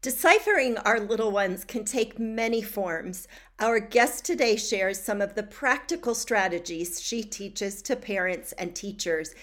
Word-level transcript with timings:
Deciphering 0.00 0.78
our 0.78 1.00
little 1.00 1.32
ones 1.32 1.64
can 1.64 1.84
take 1.84 2.20
many 2.20 2.62
forms. 2.62 3.26
Our 3.58 3.80
guest 3.80 4.24
today 4.24 4.54
shares 4.54 5.00
some 5.02 5.20
of 5.20 5.34
the 5.34 5.42
practical 5.42 6.14
strategies 6.14 7.02
she 7.02 7.24
teaches 7.24 7.82
to 7.82 7.96
parents 7.96 8.52
and 8.52 8.76
teachers 8.76 9.34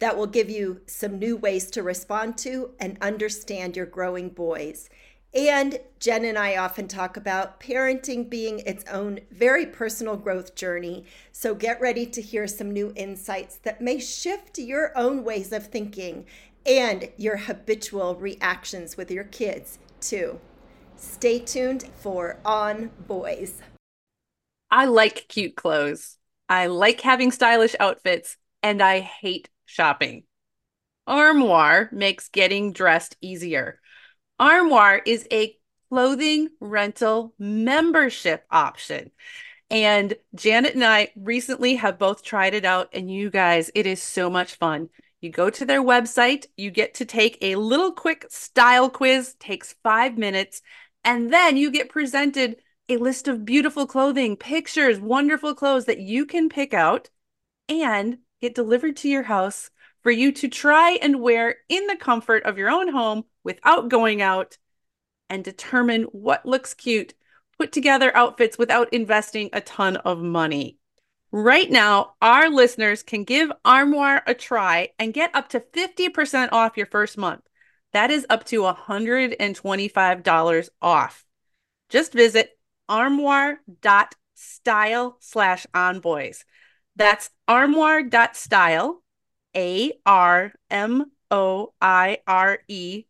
that 0.00 0.16
will 0.16 0.26
give 0.26 0.50
you 0.50 0.80
some 0.86 1.20
new 1.20 1.36
ways 1.36 1.70
to 1.70 1.84
respond 1.84 2.36
to 2.38 2.70
and 2.80 2.98
understand 3.00 3.76
your 3.76 3.86
growing 3.86 4.30
boys. 4.30 4.90
And 5.32 5.78
Jen 6.00 6.24
and 6.24 6.36
I 6.36 6.56
often 6.56 6.88
talk 6.88 7.16
about 7.16 7.60
parenting 7.60 8.28
being 8.28 8.58
its 8.66 8.84
own 8.90 9.20
very 9.30 9.66
personal 9.66 10.16
growth 10.16 10.56
journey. 10.56 11.04
So 11.30 11.54
get 11.54 11.80
ready 11.80 12.06
to 12.06 12.20
hear 12.20 12.48
some 12.48 12.72
new 12.72 12.92
insights 12.96 13.54
that 13.58 13.80
may 13.80 14.00
shift 14.00 14.58
your 14.58 14.90
own 14.98 15.22
ways 15.22 15.52
of 15.52 15.68
thinking 15.68 16.26
and 16.66 17.08
your 17.16 17.36
habitual 17.36 18.16
reactions 18.16 18.96
with 18.96 19.08
your 19.08 19.24
kids 19.24 19.78
two. 20.02 20.38
Stay 20.96 21.38
tuned 21.38 21.84
for 21.96 22.38
On 22.44 22.90
Boys. 23.06 23.62
I 24.70 24.84
like 24.84 25.26
cute 25.28 25.56
clothes. 25.56 26.18
I 26.48 26.66
like 26.66 27.00
having 27.00 27.30
stylish 27.30 27.74
outfits, 27.80 28.36
and 28.62 28.82
I 28.82 29.00
hate 29.00 29.48
shopping. 29.64 30.24
Armoire 31.06 31.88
makes 31.92 32.28
getting 32.28 32.72
dressed 32.72 33.16
easier. 33.20 33.80
Armoire 34.38 35.00
is 35.04 35.26
a 35.32 35.56
clothing 35.88 36.48
rental 36.60 37.34
membership 37.38 38.44
option. 38.50 39.10
And 39.70 40.14
Janet 40.34 40.74
and 40.74 40.84
I 40.84 41.12
recently 41.16 41.76
have 41.76 41.98
both 41.98 42.22
tried 42.22 42.54
it 42.54 42.64
out, 42.64 42.90
and 42.92 43.10
you 43.10 43.30
guys, 43.30 43.70
it 43.74 43.86
is 43.86 44.02
so 44.02 44.28
much 44.28 44.54
fun. 44.54 44.90
You 45.22 45.30
go 45.30 45.50
to 45.50 45.64
their 45.64 45.80
website, 45.80 46.46
you 46.56 46.72
get 46.72 46.94
to 46.94 47.04
take 47.04 47.38
a 47.40 47.54
little 47.54 47.92
quick 47.92 48.26
style 48.28 48.90
quiz, 48.90 49.34
takes 49.38 49.76
five 49.84 50.18
minutes, 50.18 50.62
and 51.04 51.32
then 51.32 51.56
you 51.56 51.70
get 51.70 51.90
presented 51.90 52.56
a 52.88 52.96
list 52.96 53.28
of 53.28 53.44
beautiful 53.44 53.86
clothing, 53.86 54.36
pictures, 54.36 54.98
wonderful 54.98 55.54
clothes 55.54 55.84
that 55.84 56.00
you 56.00 56.26
can 56.26 56.48
pick 56.48 56.74
out 56.74 57.08
and 57.68 58.18
get 58.40 58.56
delivered 58.56 58.96
to 58.96 59.08
your 59.08 59.22
house 59.22 59.70
for 60.02 60.10
you 60.10 60.32
to 60.32 60.48
try 60.48 60.98
and 61.00 61.20
wear 61.20 61.54
in 61.68 61.86
the 61.86 61.96
comfort 61.96 62.42
of 62.42 62.58
your 62.58 62.68
own 62.68 62.88
home 62.88 63.24
without 63.44 63.88
going 63.88 64.20
out 64.20 64.58
and 65.30 65.44
determine 65.44 66.02
what 66.02 66.44
looks 66.44 66.74
cute. 66.74 67.14
Put 67.58 67.70
together 67.70 68.10
outfits 68.16 68.58
without 68.58 68.92
investing 68.92 69.50
a 69.52 69.60
ton 69.60 69.98
of 69.98 70.18
money. 70.20 70.78
Right 71.34 71.70
now, 71.70 72.12
our 72.20 72.50
listeners 72.50 73.02
can 73.02 73.24
give 73.24 73.50
Armoire 73.64 74.22
a 74.26 74.34
try 74.34 74.90
and 74.98 75.14
get 75.14 75.34
up 75.34 75.48
to 75.50 75.60
50% 75.60 76.52
off 76.52 76.76
your 76.76 76.84
first 76.84 77.16
month. 77.16 77.40
That 77.94 78.10
is 78.10 78.26
up 78.28 78.44
to 78.46 78.64
$125 78.64 80.68
off. 80.82 81.24
Just 81.88 82.12
visit 82.12 82.50
armoire.style 82.86 85.16
slash 85.20 85.66
onboys. 85.74 86.44
That's 86.96 87.30
armoire.style, 87.48 89.02
A 89.56 89.92
R 90.04 90.52
M 90.70 91.12
O 91.30 91.72
I 91.80 92.18
R 92.26 92.58
E 92.68 93.04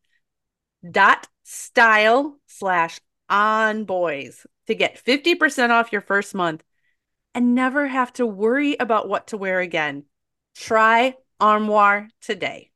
dot 0.89 1.27
style 1.43 2.39
slash 2.47 3.01
onboys 3.29 4.47
to 4.69 4.77
get 4.77 5.05
50% 5.05 5.71
off 5.71 5.91
your 5.91 6.01
first 6.01 6.37
month 6.37 6.63
and 7.35 7.55
never 7.55 7.87
have 7.87 8.13
to 8.15 8.27
worry 8.27 8.77
about 8.79 9.09
what 9.09 9.29
to 9.29 9.37
wear 9.37 9.61
again. 9.61 10.05
Try 10.55 11.15
Armoire 11.41 12.09
today. 12.21 12.71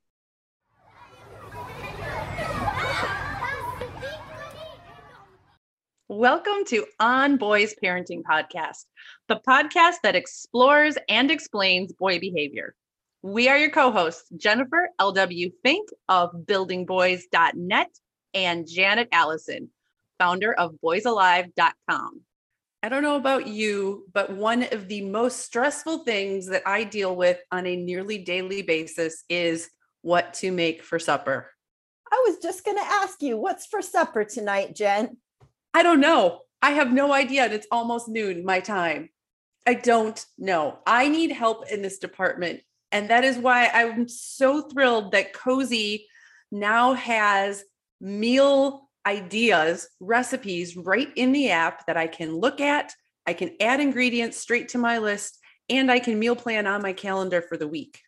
Welcome 6.08 6.64
to 6.68 6.86
On 7.00 7.36
Boys 7.36 7.74
Parenting 7.82 8.22
Podcast, 8.22 8.84
the 9.26 9.40
podcast 9.46 9.96
that 10.04 10.14
explores 10.14 10.96
and 11.08 11.32
explains 11.32 11.92
boy 11.92 12.20
behavior. 12.20 12.76
We 13.22 13.48
are 13.48 13.58
your 13.58 13.70
co 13.70 13.90
hosts, 13.90 14.28
Jennifer 14.36 14.88
L.W. 15.00 15.50
Fink 15.64 15.88
of 16.08 16.30
buildingboys.net 16.44 17.90
and 18.34 18.68
Janet 18.68 19.08
Allison, 19.10 19.70
founder 20.18 20.52
of 20.52 20.76
boysalive.com. 20.82 22.20
I 22.86 22.88
don't 22.88 23.02
know 23.02 23.16
about 23.16 23.48
you, 23.48 24.04
but 24.14 24.30
one 24.30 24.62
of 24.62 24.86
the 24.86 25.00
most 25.00 25.40
stressful 25.40 26.04
things 26.04 26.46
that 26.46 26.62
I 26.64 26.84
deal 26.84 27.16
with 27.16 27.36
on 27.50 27.66
a 27.66 27.74
nearly 27.74 28.18
daily 28.18 28.62
basis 28.62 29.24
is 29.28 29.68
what 30.02 30.34
to 30.34 30.52
make 30.52 30.84
for 30.84 31.00
supper. 31.00 31.50
I 32.12 32.24
was 32.28 32.38
just 32.38 32.64
going 32.64 32.76
to 32.76 32.84
ask 32.84 33.20
you, 33.22 33.38
what's 33.38 33.66
for 33.66 33.82
supper 33.82 34.22
tonight, 34.22 34.76
Jen? 34.76 35.16
I 35.74 35.82
don't 35.82 35.98
know. 35.98 36.42
I 36.62 36.70
have 36.70 36.92
no 36.92 37.12
idea. 37.12 37.46
And 37.46 37.54
it's 37.54 37.66
almost 37.72 38.08
noon 38.08 38.44
my 38.44 38.60
time. 38.60 39.08
I 39.66 39.74
don't 39.74 40.24
know. 40.38 40.78
I 40.86 41.08
need 41.08 41.32
help 41.32 41.68
in 41.68 41.82
this 41.82 41.98
department. 41.98 42.60
And 42.92 43.10
that 43.10 43.24
is 43.24 43.36
why 43.36 43.66
I'm 43.66 44.06
so 44.06 44.62
thrilled 44.62 45.10
that 45.10 45.32
Cozi 45.32 46.04
now 46.52 46.92
has 46.92 47.64
meal 48.00 48.85
ideas, 49.06 49.88
recipes 50.00 50.76
right 50.76 51.08
in 51.16 51.32
the 51.32 51.50
app 51.50 51.86
that 51.86 51.96
I 51.96 52.06
can 52.06 52.36
look 52.36 52.60
at. 52.60 52.92
I 53.26 53.32
can 53.32 53.56
add 53.60 53.80
ingredients 53.80 54.38
straight 54.38 54.68
to 54.70 54.78
my 54.78 54.98
list 54.98 55.38
and 55.68 55.90
I 55.90 55.98
can 55.98 56.18
meal 56.18 56.36
plan 56.36 56.66
on 56.66 56.82
my 56.82 56.92
calendar 56.92 57.42
for 57.42 57.56
the 57.56 57.68
week. 57.68 58.00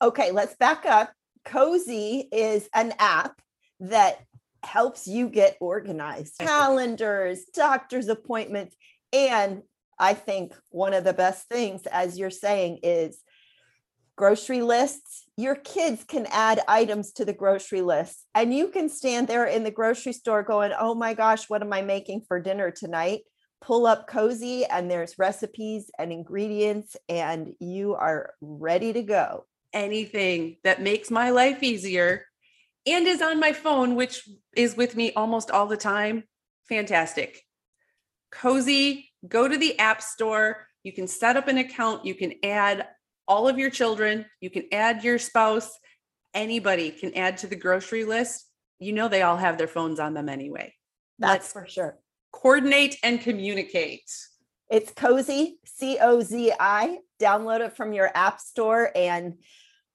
Okay, 0.00 0.30
let's 0.30 0.56
back 0.56 0.86
up. 0.86 1.12
Cozi 1.46 2.24
is 2.32 2.68
an 2.74 2.94
app 2.98 3.40
that 3.80 4.24
helps 4.62 5.06
you 5.06 5.28
get 5.28 5.56
organized 5.60 6.38
calendars, 6.38 7.44
doctor's 7.54 8.08
appointments. 8.08 8.76
And 9.12 9.62
I 9.98 10.14
think 10.14 10.54
one 10.70 10.94
of 10.94 11.04
the 11.04 11.12
best 11.12 11.48
things, 11.48 11.86
as 11.86 12.18
you're 12.18 12.30
saying, 12.30 12.80
is 12.82 13.20
grocery 14.16 14.62
lists. 14.62 15.24
Your 15.36 15.54
kids 15.54 16.04
can 16.04 16.26
add 16.30 16.60
items 16.68 17.12
to 17.12 17.24
the 17.24 17.32
grocery 17.32 17.82
list, 17.82 18.24
and 18.34 18.54
you 18.54 18.68
can 18.68 18.88
stand 18.88 19.28
there 19.28 19.46
in 19.46 19.64
the 19.64 19.70
grocery 19.70 20.12
store 20.12 20.42
going, 20.42 20.72
Oh 20.78 20.94
my 20.94 21.14
gosh, 21.14 21.48
what 21.48 21.62
am 21.62 21.72
I 21.72 21.82
making 21.82 22.22
for 22.28 22.40
dinner 22.40 22.70
tonight? 22.70 23.22
Pull 23.60 23.86
up 23.86 24.08
Cozi, 24.08 24.64
and 24.70 24.90
there's 24.90 25.18
recipes 25.18 25.90
and 25.98 26.12
ingredients, 26.12 26.96
and 27.08 27.54
you 27.60 27.94
are 27.94 28.34
ready 28.40 28.92
to 28.92 29.02
go. 29.02 29.46
Anything 29.72 30.58
that 30.62 30.82
makes 30.82 31.10
my 31.10 31.30
life 31.30 31.62
easier 31.62 32.26
and 32.86 33.06
is 33.06 33.22
on 33.22 33.40
my 33.40 33.52
phone, 33.52 33.94
which 33.96 34.28
is 34.54 34.76
with 34.76 34.94
me 34.94 35.12
almost 35.14 35.50
all 35.50 35.66
the 35.66 35.76
time. 35.76 36.24
Fantastic. 36.68 37.42
Cozi, 38.32 39.06
go 39.26 39.48
to 39.48 39.56
the 39.56 39.78
App 39.78 40.02
Store. 40.02 40.66
You 40.82 40.92
can 40.92 41.06
set 41.06 41.36
up 41.36 41.48
an 41.48 41.58
account. 41.58 42.04
You 42.04 42.14
can 42.14 42.34
add 42.42 42.86
all 43.26 43.48
of 43.48 43.58
your 43.58 43.70
children, 43.70 44.26
you 44.40 44.50
can 44.50 44.64
add 44.72 45.04
your 45.04 45.18
spouse, 45.18 45.78
anybody 46.34 46.90
can 46.90 47.14
add 47.14 47.38
to 47.38 47.46
the 47.46 47.56
grocery 47.56 48.04
list. 48.04 48.46
You 48.78 48.92
know, 48.92 49.08
they 49.08 49.22
all 49.22 49.36
have 49.36 49.58
their 49.58 49.68
phones 49.68 50.00
on 50.00 50.14
them 50.14 50.28
anyway. 50.28 50.74
That's 51.18 51.44
Let's 51.44 51.52
for 51.52 51.66
sure. 51.66 51.98
Coordinate 52.32 52.96
and 53.02 53.20
communicate. 53.20 54.10
It's 54.70 54.90
Cozi, 54.92 55.54
C 55.64 55.98
O 56.00 56.20
Z 56.20 56.52
I. 56.58 56.98
Download 57.20 57.60
it 57.60 57.76
from 57.76 57.92
your 57.92 58.10
app 58.14 58.40
store 58.40 58.90
and 58.94 59.34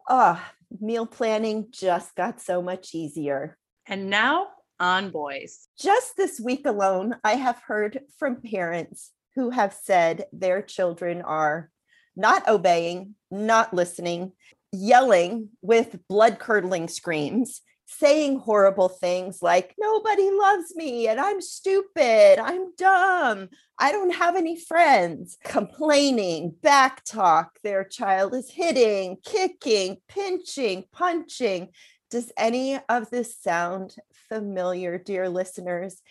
oh, 0.07 0.41
meal 0.79 1.05
planning 1.05 1.67
just 1.71 2.15
got 2.15 2.39
so 2.39 2.61
much 2.61 2.95
easier. 2.95 3.57
And 3.85 4.09
now 4.09 4.47
on 4.79 5.09
boys. 5.11 5.67
Just 5.77 6.15
this 6.15 6.39
week 6.39 6.65
alone, 6.65 7.15
I 7.23 7.33
have 7.33 7.59
heard 7.59 7.99
from 8.17 8.41
parents 8.41 9.11
who 9.35 9.49
have 9.49 9.73
said 9.73 10.25
their 10.31 10.61
children 10.61 11.21
are 11.21 11.69
not 12.19 12.47
obeying, 12.47 13.15
not 13.31 13.73
listening, 13.73 14.33
yelling 14.73 15.49
with 15.61 15.97
blood 16.09 16.37
curdling 16.37 16.89
screams, 16.89 17.61
saying 17.87 18.39
horrible 18.39 18.89
things 18.89 19.41
like, 19.41 19.73
nobody 19.79 20.29
loves 20.29 20.75
me 20.75 21.07
and 21.07 21.19
I'm 21.19 21.41
stupid, 21.41 22.37
I'm 22.37 22.75
dumb, 22.75 23.49
I 23.79 23.91
don't 23.91 24.13
have 24.13 24.35
any 24.35 24.59
friends, 24.59 25.37
complaining, 25.43 26.53
back 26.61 27.03
talk, 27.05 27.57
their 27.63 27.83
child 27.83 28.35
is 28.35 28.51
hitting, 28.51 29.17
kicking, 29.23 29.97
pinching, 30.07 30.83
punching. 30.91 31.69
Does 32.11 32.31
any 32.37 32.79
of 32.89 33.09
this 33.09 33.37
sound 33.39 33.95
familiar, 34.29 34.97
dear 34.97 35.29
listeners? 35.29 36.01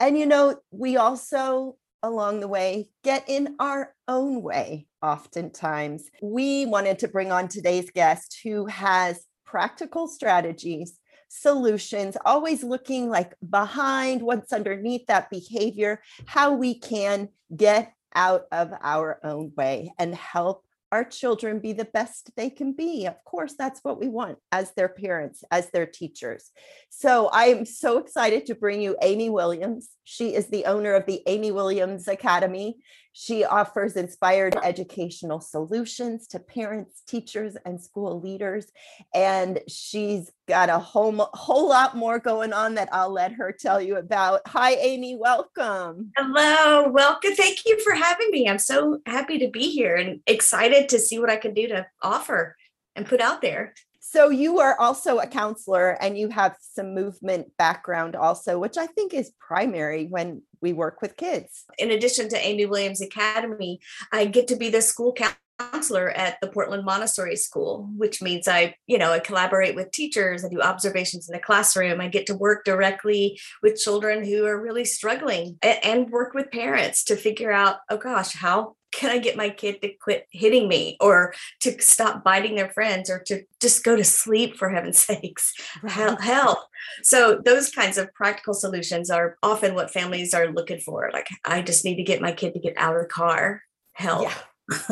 And 0.00 0.18
you 0.18 0.26
know, 0.26 0.56
we 0.70 0.96
also 0.96 1.76
along 2.02 2.40
the 2.40 2.48
way 2.48 2.88
get 3.04 3.24
in 3.28 3.56
our 3.58 3.94
own 4.06 4.42
way 4.42 4.87
oftentimes. 5.02 6.10
We 6.22 6.66
wanted 6.66 6.98
to 7.00 7.08
bring 7.08 7.32
on 7.32 7.48
today's 7.48 7.90
guest 7.90 8.40
who 8.42 8.66
has 8.66 9.24
practical 9.44 10.08
strategies, 10.08 10.98
solutions, 11.28 12.16
always 12.24 12.62
looking 12.62 13.08
like 13.08 13.34
behind 13.48 14.22
what's 14.22 14.52
underneath 14.52 15.06
that 15.06 15.30
behavior, 15.30 16.00
how 16.26 16.52
we 16.52 16.78
can 16.78 17.28
get 17.56 17.92
out 18.14 18.46
of 18.52 18.72
our 18.82 19.20
own 19.24 19.52
way 19.56 19.92
and 19.98 20.14
help 20.14 20.64
our 20.90 21.04
children 21.04 21.58
be 21.58 21.72
the 21.72 21.84
best 21.84 22.30
they 22.36 22.48
can 22.48 22.72
be. 22.72 23.06
Of 23.06 23.22
course, 23.24 23.54
that's 23.58 23.80
what 23.84 24.00
we 24.00 24.08
want 24.08 24.38
as 24.52 24.72
their 24.72 24.88
parents, 24.88 25.44
as 25.50 25.70
their 25.70 25.86
teachers. 25.86 26.50
So 26.88 27.28
I'm 27.32 27.66
so 27.66 27.98
excited 27.98 28.46
to 28.46 28.54
bring 28.54 28.80
you 28.80 28.96
Amy 29.02 29.28
Williams. 29.28 29.90
She 30.04 30.34
is 30.34 30.46
the 30.46 30.64
owner 30.64 30.94
of 30.94 31.06
the 31.06 31.22
Amy 31.26 31.50
Williams 31.50 32.08
Academy. 32.08 32.78
She 33.20 33.44
offers 33.44 33.96
inspired 33.96 34.56
educational 34.62 35.40
solutions 35.40 36.28
to 36.28 36.38
parents, 36.38 37.02
teachers, 37.04 37.56
and 37.66 37.82
school 37.82 38.20
leaders. 38.20 38.70
And 39.12 39.58
she's 39.66 40.30
got 40.46 40.68
a 40.68 40.78
whole, 40.78 41.28
whole 41.32 41.68
lot 41.68 41.96
more 41.96 42.20
going 42.20 42.52
on 42.52 42.76
that 42.76 42.88
I'll 42.92 43.10
let 43.10 43.32
her 43.32 43.50
tell 43.50 43.82
you 43.82 43.96
about. 43.96 44.42
Hi, 44.46 44.74
Amy. 44.74 45.16
Welcome. 45.16 46.12
Hello. 46.16 46.88
Welcome. 46.90 47.34
Thank 47.34 47.66
you 47.66 47.80
for 47.80 47.92
having 47.92 48.30
me. 48.30 48.48
I'm 48.48 48.60
so 48.60 49.00
happy 49.04 49.40
to 49.40 49.48
be 49.48 49.68
here 49.68 49.96
and 49.96 50.20
excited 50.28 50.88
to 50.90 51.00
see 51.00 51.18
what 51.18 51.28
I 51.28 51.38
can 51.38 51.54
do 51.54 51.66
to 51.66 51.88
offer 52.00 52.54
and 52.94 53.04
put 53.04 53.20
out 53.20 53.42
there. 53.42 53.74
So 54.10 54.30
you 54.30 54.58
are 54.60 54.74
also 54.80 55.18
a 55.18 55.26
counselor 55.26 55.90
and 56.00 56.16
you 56.16 56.30
have 56.30 56.56
some 56.60 56.94
movement 56.94 57.54
background 57.58 58.16
also, 58.16 58.58
which 58.58 58.78
I 58.78 58.86
think 58.86 59.12
is 59.12 59.32
primary 59.38 60.06
when 60.06 60.40
we 60.62 60.72
work 60.72 61.02
with 61.02 61.18
kids. 61.18 61.64
In 61.78 61.90
addition 61.90 62.30
to 62.30 62.38
Amy 62.38 62.64
Williams 62.64 63.02
Academy, 63.02 63.80
I 64.10 64.24
get 64.24 64.48
to 64.48 64.56
be 64.56 64.70
the 64.70 64.80
school 64.80 65.12
counselor 65.58 66.10
at 66.10 66.38
the 66.40 66.48
Portland 66.48 66.84
Montessori 66.84 67.36
School, 67.36 67.88
which 67.96 68.22
means 68.22 68.48
I, 68.48 68.74
you 68.86 68.98
know, 68.98 69.12
I 69.12 69.18
collaborate 69.18 69.74
with 69.74 69.90
teachers, 69.90 70.44
I 70.44 70.48
do 70.48 70.60
observations 70.60 71.28
in 71.28 71.32
the 71.32 71.40
classroom, 71.40 72.00
I 72.00 72.08
get 72.08 72.26
to 72.26 72.34
work 72.34 72.64
directly 72.64 73.40
with 73.62 73.80
children 73.80 74.24
who 74.24 74.44
are 74.46 74.60
really 74.60 74.84
struggling 74.84 75.58
and 75.62 76.10
work 76.10 76.34
with 76.34 76.50
parents 76.50 77.04
to 77.04 77.16
figure 77.16 77.52
out, 77.52 77.76
oh 77.90 77.96
gosh, 77.96 78.34
how 78.34 78.76
can 78.92 79.10
I 79.10 79.18
get 79.18 79.36
my 79.36 79.50
kid 79.50 79.82
to 79.82 79.90
quit 80.00 80.26
hitting 80.30 80.66
me 80.66 80.96
or 81.00 81.34
to 81.60 81.80
stop 81.80 82.24
biting 82.24 82.54
their 82.54 82.70
friends 82.70 83.10
or 83.10 83.18
to 83.26 83.42
just 83.60 83.84
go 83.84 83.96
to 83.96 84.04
sleep 84.04 84.56
for 84.56 84.70
heaven's 84.70 84.98
sakes? 85.02 85.52
Right. 85.82 86.20
Help. 86.20 86.58
So, 87.02 87.40
those 87.44 87.70
kinds 87.70 87.98
of 87.98 88.12
practical 88.14 88.54
solutions 88.54 89.10
are 89.10 89.36
often 89.42 89.74
what 89.74 89.90
families 89.90 90.32
are 90.32 90.50
looking 90.50 90.80
for. 90.80 91.10
Like, 91.12 91.28
I 91.44 91.60
just 91.60 91.84
need 91.84 91.96
to 91.96 92.02
get 92.02 92.22
my 92.22 92.32
kid 92.32 92.54
to 92.54 92.60
get 92.60 92.74
out 92.76 92.96
of 92.96 93.02
the 93.02 93.08
car. 93.08 93.62
Help. 93.92 94.22
Yeah. 94.22 94.34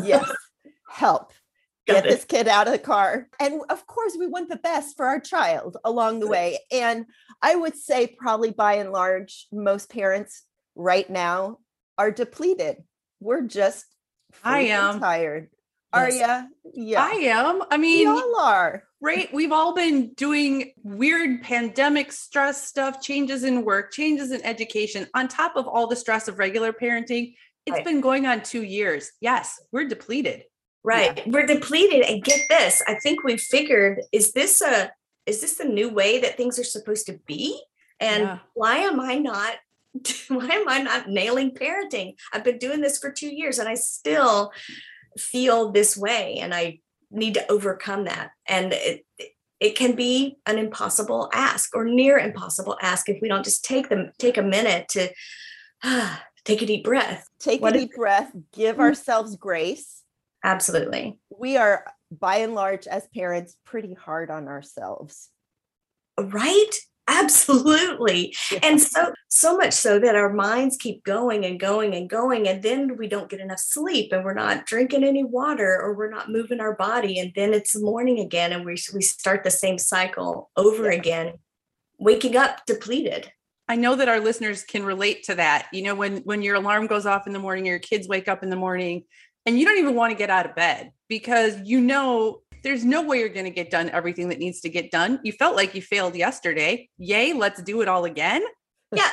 Yes. 0.03 0.33
Help. 0.89 1.33
Get 1.87 2.03
this 2.03 2.25
kid 2.25 2.49
out 2.49 2.67
of 2.67 2.73
the 2.73 2.81
car. 2.81 3.29
And 3.39 3.61
of 3.69 3.87
course, 3.87 4.17
we 4.19 4.27
want 4.27 4.49
the 4.49 4.57
best 4.57 4.97
for 4.97 5.07
our 5.07 5.21
child 5.21 5.77
along 5.85 6.19
the 6.19 6.27
way. 6.27 6.59
And 6.73 7.07
I 7.41 7.55
would 7.55 7.77
say, 7.77 8.09
probably 8.09 8.51
by 8.51 8.75
and 8.75 8.91
large, 8.91 9.47
most 9.53 9.89
parents 9.89 10.43
right 10.75 11.09
now 11.09 11.59
are 11.97 12.11
depleted 12.11 12.79
we're 13.21 13.43
just 13.43 13.87
I 14.43 14.61
am 14.61 15.01
tired. 15.01 15.49
Are 15.93 16.11
yes. 16.11 16.45
you? 16.65 16.89
Yeah. 16.89 17.03
I 17.03 17.11
am. 17.13 17.63
I 17.71 17.79
mean, 17.79 18.13
we 18.13 18.21
all 18.21 18.41
are. 18.41 18.83
Right. 19.01 19.33
We've 19.33 19.53
all 19.53 19.75
been 19.75 20.13
doing 20.15 20.73
weird 20.83 21.43
pandemic 21.43 22.13
stress 22.13 22.67
stuff, 22.67 23.01
changes 23.01 23.45
in 23.45 23.65
work, 23.65 23.93
changes 23.93 24.31
in 24.31 24.45
education, 24.45 25.07
on 25.15 25.29
top 25.29 25.57
of 25.57 25.67
all 25.67 25.87
the 25.87 25.97
stress 25.97 26.29
of 26.29 26.39
regular 26.39 26.73
parenting. 26.73 27.35
It's 27.65 27.77
right. 27.77 27.85
been 27.85 28.01
going 28.01 28.27
on 28.27 28.43
two 28.43 28.63
years. 28.63 29.11
Yes, 29.21 29.59
we're 29.73 29.89
depleted. 29.89 30.43
Right. 30.87 31.17
Yeah. 31.17 31.33
We're 31.33 31.47
depleted. 31.47 32.03
And 32.03 32.23
get 32.23 32.43
this, 32.49 32.81
I 32.87 32.95
think 32.95 33.25
we 33.25 33.37
figured, 33.37 34.03
is 34.13 34.33
this 34.33 34.63
a 34.63 34.93
is 35.27 35.41
this 35.41 35.57
the 35.57 35.65
new 35.65 35.89
way 35.89 36.21
that 36.21 36.37
things 36.37 36.61
are 36.61 36.65
supposed 36.65 37.07
to 37.07 37.19
be? 37.27 37.61
And 37.99 38.23
yeah. 38.23 38.39
why 38.55 38.77
am 38.79 39.01
I 39.01 39.17
not 39.17 39.57
why 40.29 40.47
am 40.47 40.69
I 40.69 40.83
not 40.83 41.09
nailing 41.09 41.51
parenting? 41.51 42.15
I've 42.33 42.45
been 42.45 42.59
doing 42.59 42.81
this 42.81 42.99
for 42.99 43.11
two 43.11 43.35
years 43.35 43.59
and 43.59 43.69
I 43.69 43.75
still 43.75 44.53
feel 45.19 45.73
this 45.73 45.97
way 45.97 46.39
and 46.39 46.55
I 46.55 46.79
need 47.11 47.35
to 47.35 47.51
overcome 47.51 48.05
that. 48.05 48.31
And 48.47 48.73
it, 48.73 49.05
it 49.59 49.75
can 49.75 49.97
be 49.97 50.37
an 50.47 50.57
impossible 50.57 51.31
ask 51.33 51.75
or 51.75 51.85
near 51.85 52.17
impossible 52.17 52.79
ask 52.81 53.09
if 53.09 53.19
we 53.21 53.27
don't 53.29 53.45
just 53.45 53.65
take 53.65 53.89
them 53.89 54.13
take 54.21 54.37
a 54.37 54.43
minute 54.43 54.89
to 54.91 55.09
ah, 55.83 56.23
take 56.45 56.63
a 56.63 56.67
deep 56.67 56.85
breath. 56.85 57.27
Take 57.41 57.61
what 57.61 57.75
a 57.75 57.81
deep 57.81 57.95
breath, 57.97 58.31
give 58.53 58.75
mm-hmm. 58.75 58.83
ourselves 58.83 59.35
grace. 59.35 60.05
Absolutely. 60.47 61.19
We 61.37 61.57
are 61.57 61.85
by 62.11 62.37
and 62.37 62.55
large 62.55 62.87
as 62.87 63.07
parents 63.15 63.57
pretty 63.67 63.95
hard 63.95 64.31
on 64.31 64.49
ourselves. 64.49 65.29
Right? 66.19 66.71
absolutely 67.09 68.35
yeah. 68.51 68.59
and 68.63 68.81
so 68.81 69.13
so 69.29 69.57
much 69.57 69.73
so 69.73 69.99
that 69.99 70.17
our 70.17 70.33
minds 70.33 70.77
keep 70.77 71.05
going 71.05 71.45
and 71.45 71.61
going 71.61 71.95
and 71.95 72.11
going 72.11 72.49
and 72.49 72.63
then 72.63 72.97
we 72.97 73.07
don't 73.07 73.31
get 73.31 73.41
enough 73.41 73.61
sleep 73.61 74.13
and 74.13 74.25
we're 74.25 74.35
not 74.35 74.67
drinking 74.67 75.05
any 75.05 75.23
water 75.23 75.81
or 75.81 75.95
we're 75.95 76.11
not 76.11 76.31
moving 76.31 76.61
our 76.61 76.75
body 76.75 77.19
and 77.19 77.33
then 77.37 77.55
it's 77.55 77.81
morning 77.81 78.19
again 78.19 78.53
and 78.53 78.65
we 78.65 78.77
we 78.93 79.03
start 79.03 79.45
the 79.45 79.51
same 79.51 79.79
cycle 79.79 80.51
over 80.57 80.91
yeah. 80.91 80.99
again 80.99 81.33
waking 81.99 82.37
up 82.37 82.65
depleted 82.67 83.31
I 83.69 83.75
know 83.75 83.97
that 83.97 84.09
our 84.09 84.21
listeners 84.21 84.63
can 84.63 84.85
relate 84.85 85.25
to 85.25 85.35
that. 85.35 85.67
You 85.73 85.83
know, 85.83 85.97
when 85.97 86.19
when 86.19 86.41
your 86.41 86.55
alarm 86.55 86.87
goes 86.87 87.05
off 87.05 87.27
in 87.27 87.33
the 87.33 87.41
morning, 87.41 87.67
your 87.67 87.81
kids 87.81 88.07
wake 88.07 88.29
up 88.29 88.45
in 88.45 88.49
the 88.49 88.55
morning, 88.55 89.03
and 89.47 89.59
you 89.59 89.65
don't 89.65 89.79
even 89.79 89.95
want 89.95 90.11
to 90.11 90.19
get 90.19 90.29
out 90.29 90.45
of 90.45 90.55
bed 90.55 90.93
because 91.09 91.57
you 91.63 91.81
know 91.81 92.43
there's 92.63 92.85
no 92.85 93.03
way 93.03 93.21
you're 93.21 93.29
going 93.29 93.45
to 93.45 93.51
get 93.51 93.71
done 93.71 93.89
everything 93.91 94.29
that 94.29 94.41
needs 94.41 94.61
to 94.63 94.69
get 94.69 94.91
done. 94.91 95.21
You 95.23 95.33
felt 95.33 95.55
like 95.55 95.75
you 95.75 95.81
failed 95.81 96.17
yesterday. 96.17 96.89
Yay, 96.99 97.33
let's 97.33 97.63
do 97.63 97.81
it 97.81 97.89
all 97.89 98.05
again. 98.05 98.43
Yeah. 98.95 99.11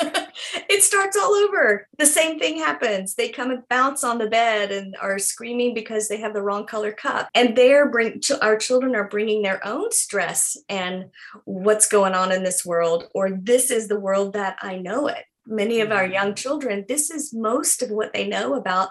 it 0.00 0.82
starts 0.82 1.14
all 1.16 1.34
over. 1.34 1.86
The 1.98 2.06
same 2.06 2.38
thing 2.38 2.56
happens. 2.56 3.14
They 3.14 3.28
come 3.28 3.50
and 3.50 3.68
bounce 3.68 4.02
on 4.02 4.16
the 4.16 4.26
bed 4.26 4.72
and 4.72 4.96
are 4.98 5.18
screaming 5.18 5.74
because 5.74 6.08
they 6.08 6.16
have 6.16 6.32
the 6.32 6.42
wrong 6.42 6.66
color 6.66 6.90
cup. 6.90 7.28
And 7.34 7.54
they're 7.54 7.90
bring 7.90 8.22
our 8.40 8.56
children 8.56 8.96
are 8.96 9.06
bringing 9.06 9.42
their 9.42 9.64
own 9.64 9.92
stress 9.92 10.56
and 10.70 11.10
what's 11.44 11.86
going 11.86 12.14
on 12.14 12.32
in 12.32 12.42
this 12.42 12.64
world 12.64 13.04
or 13.14 13.30
this 13.30 13.70
is 13.70 13.86
the 13.86 14.00
world 14.00 14.32
that 14.32 14.56
I 14.62 14.78
know 14.78 15.06
it. 15.06 15.24
Many 15.46 15.80
of 15.80 15.92
our 15.92 16.04
mm-hmm. 16.04 16.14
young 16.14 16.34
children, 16.34 16.86
this 16.88 17.10
is 17.10 17.34
most 17.34 17.82
of 17.82 17.90
what 17.90 18.14
they 18.14 18.26
know 18.26 18.54
about 18.54 18.88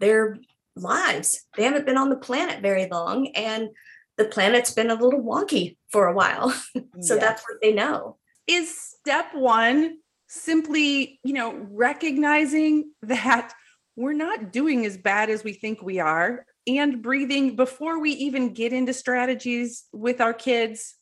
their 0.00 0.38
lives. 0.76 1.46
They 1.56 1.64
haven't 1.64 1.86
been 1.86 1.98
on 1.98 2.10
the 2.10 2.16
planet 2.16 2.60
very 2.62 2.88
long, 2.88 3.28
and 3.28 3.68
the 4.16 4.24
planet's 4.24 4.72
been 4.72 4.90
a 4.90 4.94
little 4.94 5.22
wonky 5.22 5.76
for 5.90 6.06
a 6.06 6.14
while. 6.14 6.50
so 7.00 7.14
yes. 7.14 7.20
that's 7.20 7.42
what 7.42 7.58
they 7.62 7.72
know. 7.72 8.16
Is 8.46 8.74
step 8.74 9.34
one 9.34 9.98
simply, 10.28 11.20
you 11.22 11.32
know, 11.32 11.66
recognizing 11.70 12.90
that 13.02 13.52
we're 13.96 14.12
not 14.12 14.52
doing 14.52 14.86
as 14.86 14.96
bad 14.96 15.30
as 15.30 15.44
we 15.44 15.52
think 15.52 15.82
we 15.82 15.98
are 15.98 16.46
and 16.66 17.02
breathing 17.02 17.56
before 17.56 18.00
we 18.00 18.12
even 18.12 18.52
get 18.52 18.72
into 18.72 18.92
strategies 18.92 19.84
with 19.92 20.20
our 20.20 20.34
kids 20.34 20.96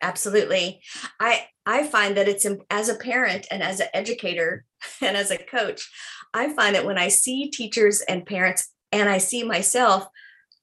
absolutely 0.00 0.80
i 1.18 1.44
i 1.68 1.84
find 1.84 2.16
that 2.16 2.28
it's 2.28 2.46
as 2.70 2.88
a 2.88 2.96
parent 2.96 3.46
and 3.52 3.62
as 3.62 3.78
an 3.78 3.86
educator 3.94 4.64
and 5.00 5.16
as 5.16 5.30
a 5.30 5.38
coach 5.38 5.88
i 6.34 6.52
find 6.52 6.74
that 6.74 6.84
when 6.84 6.98
i 6.98 7.06
see 7.06 7.48
teachers 7.48 8.00
and 8.08 8.26
parents 8.26 8.72
and 8.92 9.08
I 9.08 9.18
see 9.18 9.42
myself 9.42 10.06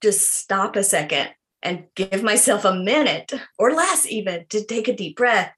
just 0.02 0.34
stop 0.34 0.76
a 0.76 0.84
second 0.84 1.30
and 1.62 1.86
give 1.96 2.24
myself 2.24 2.66
a 2.66 2.76
minute 2.76 3.34
or 3.58 3.74
less, 3.74 4.06
even 4.08 4.46
to 4.50 4.64
take 4.64 4.88
a 4.88 4.96
deep 4.96 5.18
breath 5.18 5.52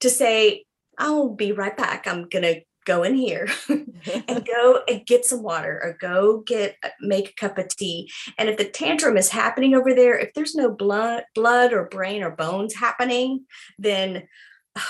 to 0.00 0.08
say, 0.10 0.64
I'll 0.98 1.30
be 1.30 1.52
right 1.52 1.76
back. 1.76 2.06
I'm 2.06 2.28
going 2.28 2.42
to 2.42 2.60
go 2.86 3.02
in 3.02 3.14
here 3.14 3.46
and 3.68 4.46
go 4.46 4.80
and 4.88 5.06
get 5.06 5.24
some 5.24 5.42
water 5.42 5.80
or 5.82 5.96
go 6.00 6.40
get 6.40 6.76
uh, 6.82 6.88
make 7.02 7.28
a 7.28 7.34
cup 7.34 7.58
of 7.58 7.68
tea 7.68 8.10
and 8.38 8.48
if 8.48 8.56
the 8.56 8.64
tantrum 8.64 9.18
is 9.18 9.28
happening 9.28 9.74
over 9.74 9.94
there 9.94 10.18
if 10.18 10.32
there's 10.32 10.54
no 10.54 10.70
blood 10.70 11.22
blood 11.34 11.74
or 11.74 11.84
brain 11.90 12.22
or 12.22 12.30
bones 12.30 12.74
happening 12.74 13.44
then 13.78 14.26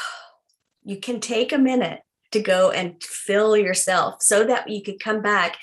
you 0.82 0.98
can 0.98 1.20
take 1.20 1.52
a 1.52 1.58
minute 1.58 2.00
to 2.32 2.40
go 2.40 2.70
and 2.70 3.02
fill 3.02 3.56
yourself 3.56 4.22
so 4.22 4.44
that 4.44 4.68
you 4.68 4.82
could 4.82 5.00
come 5.00 5.20
back 5.20 5.58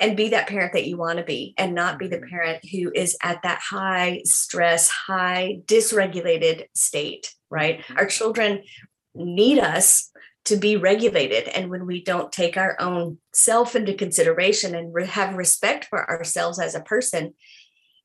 and 0.00 0.16
be 0.16 0.28
that 0.28 0.48
parent 0.48 0.72
that 0.72 0.86
you 0.86 0.96
want 0.96 1.18
to 1.18 1.24
be 1.24 1.54
and 1.58 1.74
not 1.74 1.98
be 1.98 2.08
the 2.08 2.16
mm-hmm. 2.16 2.30
parent 2.30 2.64
who 2.70 2.92
is 2.94 3.16
at 3.22 3.42
that 3.42 3.60
high 3.60 4.22
stress, 4.24 4.88
high 4.88 5.58
dysregulated 5.66 6.64
state, 6.74 7.34
right? 7.50 7.80
Mm-hmm. 7.80 7.98
Our 7.98 8.06
children 8.06 8.62
need 9.14 9.58
us 9.58 10.10
to 10.44 10.56
be 10.56 10.76
regulated. 10.76 11.48
And 11.48 11.68
when 11.70 11.84
we 11.84 12.02
don't 12.02 12.32
take 12.32 12.56
our 12.56 12.76
own 12.80 13.18
self 13.32 13.76
into 13.76 13.92
consideration 13.92 14.74
and 14.74 14.94
re- 14.94 15.06
have 15.06 15.34
respect 15.34 15.86
for 15.86 16.08
ourselves 16.08 16.58
as 16.58 16.74
a 16.74 16.80
person 16.80 17.34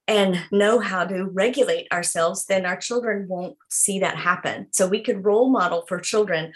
and 0.07 0.41
know 0.51 0.79
how 0.79 1.05
to 1.05 1.25
regulate 1.25 1.87
ourselves, 1.91 2.45
then 2.45 2.65
our 2.65 2.77
children 2.77 3.27
won't 3.27 3.57
see 3.69 3.99
that 3.99 4.17
happen. 4.17 4.67
So 4.71 4.87
we 4.87 5.01
could 5.01 5.25
role 5.25 5.49
model 5.49 5.85
for 5.87 5.99
children. 5.99 6.53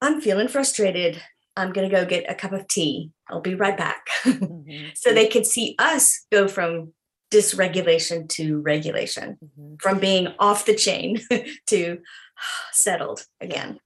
I'm 0.00 0.20
feeling 0.20 0.48
frustrated. 0.48 1.22
I'm 1.56 1.72
going 1.72 1.88
to 1.88 1.94
go 1.94 2.06
get 2.06 2.30
a 2.30 2.34
cup 2.34 2.52
of 2.52 2.68
tea. 2.68 3.10
I'll 3.28 3.40
be 3.40 3.54
right 3.54 3.76
back. 3.76 4.06
Mm-hmm. 4.28 4.88
so 4.94 5.12
they 5.12 5.28
could 5.28 5.46
see 5.46 5.74
us 5.78 6.26
go 6.30 6.46
from 6.46 6.92
dysregulation 7.30 8.28
to 8.30 8.60
regulation, 8.60 9.38
mm-hmm. 9.42 9.74
from 9.80 9.98
being 9.98 10.28
off 10.38 10.66
the 10.66 10.74
chain 10.74 11.20
to 11.66 11.98
settled 12.72 13.24
again. 13.40 13.78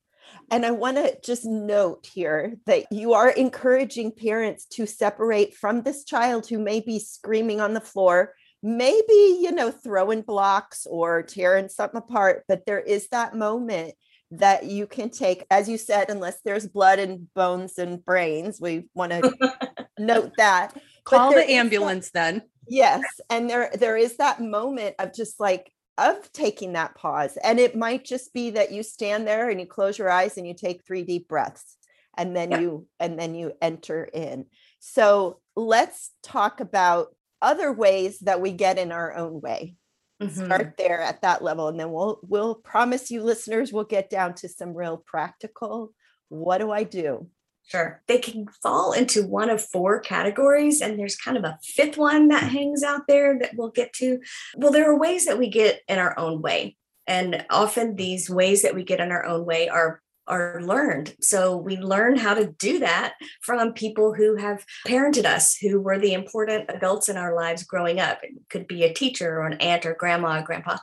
And 0.51 0.67
I 0.67 0.71
want 0.71 0.99
to 0.99 1.17
just 1.25 1.45
note 1.45 2.07
here 2.13 2.59
that 2.67 2.85
you 2.91 3.15
are 3.15 3.31
encouraging 3.31 4.13
parents 4.13 4.67
to 4.73 4.87
separate 4.87 5.55
from 5.55 5.83
this 5.83 6.05
child 6.05 6.47
who 6.47 6.59
may 6.59 6.81
be 6.81 6.99
screaming 6.99 7.61
on 7.61 7.73
the 7.73 7.81
floor, 7.81 8.35
maybe, 8.63 9.39
you 9.41 9.53
know, 9.53 9.71
throwing 9.71 10.23
blocks 10.23 10.87
or 10.87 11.23
tearing 11.23 11.69
something 11.69 11.99
apart. 11.99 12.45
But 12.49 12.67
there 12.67 12.81
is 12.81 13.09
that 13.09 13.35
moment 13.35 13.95
that 14.33 14.65
you 14.65 14.87
can 14.87 15.11
take, 15.11 15.45
as 15.51 15.69
you 15.69 15.77
said, 15.77 16.09
unless 16.09 16.39
there's 16.45 16.67
blood 16.67 16.99
and 16.99 17.33
bones 17.35 17.79
and 17.79 18.05
brains. 18.05 18.61
We 18.61 18.89
want 18.95 19.13
to 19.13 19.77
note 19.99 20.33
that. 20.39 20.81
Call 21.05 21.33
the 21.33 21.51
ambulance 21.51 22.11
that, 22.11 22.35
then. 22.35 22.43
Yes. 22.69 23.03
And 23.29 23.51
there 23.51 23.71
there 23.75 23.97
is 23.97 24.17
that 24.17 24.41
moment 24.41 24.95
of 24.99 25.13
just 25.15 25.39
like 25.41 25.71
of 25.99 26.33
taking 26.33 26.73
that 26.73 26.95
pause. 26.95 27.37
And 27.43 27.59
it 27.59 27.77
might 27.77 28.05
just 28.05 28.33
be 28.33 28.51
that 28.51 28.73
you 28.73 28.83
stand 28.83 29.27
there 29.27 29.51
and 29.51 29.61
you 29.61 29.67
close 29.67 29.99
your 29.99 30.11
eyes 30.11 30.39
and 30.39 30.47
you 30.47 30.55
take 30.55 30.85
three 30.87 31.03
deep 31.03 31.29
breaths 31.29 31.77
and 32.17 32.35
then 32.37 32.51
yeah. 32.51 32.61
you 32.61 32.87
and 33.01 33.19
then 33.19 33.35
you 33.35 33.53
enter 33.61 34.05
in. 34.05 34.47
So 34.79 35.41
let's 35.57 36.11
talk 36.23 36.61
about 36.61 37.15
other 37.43 37.73
ways 37.73 38.21
that 38.21 38.41
we 38.41 38.53
get 38.53 38.79
in 38.79 38.93
our 38.93 39.15
own 39.15 39.41
way. 39.41 39.75
Mm-hmm. 40.23 40.45
Start 40.47 40.75
there 40.79 41.01
at 41.01 41.23
that 41.23 41.43
level 41.43 41.67
and 41.67 41.79
then 41.81 41.91
we'll 41.91 42.21
we'll 42.23 42.55
promise 42.55 43.11
you 43.11 43.25
listeners 43.25 43.73
we'll 43.73 43.83
get 43.83 44.09
down 44.09 44.35
to 44.35 44.49
some 44.49 44.73
real 44.73 45.03
practical 45.05 45.93
what 46.33 46.59
do 46.59 46.71
I 46.71 46.85
do? 46.85 47.29
Sure. 47.67 48.03
They 48.09 48.19
can 48.19 48.47
fall 48.63 48.93
into 48.93 49.27
one 49.27 49.51
of 49.51 49.65
four 49.65 50.01
categories, 50.01 50.81
and 50.81 50.99
there's 50.99 51.17
kind 51.17 51.37
of 51.37 51.45
a 51.45 51.59
fifth 51.63 51.97
one 51.97 52.29
that 52.29 52.51
hangs 52.51 52.83
out 52.83 53.03
there 53.07 53.39
that 53.39 53.53
we'll 53.55 53.71
get 53.71 53.93
to. 53.95 54.19
Well, 54.57 54.73
there 54.73 54.91
are 54.91 54.99
ways 54.99 55.27
that 55.27 55.39
we 55.39 55.49
get 55.49 55.81
in 55.89 55.99
our 55.99 56.19
own 56.19 56.43
way. 56.43 56.77
And 57.07 57.45
often 57.51 57.97
these 57.97 58.31
ways 58.31 58.63
that 58.63 58.75
we 58.75 58.85
get 58.85 59.01
in 59.01 59.11
our 59.11 59.25
own 59.25 59.45
way 59.45 59.69
are 59.69 60.02
are 60.27 60.61
learned. 60.63 61.15
So 61.21 61.57
we 61.57 61.77
learn 61.77 62.17
how 62.17 62.35
to 62.35 62.47
do 62.47 62.79
that 62.81 63.15
from 63.41 63.73
people 63.73 64.15
who 64.15 64.37
have 64.37 64.65
parented 64.87 65.25
us, 65.25 65.57
who 65.57 65.81
were 65.81 65.99
the 65.99 66.15
important 66.15 66.71
adults 66.71 67.09
in 67.09 67.17
our 67.17 67.35
lives 67.35 67.65
growing 67.65 68.01
up. 68.01 68.21
It 68.23 68.33
could 68.49 68.67
be 68.67 68.85
a 68.85 68.93
teacher 68.93 69.39
or 69.41 69.47
an 69.47 69.55
aunt 69.55 69.85
or 69.85 69.95
grandma, 69.95 70.43
grandpa, 70.43 70.79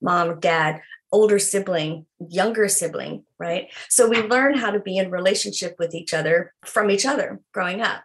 mom, 0.00 0.30
or 0.30 0.36
dad, 0.36 0.80
older 1.10 1.38
sibling, 1.38 2.06
younger 2.28 2.68
sibling, 2.68 3.24
right? 3.38 3.68
So 3.88 4.08
we 4.08 4.22
learn 4.22 4.54
how 4.54 4.70
to 4.70 4.80
be 4.80 4.96
in 4.96 5.10
relationship 5.10 5.76
with 5.78 5.94
each 5.94 6.14
other 6.14 6.54
from 6.64 6.90
each 6.90 7.04
other 7.04 7.40
growing 7.52 7.80
up. 7.82 8.02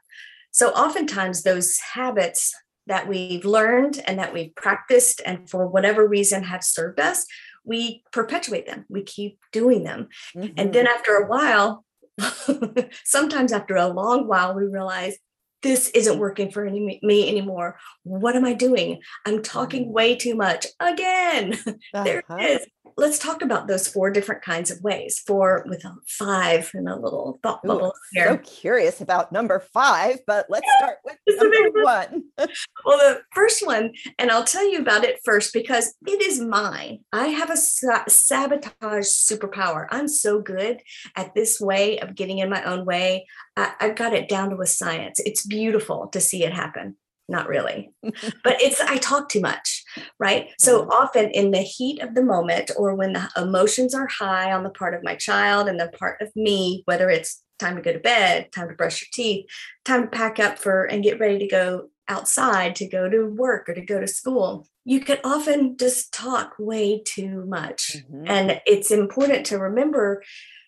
So 0.52 0.70
oftentimes 0.70 1.44
those 1.44 1.78
habits 1.80 2.54
that 2.88 3.08
we've 3.08 3.46
learned 3.46 4.02
and 4.06 4.18
that 4.18 4.34
we've 4.34 4.56
practiced 4.56 5.22
and 5.26 5.50
for 5.50 5.68
whatever 5.68 6.08
reason 6.08 6.44
have 6.44 6.64
served 6.64 7.00
us, 7.00 7.26
we 7.68 8.04
perpetuate 8.14 8.66
them. 8.66 8.86
We 8.90 9.04
keep 9.04 9.40
doing 9.52 9.84
them. 9.84 10.08
Mm-hmm. 10.36 10.54
And 10.58 10.74
then 10.74 10.88
after 10.88 11.16
a 11.16 11.28
while, 11.28 11.84
sometimes 13.04 13.52
after 13.52 13.76
a 13.76 13.88
long 13.88 14.28
while, 14.28 14.56
we 14.56 14.64
realize 14.64 15.18
this 15.64 15.90
isn't 15.90 16.20
working 16.20 16.52
for 16.52 16.66
any, 16.66 17.00
me 17.02 17.30
anymore. 17.30 17.78
What 18.04 18.36
am 18.36 18.46
I 18.46 18.54
doing? 18.54 19.02
I'm 19.26 19.42
talking 19.42 19.86
mm-hmm. 19.86 19.94
way 19.94 20.16
too 20.16 20.36
much 20.36 20.68
again. 20.80 21.58
Uh-huh. 21.68 22.04
there 22.04 22.24
it 22.30 22.62
is 22.62 22.68
let's 22.98 23.20
talk 23.20 23.44
about 23.44 23.68
those 23.68 23.88
four 23.88 24.10
different 24.10 24.42
kinds 24.42 24.72
of 24.72 24.82
ways. 24.82 25.20
Four 25.20 25.66
with 25.68 25.86
a 25.86 25.94
five 26.08 26.72
and 26.74 26.90
a 26.90 26.96
little 26.96 27.40
thought 27.44 27.62
Ooh, 27.64 27.68
bubble 27.68 27.94
here. 28.12 28.28
So 28.28 28.38
curious 28.38 29.02
about 29.02 29.32
number 29.32 29.60
five, 29.60 30.20
but 30.26 30.48
let's 30.50 30.68
yeah, 30.80 30.86
start 30.86 30.98
with 31.06 31.18
number 31.28 31.84
one. 31.84 32.24
well, 32.86 32.98
the 32.98 33.22
first 33.34 33.66
one, 33.66 33.94
and 34.18 34.32
I'll 34.32 34.44
tell 34.44 34.70
you 34.70 34.80
about 34.80 35.04
it 35.04 35.20
first 35.24 35.54
because 35.54 35.94
it 36.06 36.22
is 36.22 36.42
mine. 36.42 37.00
I 37.14 37.28
have 37.28 37.52
a 37.52 37.58
sabotage 37.58 39.06
superpower. 39.06 39.88
I'm 39.92 40.08
so 40.08 40.42
good 40.42 40.82
at 41.16 41.36
this 41.36 41.62
way 41.62 42.00
of 42.00 42.16
getting 42.16 42.40
in 42.40 42.50
my 42.50 42.64
own 42.64 42.86
way. 42.86 43.28
I, 43.56 43.74
I've 43.80 43.96
got 43.96 44.14
it 44.14 44.28
down 44.28 44.50
to 44.52 44.62
a 44.62 44.66
science. 44.66 45.20
It's 45.20 45.44
beautiful 45.48 46.08
to 46.10 46.20
see 46.20 46.44
it 46.44 46.54
happen. 46.54 46.96
Not 47.30 47.48
really. 47.48 47.92
But 48.44 48.62
it's 48.62 48.80
i 48.80 48.98
talk 48.98 49.30
too 49.30 49.42
much 49.42 49.84
right? 50.20 50.50
So 50.60 50.82
mm-hmm. 50.82 50.92
often 50.92 51.30
in 51.32 51.52
the 51.52 51.62
heat 51.62 52.02
of 52.02 52.16
the 52.16 52.24
moment 52.24 52.72
or 52.78 52.96
when 52.96 53.14
the 53.14 53.30
emotions 53.38 53.94
are 53.94 54.08
high 54.08 54.52
on 54.52 54.64
the 54.64 54.70
part 54.70 54.94
of 54.94 55.04
my 55.04 55.16
child 55.16 55.68
and 55.68 55.80
the 55.80 55.90
part 55.90 56.22
of 56.22 56.36
me 56.36 56.84
whether 56.86 57.10
it's 57.10 57.44
time 57.60 57.76
to 57.76 57.82
go 57.82 57.94
to 57.94 58.00
bed 58.00 58.52
time 58.52 58.70
to 58.70 58.76
brush 58.76 59.02
your 59.02 59.08
teeth 59.12 59.46
time 59.86 60.04
to 60.04 60.08
pack 60.08 60.40
up 60.40 60.60
for 60.60 60.86
and 60.86 61.04
get 61.04 61.20
ready 61.20 61.40
to 61.40 61.48
go 61.48 61.90
outside 62.08 62.76
to 62.76 62.88
go 62.88 63.10
to 63.10 63.26
work 63.26 63.68
or 63.68 63.74
to 63.74 63.82
go 63.82 64.00
to 64.00 64.08
school 64.08 64.68
you 64.86 65.02
can 65.02 65.18
often 65.26 65.76
just 65.76 66.14
talk 66.14 66.54
way 66.58 67.02
too 67.04 67.46
much. 67.46 67.98
Mm-hmm. 67.98 68.24
and 68.28 68.62
it's 68.66 68.92
important 68.92 69.46
to 69.48 69.58
remember 69.58 70.24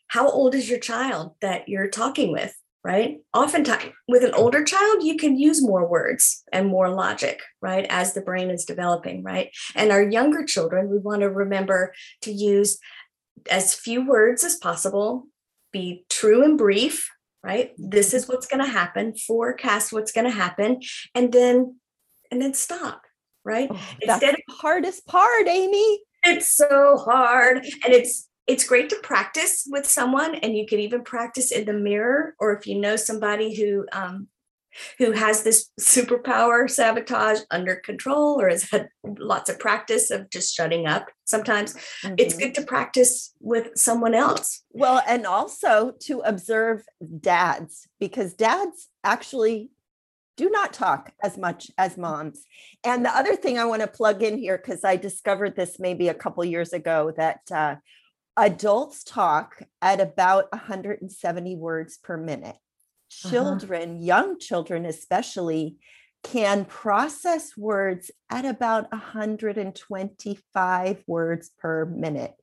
how 0.07 0.27
old 0.27 0.55
is 0.55 0.69
your 0.69 0.79
child 0.79 1.35
that 1.41 1.69
you're 1.69 1.89
talking 1.89 2.31
with 2.31 2.55
right? 2.83 3.17
Oftentimes, 3.33 3.91
with 4.07 4.23
an 4.23 4.33
older 4.33 4.63
child, 4.63 5.03
you 5.03 5.17
can 5.17 5.37
use 5.37 5.61
more 5.61 5.87
words 5.87 6.43
and 6.53 6.67
more 6.67 6.89
logic, 6.89 7.41
right? 7.61 7.85
As 7.89 8.13
the 8.13 8.21
brain 8.21 8.49
is 8.49 8.65
developing, 8.65 9.23
right? 9.23 9.51
And 9.75 9.91
our 9.91 10.01
younger 10.01 10.45
children, 10.45 10.89
we 10.89 10.97
want 10.97 11.21
to 11.21 11.29
remember 11.29 11.93
to 12.21 12.31
use 12.31 12.79
as 13.51 13.73
few 13.73 14.07
words 14.07 14.43
as 14.43 14.55
possible, 14.55 15.27
be 15.71 16.05
true 16.09 16.43
and 16.43 16.57
brief, 16.57 17.09
right? 17.43 17.71
This 17.77 18.13
is 18.13 18.27
what's 18.27 18.47
going 18.47 18.63
to 18.63 18.71
happen, 18.71 19.15
forecast 19.15 19.93
what's 19.93 20.11
going 20.11 20.25
to 20.25 20.31
happen, 20.31 20.81
and 21.13 21.31
then 21.31 21.75
and 22.31 22.41
then 22.41 22.53
stop, 22.53 23.01
right? 23.43 23.69
Oh, 23.71 23.89
Instead 24.01 24.35
of 24.35 24.41
hardest 24.49 25.05
part, 25.07 25.47
Amy. 25.47 25.99
It's 26.23 26.53
so 26.53 26.97
hard. 26.97 27.57
And 27.57 27.93
it's 27.93 28.28
it's 28.49 28.63
great 28.63 28.89
to 28.89 28.95
practice 29.03 29.67
with 29.69 29.85
someone 29.85 30.33
and 30.33 30.57
you 30.57 30.65
can 30.65 30.79
even 30.79 31.03
practice 31.03 31.51
in 31.51 31.65
the 31.65 31.73
mirror 31.73 32.33
or 32.39 32.51
if 32.57 32.65
you 32.65 32.79
know 32.79 32.95
somebody 32.95 33.55
who 33.55 33.85
um, 33.91 34.27
who 34.97 35.11
has 35.11 35.43
this 35.43 35.69
superpower 35.79 36.69
sabotage 36.69 37.39
under 37.51 37.75
control 37.75 38.41
or 38.41 38.49
has 38.49 38.69
had 38.69 38.89
lots 39.19 39.51
of 39.51 39.59
practice 39.59 40.09
of 40.09 40.29
just 40.31 40.53
shutting 40.53 40.87
up 40.87 41.09
sometimes 41.25 41.75
mm-hmm. 41.75 42.15
it's 42.17 42.35
good 42.35 42.55
to 42.55 42.63
practice 42.63 43.33
with 43.39 43.69
someone 43.75 44.15
else 44.15 44.63
well 44.71 45.01
and 45.07 45.27
also 45.27 45.91
to 45.99 46.19
observe 46.21 46.83
dads 47.21 47.87
because 47.99 48.33
dads 48.33 48.89
actually 49.03 49.69
do 50.37 50.49
not 50.49 50.71
talk 50.71 51.11
as 51.21 51.37
much 51.37 51.69
as 51.77 51.97
moms. 51.97 52.45
And 52.85 53.03
the 53.03 53.13
other 53.13 53.35
thing 53.35 53.59
I 53.59 53.65
want 53.65 53.81
to 53.81 53.89
plug 53.89 54.23
in 54.23 54.37
here, 54.37 54.57
because 54.57 54.85
I 54.85 54.95
discovered 54.95 55.57
this 55.57 55.81
maybe 55.81 56.07
a 56.07 56.13
couple 56.13 56.45
years 56.45 56.71
ago, 56.71 57.11
that 57.17 57.41
uh, 57.53 57.75
adults 58.39 59.03
talk 59.03 59.61
at 59.81 59.99
about 59.99 60.51
170 60.51 61.55
words 61.55 61.97
per 61.97 62.17
minute. 62.17 62.55
Uh-huh. 62.55 63.29
Children, 63.29 63.91
uh-huh. 63.91 64.01
young 64.01 64.39
children 64.39 64.85
especially, 64.85 65.77
can 66.23 66.65
process 66.65 67.55
words 67.55 68.11
at 68.29 68.43
about 68.45 68.91
125 68.91 71.03
words 71.07 71.49
per 71.59 71.85
minute. 71.85 72.33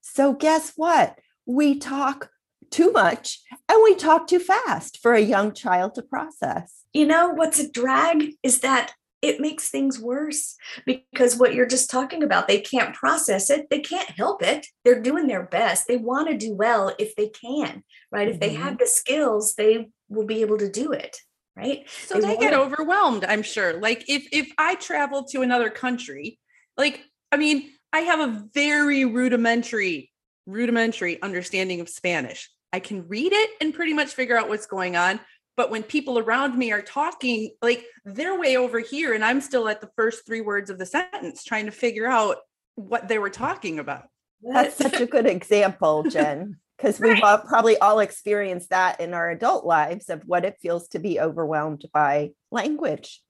So, 0.00 0.32
guess 0.32 0.72
what? 0.76 1.18
We 1.46 1.78
talk 1.78 2.30
too 2.70 2.90
much 2.92 3.40
and 3.68 3.82
we 3.82 3.94
talk 3.94 4.26
too 4.26 4.38
fast 4.38 4.98
for 4.98 5.14
a 5.14 5.20
young 5.20 5.52
child 5.52 5.94
to 5.94 6.02
process. 6.02 6.84
You 6.92 7.06
know, 7.06 7.30
what's 7.30 7.60
a 7.60 7.70
drag 7.70 8.34
is 8.42 8.60
that 8.60 8.92
it 9.22 9.40
makes 9.40 9.68
things 9.68 9.98
worse 9.98 10.56
because 10.86 11.36
what 11.36 11.54
you're 11.54 11.66
just 11.66 11.90
talking 11.90 12.22
about, 12.22 12.48
they 12.48 12.60
can't 12.60 12.94
process 12.94 13.50
it. 13.50 13.68
They 13.68 13.80
can't 13.80 14.08
help 14.08 14.42
it. 14.42 14.66
They're 14.84 15.02
doing 15.02 15.26
their 15.26 15.42
best. 15.42 15.86
They 15.86 15.98
want 15.98 16.28
to 16.28 16.36
do 16.36 16.54
well 16.54 16.94
if 16.98 17.14
they 17.16 17.28
can, 17.28 17.82
right? 18.10 18.26
Mm-hmm. 18.26 18.34
If 18.34 18.40
they 18.40 18.54
have 18.54 18.74
mm-hmm. 18.74 18.76
the 18.80 18.86
skills, 18.86 19.54
they 19.54 19.88
will 20.08 20.26
be 20.26 20.40
able 20.40 20.58
to 20.58 20.70
do 20.70 20.92
it, 20.92 21.18
right? 21.54 21.86
So 22.06 22.14
they, 22.14 22.28
they 22.28 22.36
get 22.38 22.54
overwhelmed, 22.54 23.24
I'm 23.24 23.42
sure. 23.42 23.74
Like 23.74 24.04
if 24.08 24.26
if 24.32 24.52
I 24.56 24.74
travel 24.76 25.24
to 25.24 25.42
another 25.42 25.70
country, 25.70 26.38
like 26.76 27.02
I 27.30 27.36
mean, 27.36 27.70
I 27.92 28.00
have 28.00 28.20
a 28.20 28.44
very 28.54 29.04
rudimentary 29.04 30.10
rudimentary 30.46 31.20
understanding 31.22 31.80
of 31.80 31.88
Spanish. 31.88 32.50
I 32.72 32.80
can 32.80 33.06
read 33.08 33.32
it 33.32 33.50
and 33.60 33.74
pretty 33.74 33.94
much 33.94 34.14
figure 34.14 34.38
out 34.38 34.48
what's 34.48 34.66
going 34.66 34.96
on, 34.96 35.20
but 35.60 35.70
when 35.70 35.82
people 35.82 36.18
around 36.18 36.56
me 36.56 36.72
are 36.72 36.80
talking 36.80 37.50
like 37.60 37.84
they're 38.06 38.40
way 38.40 38.56
over 38.56 38.78
here 38.78 39.12
and 39.12 39.22
i'm 39.22 39.42
still 39.42 39.68
at 39.68 39.82
the 39.82 39.90
first 39.94 40.24
three 40.24 40.40
words 40.40 40.70
of 40.70 40.78
the 40.78 40.86
sentence 40.86 41.44
trying 41.44 41.66
to 41.66 41.70
figure 41.70 42.06
out 42.06 42.38
what 42.76 43.08
they 43.08 43.18
were 43.18 43.28
talking 43.28 43.78
about 43.78 44.04
that's 44.54 44.76
such 44.76 45.02
a 45.02 45.04
good 45.04 45.26
example 45.26 46.02
jen 46.10 46.56
because 46.78 46.98
right. 46.98 47.12
we've 47.12 47.22
all, 47.22 47.36
probably 47.36 47.76
all 47.76 47.98
experienced 47.98 48.70
that 48.70 48.98
in 49.02 49.12
our 49.12 49.28
adult 49.28 49.66
lives 49.66 50.08
of 50.08 50.22
what 50.24 50.46
it 50.46 50.56
feels 50.62 50.88
to 50.88 50.98
be 50.98 51.20
overwhelmed 51.20 51.84
by 51.92 52.30
language 52.50 53.20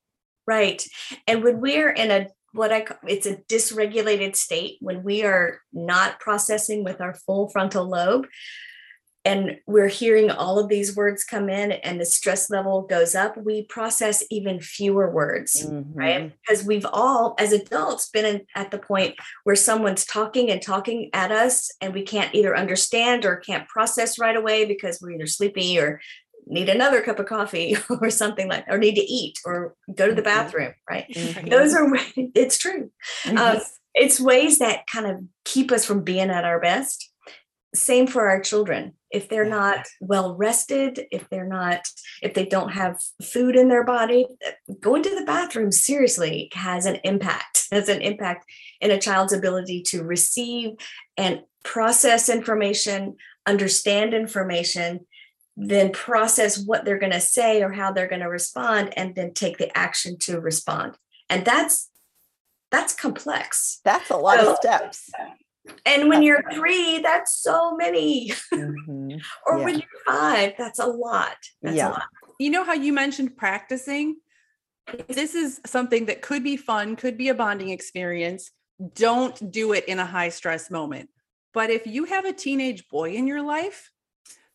right 0.47 0.87
and 1.27 1.43
when 1.43 1.61
we're 1.61 1.91
in 1.91 2.13
a 2.13 2.29
what 2.53 2.73
I 2.73 2.87
it's 3.09 3.27
a 3.27 3.39
dysregulated 3.49 4.37
state 4.37 4.77
when 4.81 5.03
we 5.03 5.25
are 5.25 5.61
not 5.73 6.21
processing 6.21 6.85
with 6.85 7.01
our 7.01 7.15
full 7.15 7.49
frontal 7.49 7.89
lobe 7.89 8.29
and 9.25 9.59
we're 9.67 9.89
hearing 9.89 10.31
all 10.31 10.59
of 10.59 10.69
these 10.69 10.97
words 10.97 11.25
come 11.25 11.50
in 11.50 11.73
and 11.73 12.00
the 12.00 12.07
stress 12.07 12.49
level 12.49 12.83
goes 12.83 13.15
up, 13.15 13.37
we 13.37 13.65
process 13.65 14.25
even 14.31 14.61
fewer 14.61 15.11
words, 15.11 15.62
mm-hmm. 15.67 15.93
right? 15.93 16.33
Because 16.41 16.65
we've 16.65 16.87
all, 16.91 17.35
as 17.39 17.53
adults, 17.53 18.09
been 18.09 18.25
in, 18.25 18.47
at 18.55 18.71
the 18.71 18.79
point 18.79 19.17
where 19.45 19.57
someone's 19.57 20.07
talking 20.07 20.50
and 20.50 20.62
talking 20.62 21.11
at 21.12 21.31
us, 21.31 21.71
and 21.83 21.93
we 21.93 22.03
can't 22.03 22.35
either 22.35 22.57
understand 22.57 23.27
or 23.27 23.37
can't 23.37 23.69
process 23.69 24.19
right 24.19 24.37
away 24.37 24.65
because 24.65 25.00
we're 25.00 25.12
either 25.12 25.27
sleepy 25.27 25.79
or 25.79 26.00
need 26.47 26.71
another 26.71 27.03
cup 27.03 27.19
of 27.19 27.27
coffee 27.27 27.77
or 28.00 28.09
something 28.09 28.49
like 28.49 28.65
or 28.69 28.79
need 28.79 28.95
to 28.95 29.03
eat 29.03 29.39
or 29.45 29.75
go 29.95 30.09
to 30.09 30.15
the 30.15 30.23
mm-hmm. 30.23 30.25
bathroom 30.25 30.75
right 30.89 31.07
mm-hmm. 31.15 31.49
those 31.49 31.75
are 31.75 31.87
it's 32.17 32.59
true 32.59 32.91
mm-hmm. 33.25 33.37
uh, 33.39 33.61
it's 33.95 34.19
ways 34.19 34.59
that 34.59 34.87
kind 34.87 35.07
of 35.07 35.23
keep 35.45 35.71
us 35.71 35.85
from 35.85 36.03
being 36.03 36.31
at 36.31 36.45
our 36.45 36.59
best 36.59 37.12
same 37.75 38.07
for 38.07 38.29
our 38.29 38.41
children 38.41 38.95
if 39.11 39.29
they're 39.29 39.49
not 39.49 39.87
well 40.00 40.37
rested 40.37 41.07
if 41.11 41.29
they're 41.29 41.47
not 41.47 41.81
if 42.23 42.35
they 42.35 42.47
don't 42.47 42.73
have 42.73 43.00
food 43.23 43.57
in 43.57 43.69
their 43.69 43.85
body 43.85 44.26
going 44.81 45.02
to 45.02 45.14
the 45.14 45.25
bathroom 45.25 45.73
seriously 45.73 46.50
has 46.55 46.87
an 46.87 46.97
impact 47.05 47.67
has 47.73 47.88
an 47.88 48.00
impact 48.00 48.47
in 48.81 48.90
a 48.90 49.00
child's 49.00 49.33
ability 49.33 49.83
to 49.83 50.02
receive 50.02 50.71
and 51.17 51.40
process 51.64 52.29
information 52.29 53.17
understand 53.47 54.14
information 54.14 55.00
then 55.57 55.93
process 55.93 56.64
what 56.64 56.85
they're 56.85 56.99
going 56.99 57.12
to 57.12 57.21
say 57.21 57.62
or 57.62 57.71
how 57.71 57.93
they're 57.93 58.09
going 58.09 58.23
to 58.23 58.29
respond 58.29 58.93
and 58.97 59.14
then 59.14 59.35
take 59.35 59.59
the 59.59 59.76
action 59.76 60.17
to 60.17 60.40
respond. 60.40 60.97
And 61.29 61.45
that's 61.45 61.90
that's 62.71 62.95
complex. 62.95 63.81
That's 63.85 64.11
a 64.11 64.17
lot 64.17 64.40
so, 64.40 64.52
of 64.52 64.57
steps 64.57 65.11
and 65.85 66.09
when 66.09 66.23
you're 66.23 66.43
three, 66.52 66.99
that's 66.99 67.35
so 67.37 67.76
many. 67.76 68.33
Mm-hmm. 68.52 69.19
or 69.47 69.59
yeah. 69.59 69.64
when 69.64 69.75
you're 69.75 70.05
five, 70.07 70.55
that's 70.59 70.79
a 70.79 70.87
lot. 70.87 71.37
That's 71.62 71.76
yeah. 71.76 71.88
a 71.88 71.90
lot. 71.90 72.02
You 72.38 72.50
know 72.50 72.64
how 72.64 72.73
you 72.73 72.93
mentioned 72.93 73.37
practicing? 73.37 74.17
This 75.09 75.35
is 75.35 75.61
something 75.67 76.07
that 76.07 76.23
could 76.23 76.43
be 76.43 76.57
fun, 76.57 76.97
could 76.97 77.17
be 77.17 77.29
a 77.29 77.35
bonding 77.35 77.69
experience. 77.71 78.50
Don't 78.95 79.50
do 79.52 79.73
it 79.73 79.85
in 79.87 79.99
a 79.99 80.07
high 80.07 80.31
stress 80.31 80.71
moment. 80.71 81.11
But 81.52 81.71
if 81.71 81.87
you 81.87 82.05
have 82.05 82.25
a 82.25 82.33
teenage 82.33 82.88
boy 82.88 83.12
in 83.12 83.26
your 83.26 83.43
life, 83.43 83.90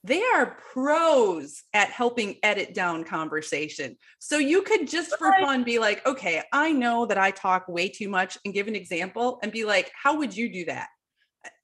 they 0.04 0.24
are 0.24 0.58
pros 0.72 1.64
at 1.74 1.90
helping 1.90 2.36
edit 2.44 2.76
down 2.76 3.04
conversation. 3.04 3.98
So 4.20 4.38
you 4.38 4.62
could 4.62 4.88
just 4.88 5.18
for 5.18 5.34
fun 5.42 5.64
be 5.64 5.80
like, 5.80 6.06
okay, 6.06 6.44
I 6.54 6.72
know 6.72 7.08
that 7.08 7.18
I 7.18 7.32
talk 7.32 7.68
way 7.68 7.90
too 7.90 8.08
much 8.08 8.38
and 8.46 8.54
give 8.54 8.68
an 8.68 8.76
example 8.76 9.40
and 9.42 9.52
be 9.52 9.66
like, 9.66 9.92
how 9.96 10.18
would 10.18 10.36
you 10.36 10.52
do 10.52 10.66
that? 10.66 10.90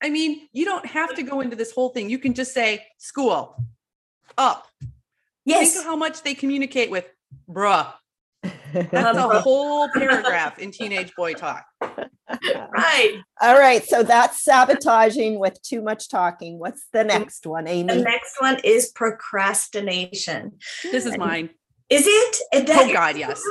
I 0.01 0.09
mean, 0.09 0.47
you 0.51 0.65
don't 0.65 0.85
have 0.85 1.15
to 1.15 1.23
go 1.23 1.41
into 1.41 1.55
this 1.55 1.71
whole 1.71 1.89
thing. 1.89 2.09
You 2.09 2.19
can 2.19 2.33
just 2.33 2.53
say 2.53 2.85
school 2.97 3.55
up. 4.37 4.67
Yes. 5.45 5.73
Think 5.73 5.83
of 5.83 5.85
how 5.85 5.95
much 5.95 6.23
they 6.23 6.33
communicate 6.33 6.91
with 6.91 7.07
bruh. 7.49 7.91
That's 8.73 9.17
a 9.17 9.41
whole 9.41 9.89
paragraph 9.89 10.59
in 10.59 10.71
teenage 10.71 11.13
boy 11.15 11.33
talk. 11.33 11.65
Right. 12.49 13.19
All 13.41 13.59
right. 13.59 13.83
So 13.83 14.03
that's 14.03 14.41
sabotaging 14.43 15.37
with 15.37 15.61
too 15.61 15.81
much 15.81 16.07
talking. 16.07 16.59
What's 16.59 16.85
the 16.93 17.03
next 17.03 17.45
one, 17.45 17.67
Amy? 17.67 17.93
The 17.93 18.01
next 18.01 18.35
one 18.39 18.57
is 18.63 18.89
procrastination. 18.89 20.53
This 20.83 21.05
is 21.05 21.17
mine. 21.17 21.49
Is 21.89 22.05
it? 22.07 22.67
That, 22.67 22.87
oh 22.87 22.93
God, 22.93 23.17
yes. 23.17 23.43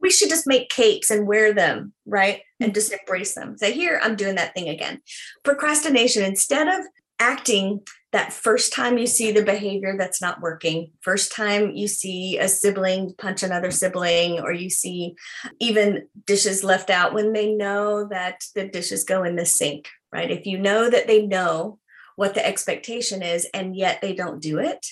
We 0.00 0.10
should 0.10 0.28
just 0.28 0.46
make 0.46 0.68
capes 0.68 1.10
and 1.10 1.26
wear 1.26 1.52
them, 1.52 1.92
right? 2.06 2.42
And 2.60 2.74
just 2.74 2.92
embrace 2.92 3.34
them. 3.34 3.56
Say, 3.58 3.72
here, 3.72 4.00
I'm 4.02 4.16
doing 4.16 4.36
that 4.36 4.54
thing 4.54 4.68
again. 4.68 5.00
Procrastination, 5.44 6.22
instead 6.22 6.68
of 6.68 6.86
acting 7.20 7.80
that 8.12 8.32
first 8.32 8.72
time 8.72 8.96
you 8.96 9.06
see 9.06 9.32
the 9.32 9.42
behavior 9.42 9.96
that's 9.98 10.22
not 10.22 10.40
working, 10.40 10.92
first 11.00 11.32
time 11.32 11.72
you 11.72 11.86
see 11.86 12.38
a 12.38 12.48
sibling 12.48 13.14
punch 13.18 13.42
another 13.42 13.70
sibling, 13.70 14.40
or 14.40 14.52
you 14.52 14.70
see 14.70 15.14
even 15.58 16.06
dishes 16.26 16.64
left 16.64 16.90
out 16.90 17.12
when 17.12 17.32
they 17.32 17.52
know 17.52 18.08
that 18.08 18.42
the 18.54 18.66
dishes 18.66 19.04
go 19.04 19.24
in 19.24 19.36
the 19.36 19.44
sink, 19.44 19.88
right? 20.12 20.30
If 20.30 20.46
you 20.46 20.58
know 20.58 20.88
that 20.88 21.06
they 21.06 21.26
know 21.26 21.78
what 22.16 22.34
the 22.34 22.44
expectation 22.44 23.22
is 23.22 23.46
and 23.52 23.76
yet 23.76 24.00
they 24.00 24.14
don't 24.14 24.40
do 24.40 24.58
it, 24.58 24.86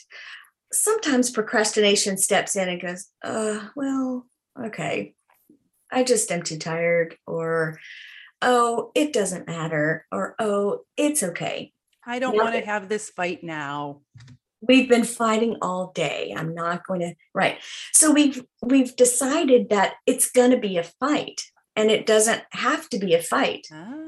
sometimes 0.73 1.31
procrastination 1.31 2.19
steps 2.19 2.55
in 2.55 2.69
and 2.69 2.81
goes, 2.81 3.07
uh, 3.25 3.69
well, 3.75 4.27
okay, 4.65 5.15
I 5.91 6.03
just 6.03 6.31
am 6.31 6.43
too 6.43 6.59
tired, 6.59 7.17
or 7.27 7.79
oh, 8.43 8.91
it 8.95 9.13
doesn't 9.13 9.47
matter, 9.47 10.07
or 10.11 10.35
oh, 10.39 10.81
it's 10.97 11.23
okay. 11.23 11.73
I 12.07 12.19
don't 12.19 12.37
want 12.37 12.55
to 12.55 12.61
have 12.61 12.89
this 12.89 13.11
fight 13.11 13.43
now. 13.43 14.01
We've 14.61 14.89
been 14.89 15.05
fighting 15.05 15.57
all 15.61 15.93
day. 15.95 16.33
I'm 16.37 16.55
not 16.55 16.87
going 16.87 17.01
to 17.01 17.15
right. 17.35 17.59
So 17.93 18.13
we've 18.13 18.45
we've 18.63 18.95
decided 18.97 19.71
that 19.71 19.95
it's 20.07 20.31
going 20.31 20.53
to 20.53 20.59
be 20.59 20.77
a 20.77 20.85
fight 20.85 21.43
and 21.77 21.91
it 21.91 22.07
doesn't 22.07 22.43
have 22.51 22.89
to 22.89 22.99
be 22.99 23.15
a 23.15 23.23
fight. 23.23 23.67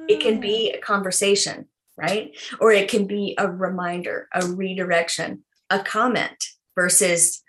It 0.09 0.21
can 0.21 0.41
be 0.41 0.73
ah. 0.73 0.79
a 0.79 0.81
conversation, 0.81 1.67
right? 1.97 2.37
Or 2.61 2.73
it 2.73 2.89
can 2.89 3.07
be 3.07 3.35
a 3.39 3.49
reminder, 3.49 4.29
a 4.33 4.47
redirection, 4.47 5.45
a 5.69 5.81
comment 5.81 6.43
versus 6.75 7.43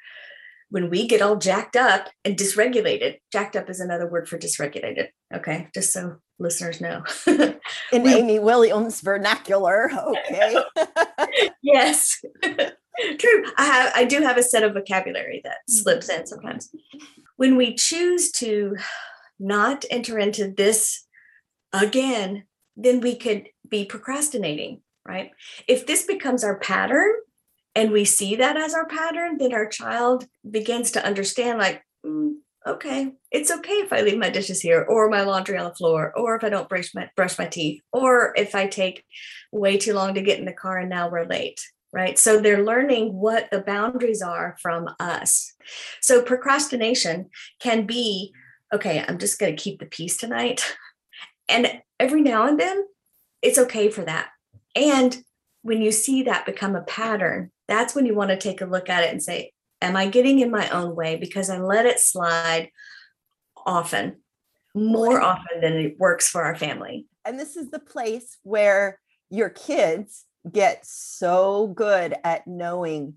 when 0.69 0.89
we 0.89 1.07
get 1.07 1.21
all 1.21 1.35
jacked 1.35 1.75
up 1.75 2.09
and 2.23 2.37
dysregulated. 2.37 3.17
Jacked 3.31 3.55
up 3.55 3.69
is 3.69 3.79
another 3.79 4.09
word 4.09 4.27
for 4.27 4.37
dysregulated. 4.37 5.07
Okay, 5.33 5.67
just 5.73 5.91
so 5.91 6.17
listeners 6.37 6.79
know. 6.79 7.03
In 7.27 8.07
Amy 8.07 8.39
Williams 8.39 9.01
vernacular. 9.01 9.91
Okay. 9.91 10.57
yes. 11.61 12.21
True. 12.43 13.43
I 13.57 13.65
have 13.65 13.91
I 13.95 14.05
do 14.05 14.21
have 14.21 14.37
a 14.37 14.43
set 14.43 14.63
of 14.63 14.73
vocabulary 14.73 15.41
that 15.43 15.57
mm-hmm. 15.69 15.73
slips 15.73 16.09
in 16.09 16.27
sometimes. 16.27 16.69
When 17.37 17.55
we 17.55 17.75
choose 17.75 18.31
to 18.33 18.75
not 19.39 19.85
enter 19.89 20.19
into 20.19 20.51
this 20.51 21.05
again, 21.71 22.43
then 22.75 22.99
we 22.99 23.15
could 23.15 23.47
be 23.69 23.85
procrastinating, 23.85 24.81
right? 25.07 25.31
If 25.67 25.87
this 25.87 26.05
becomes 26.05 26.43
our 26.43 26.59
pattern, 26.59 27.11
and 27.75 27.91
we 27.91 28.05
see 28.05 28.35
that 28.35 28.57
as 28.57 28.73
our 28.73 28.87
pattern, 28.87 29.37
then 29.37 29.53
our 29.53 29.67
child 29.67 30.25
begins 30.49 30.91
to 30.91 31.05
understand 31.05 31.59
like, 31.59 31.83
mm, 32.05 32.33
okay, 32.65 33.13
it's 33.31 33.51
okay 33.51 33.73
if 33.73 33.93
I 33.93 34.01
leave 34.01 34.17
my 34.17 34.29
dishes 34.29 34.61
here 34.61 34.85
or 34.87 35.09
my 35.09 35.21
laundry 35.21 35.57
on 35.57 35.65
the 35.65 35.75
floor, 35.75 36.13
or 36.15 36.35
if 36.35 36.43
I 36.43 36.49
don't 36.49 36.69
brush 36.69 36.93
my 36.93 37.09
brush 37.15 37.37
my 37.37 37.45
teeth, 37.45 37.81
or 37.93 38.33
if 38.35 38.55
I 38.55 38.67
take 38.67 39.05
way 39.51 39.77
too 39.77 39.93
long 39.93 40.13
to 40.15 40.21
get 40.21 40.39
in 40.39 40.45
the 40.45 40.53
car 40.53 40.77
and 40.77 40.89
now 40.89 41.09
we're 41.09 41.25
late. 41.25 41.61
Right. 41.91 42.19
So 42.19 42.39
they're 42.39 42.63
learning 42.63 43.15
what 43.15 43.49
the 43.49 43.61
boundaries 43.61 44.21
are 44.21 44.55
from 44.61 44.89
us. 44.99 45.53
So 46.01 46.21
procrastination 46.21 47.31
can 47.59 47.87
be, 47.87 48.31
okay, 48.71 49.03
I'm 49.07 49.17
just 49.17 49.39
going 49.39 49.55
to 49.55 49.61
keep 49.61 49.79
the 49.79 49.87
peace 49.87 50.15
tonight. 50.17 50.75
And 51.47 51.81
every 51.99 52.21
now 52.21 52.45
and 52.45 52.59
then, 52.59 52.85
it's 53.41 53.57
okay 53.57 53.89
for 53.89 54.03
that. 54.03 54.29
And 54.75 55.23
when 55.63 55.81
you 55.81 55.91
see 55.91 56.21
that 56.23 56.45
become 56.45 56.75
a 56.75 56.83
pattern, 56.83 57.49
that's 57.69 57.95
when 57.95 58.05
you 58.05 58.15
want 58.15 58.31
to 58.31 58.37
take 58.37 58.61
a 58.61 58.65
look 58.65 58.89
at 58.89 59.03
it 59.03 59.11
and 59.11 59.23
say, 59.23 59.51
Am 59.81 59.95
I 59.95 60.07
getting 60.07 60.39
in 60.39 60.51
my 60.51 60.67
own 60.69 60.93
way? 60.93 61.15
Because 61.15 61.49
I 61.49 61.57
let 61.59 61.85
it 61.85 62.01
slide 62.01 62.69
often, 63.65 64.17
more 64.75 65.21
often 65.21 65.61
than 65.61 65.73
it 65.73 65.97
works 65.97 66.27
for 66.27 66.43
our 66.43 66.55
family. 66.55 67.05
And 67.23 67.39
this 67.39 67.55
is 67.55 67.71
the 67.71 67.79
place 67.79 68.37
where 68.43 68.99
your 69.29 69.49
kids 69.49 70.25
get 70.51 70.85
so 70.85 71.67
good 71.67 72.15
at 72.23 72.45
knowing 72.45 73.15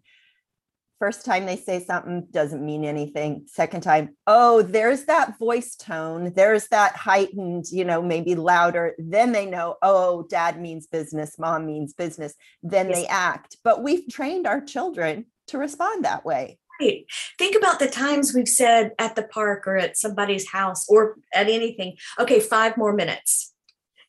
First 1.03 1.25
time 1.25 1.47
they 1.47 1.57
say 1.57 1.85
something 1.85 2.29
doesn't 2.31 2.65
mean 2.65 2.85
anything. 2.85 3.47
Second 3.49 3.81
time, 3.81 4.17
oh, 4.29 4.63
there's 4.63 5.07
that 5.07 5.37
voice 5.37 5.75
tone. 5.75 6.33
There's 6.33 6.69
that 6.69 6.95
heightened, 6.95 7.65
you 7.73 7.85
know, 7.85 8.01
maybe 8.01 8.37
louder. 8.37 8.95
Then 8.99 9.33
they 9.33 9.45
know, 9.45 9.75
oh, 9.83 10.29
dad 10.31 10.61
means 10.61 10.87
business, 10.87 11.41
mom 11.41 11.67
means 11.67 11.93
business. 11.93 12.35
Then 12.63 12.89
yes. 12.89 12.97
they 12.97 13.07
act. 13.09 13.57
But 13.65 13.83
we've 13.83 14.09
trained 14.09 14.47
our 14.47 14.61
children 14.61 15.27
to 15.49 15.59
respond 15.59 16.05
that 16.05 16.25
way. 16.25 16.61
Right. 16.81 17.05
Think 17.37 17.57
about 17.57 17.81
the 17.81 17.89
times 17.89 18.33
we've 18.33 18.47
said 18.47 18.93
at 19.01 19.17
the 19.17 19.25
park 19.25 19.67
or 19.67 19.77
at 19.77 19.97
somebody's 19.97 20.49
house 20.53 20.89
or 20.89 21.17
at 21.35 21.49
anything, 21.49 21.97
okay, 22.21 22.39
five 22.39 22.77
more 22.77 22.93
minutes. 22.93 23.53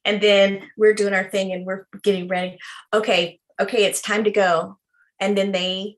And 0.05 0.21
then 0.21 0.69
we're 0.77 0.93
doing 0.93 1.15
our 1.15 1.27
thing 1.27 1.53
and 1.53 1.65
we're 1.65 1.87
getting 2.03 2.27
ready. 2.27 2.59
Okay, 2.93 3.39
okay, 3.59 3.85
it's 3.85 3.99
time 3.99 4.25
to 4.25 4.31
go. 4.31 4.77
And 5.19 5.35
then 5.35 5.53
they 5.53 5.97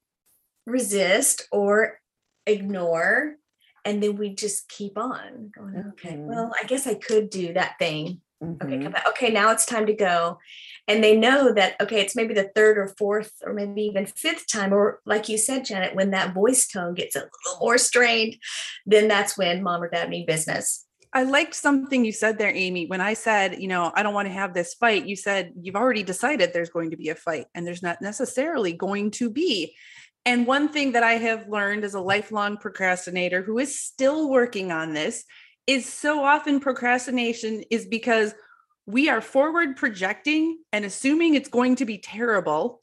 resist 0.65 1.47
or 1.51 1.99
ignore 2.45 3.35
and 3.83 4.01
then 4.01 4.15
we 4.15 4.33
just 4.33 4.67
keep 4.67 4.97
on 4.97 5.51
going 5.55 5.85
okay 5.89 6.15
mm-hmm. 6.15 6.27
well 6.27 6.51
i 6.61 6.65
guess 6.65 6.87
i 6.87 6.93
could 6.93 7.29
do 7.29 7.53
that 7.53 7.77
thing 7.79 8.19
mm-hmm. 8.43 8.65
okay 8.65 8.83
come 8.83 8.91
back. 8.91 9.07
okay 9.07 9.31
now 9.31 9.51
it's 9.51 9.65
time 9.65 9.85
to 9.85 9.93
go 9.93 10.37
and 10.87 11.03
they 11.03 11.15
know 11.15 11.53
that 11.53 11.79
okay 11.79 12.01
it's 12.01 12.15
maybe 12.15 12.33
the 12.33 12.51
third 12.55 12.77
or 12.77 12.93
fourth 12.97 13.31
or 13.43 13.53
maybe 13.53 13.81
even 13.83 14.05
fifth 14.05 14.47
time 14.47 14.73
or 14.73 14.99
like 15.05 15.29
you 15.29 15.37
said 15.37 15.65
janet 15.65 15.95
when 15.95 16.11
that 16.11 16.33
voice 16.33 16.67
tone 16.67 16.93
gets 16.93 17.15
a 17.15 17.19
little 17.19 17.59
more 17.59 17.77
strained 17.77 18.35
then 18.85 19.07
that's 19.07 19.37
when 19.37 19.63
mom 19.63 19.81
or 19.81 19.89
dad 19.89 20.09
need 20.09 20.25
business 20.25 20.85
I 21.13 21.23
liked 21.23 21.55
something 21.55 22.03
you 22.03 22.11
said 22.11 22.37
there, 22.37 22.53
Amy. 22.53 22.87
When 22.87 22.99
I 22.99 23.13
said, 23.13 23.61
you 23.61 23.69
know, 23.69 23.89
I 23.95 24.03
don't 24.03 24.13
want 24.13 24.27
to 24.27 24.33
have 24.33 24.53
this 24.53 24.73
fight, 24.73 25.05
you 25.05 25.15
said 25.15 25.53
you've 25.61 25.77
already 25.77 26.03
decided 26.03 26.51
there's 26.51 26.69
going 26.69 26.91
to 26.91 26.97
be 26.97 27.07
a 27.07 27.15
fight 27.15 27.45
and 27.55 27.65
there's 27.65 27.81
not 27.81 28.01
necessarily 28.01 28.73
going 28.73 29.11
to 29.11 29.29
be. 29.29 29.73
And 30.25 30.47
one 30.47 30.69
thing 30.69 30.93
that 30.93 31.03
I 31.03 31.13
have 31.13 31.47
learned 31.47 31.83
as 31.83 31.93
a 31.93 31.99
lifelong 31.99 32.57
procrastinator 32.57 33.43
who 33.43 33.59
is 33.59 33.79
still 33.79 34.29
working 34.29 34.71
on 34.71 34.93
this 34.93 35.23
is 35.67 35.91
so 35.91 36.23
often 36.23 36.59
procrastination 36.59 37.63
is 37.69 37.85
because 37.85 38.33
we 38.87 39.09
are 39.09 39.21
forward 39.21 39.75
projecting 39.75 40.59
and 40.71 40.85
assuming 40.85 41.35
it's 41.35 41.49
going 41.49 41.75
to 41.77 41.85
be 41.85 41.97
terrible. 41.97 42.81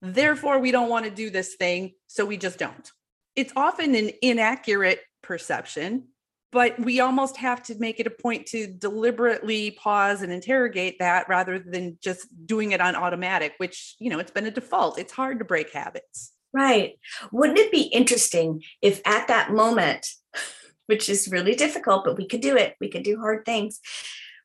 Therefore, 0.00 0.58
we 0.58 0.70
don't 0.70 0.88
want 0.88 1.04
to 1.04 1.10
do 1.10 1.30
this 1.30 1.54
thing. 1.54 1.92
So 2.06 2.24
we 2.24 2.36
just 2.36 2.58
don't. 2.58 2.90
It's 3.36 3.52
often 3.56 3.94
an 3.94 4.10
inaccurate 4.20 5.00
perception 5.22 6.08
but 6.52 6.78
we 6.78 7.00
almost 7.00 7.38
have 7.38 7.62
to 7.62 7.74
make 7.78 7.98
it 7.98 8.06
a 8.06 8.10
point 8.10 8.46
to 8.46 8.66
deliberately 8.66 9.70
pause 9.72 10.20
and 10.20 10.30
interrogate 10.30 10.98
that 10.98 11.26
rather 11.28 11.58
than 11.58 11.96
just 12.02 12.28
doing 12.46 12.72
it 12.72 12.80
on 12.80 12.94
automatic 12.94 13.54
which 13.56 13.96
you 13.98 14.10
know 14.10 14.18
it's 14.18 14.30
been 14.30 14.46
a 14.46 14.50
default 14.50 14.98
it's 14.98 15.12
hard 15.12 15.38
to 15.38 15.44
break 15.44 15.72
habits 15.72 16.32
right. 16.52 16.98
Wouldn't 17.30 17.58
it 17.58 17.72
be 17.72 17.82
interesting 17.82 18.62
if 18.80 19.00
at 19.06 19.28
that 19.28 19.52
moment 19.52 20.06
which 20.86 21.08
is 21.08 21.30
really 21.30 21.54
difficult 21.54 22.04
but 22.04 22.16
we 22.18 22.26
could 22.26 22.40
do 22.40 22.56
it 22.56 22.74
we 22.80 22.90
could 22.90 23.04
do 23.04 23.18
hard 23.18 23.44
things 23.44 23.80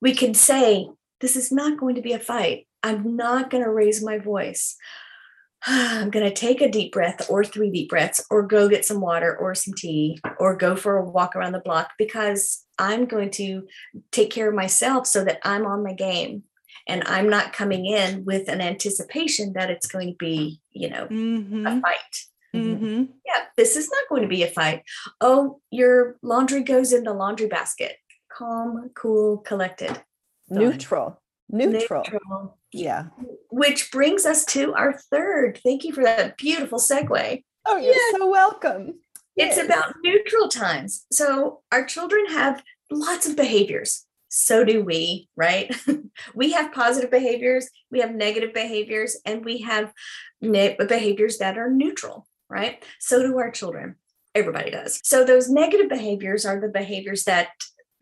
we 0.01 0.13
could 0.13 0.37
say 0.37 0.87
this 1.19 1.35
is 1.35 1.51
not 1.51 1.79
going 1.79 1.95
to 1.95 2.01
be 2.01 2.13
a 2.13 2.19
fight. 2.19 2.67
I'm 2.83 3.15
not 3.15 3.49
going 3.49 3.63
to 3.63 3.71
raise 3.71 4.03
my 4.03 4.19
voice. 4.19 4.75
I'm 5.65 6.11
going 6.11 6.25
to 6.25 6.33
take 6.33 6.61
a 6.61 6.69
deep 6.69 6.93
breath 6.93 7.29
or 7.29 7.43
three 7.43 7.71
deep 7.71 7.89
breaths 7.89 8.23
or 8.29 8.43
go 8.43 8.69
get 8.69 8.85
some 8.85 9.01
water 9.01 9.35
or 9.35 9.55
some 9.55 9.73
tea 9.73 10.19
or 10.39 10.55
go 10.55 10.75
for 10.75 10.97
a 10.97 11.03
walk 11.03 11.35
around 11.35 11.53
the 11.53 11.59
block 11.59 11.91
because 11.97 12.63
I'm 12.77 13.05
going 13.05 13.31
to 13.31 13.67
take 14.11 14.29
care 14.29 14.49
of 14.49 14.55
myself 14.55 15.07
so 15.07 15.23
that 15.23 15.39
I'm 15.43 15.65
on 15.65 15.83
my 15.83 15.93
game 15.93 16.43
and 16.87 17.03
I'm 17.05 17.29
not 17.29 17.53
coming 17.53 17.85
in 17.85 18.25
with 18.25 18.47
an 18.47 18.61
anticipation 18.61 19.53
that 19.53 19.69
it's 19.69 19.87
going 19.87 20.11
to 20.11 20.17
be, 20.17 20.61
you 20.71 20.89
know, 20.89 21.07
mm-hmm. 21.07 21.67
a 21.67 21.81
fight. 21.81 22.25
Mm-hmm. 22.55 23.03
Yeah, 23.25 23.43
this 23.57 23.75
is 23.75 23.89
not 23.89 24.09
going 24.09 24.21
to 24.21 24.27
be 24.27 24.43
a 24.43 24.47
fight. 24.47 24.83
Oh, 25.21 25.59
your 25.69 26.17
laundry 26.21 26.63
goes 26.63 26.93
in 26.93 27.03
the 27.03 27.13
laundry 27.13 27.47
basket. 27.47 27.97
Calm, 28.31 28.89
cool, 28.95 29.39
collected. 29.39 30.01
Neutral. 30.49 31.21
Neutral. 31.49 32.03
Neutral. 32.03 32.57
Yeah. 32.71 33.07
Which 33.51 33.91
brings 33.91 34.25
us 34.25 34.45
to 34.45 34.73
our 34.73 34.93
third. 35.11 35.59
Thank 35.63 35.83
you 35.83 35.93
for 35.93 36.03
that 36.03 36.37
beautiful 36.37 36.79
segue. 36.79 37.43
Oh, 37.65 37.77
you're 37.77 37.93
yes. 37.93 38.15
so 38.17 38.29
welcome. 38.29 38.99
It's 39.35 39.57
yes. 39.57 39.65
about 39.65 39.95
neutral 40.03 40.47
times. 40.47 41.05
So 41.11 41.61
our 41.71 41.85
children 41.85 42.27
have 42.27 42.63
lots 42.89 43.27
of 43.27 43.35
behaviors. 43.35 44.06
So 44.29 44.63
do 44.63 44.83
we, 44.83 45.29
right? 45.35 45.75
we 46.35 46.51
have 46.51 46.73
positive 46.73 47.11
behaviors, 47.11 47.69
we 47.91 47.99
have 47.99 48.13
negative 48.13 48.53
behaviors, 48.53 49.17
and 49.25 49.43
we 49.43 49.59
have 49.59 49.93
ne- 50.41 50.75
behaviors 50.77 51.37
that 51.37 51.57
are 51.57 51.69
neutral, 51.69 52.27
right? 52.49 52.83
So 52.99 53.21
do 53.21 53.37
our 53.37 53.51
children. 53.51 53.95
Everybody 54.35 54.71
does. 54.71 54.99
So 55.03 55.23
those 55.23 55.49
negative 55.49 55.89
behaviors 55.89 56.45
are 56.45 56.59
the 56.59 56.67
behaviors 56.67 57.23
that 57.23 57.49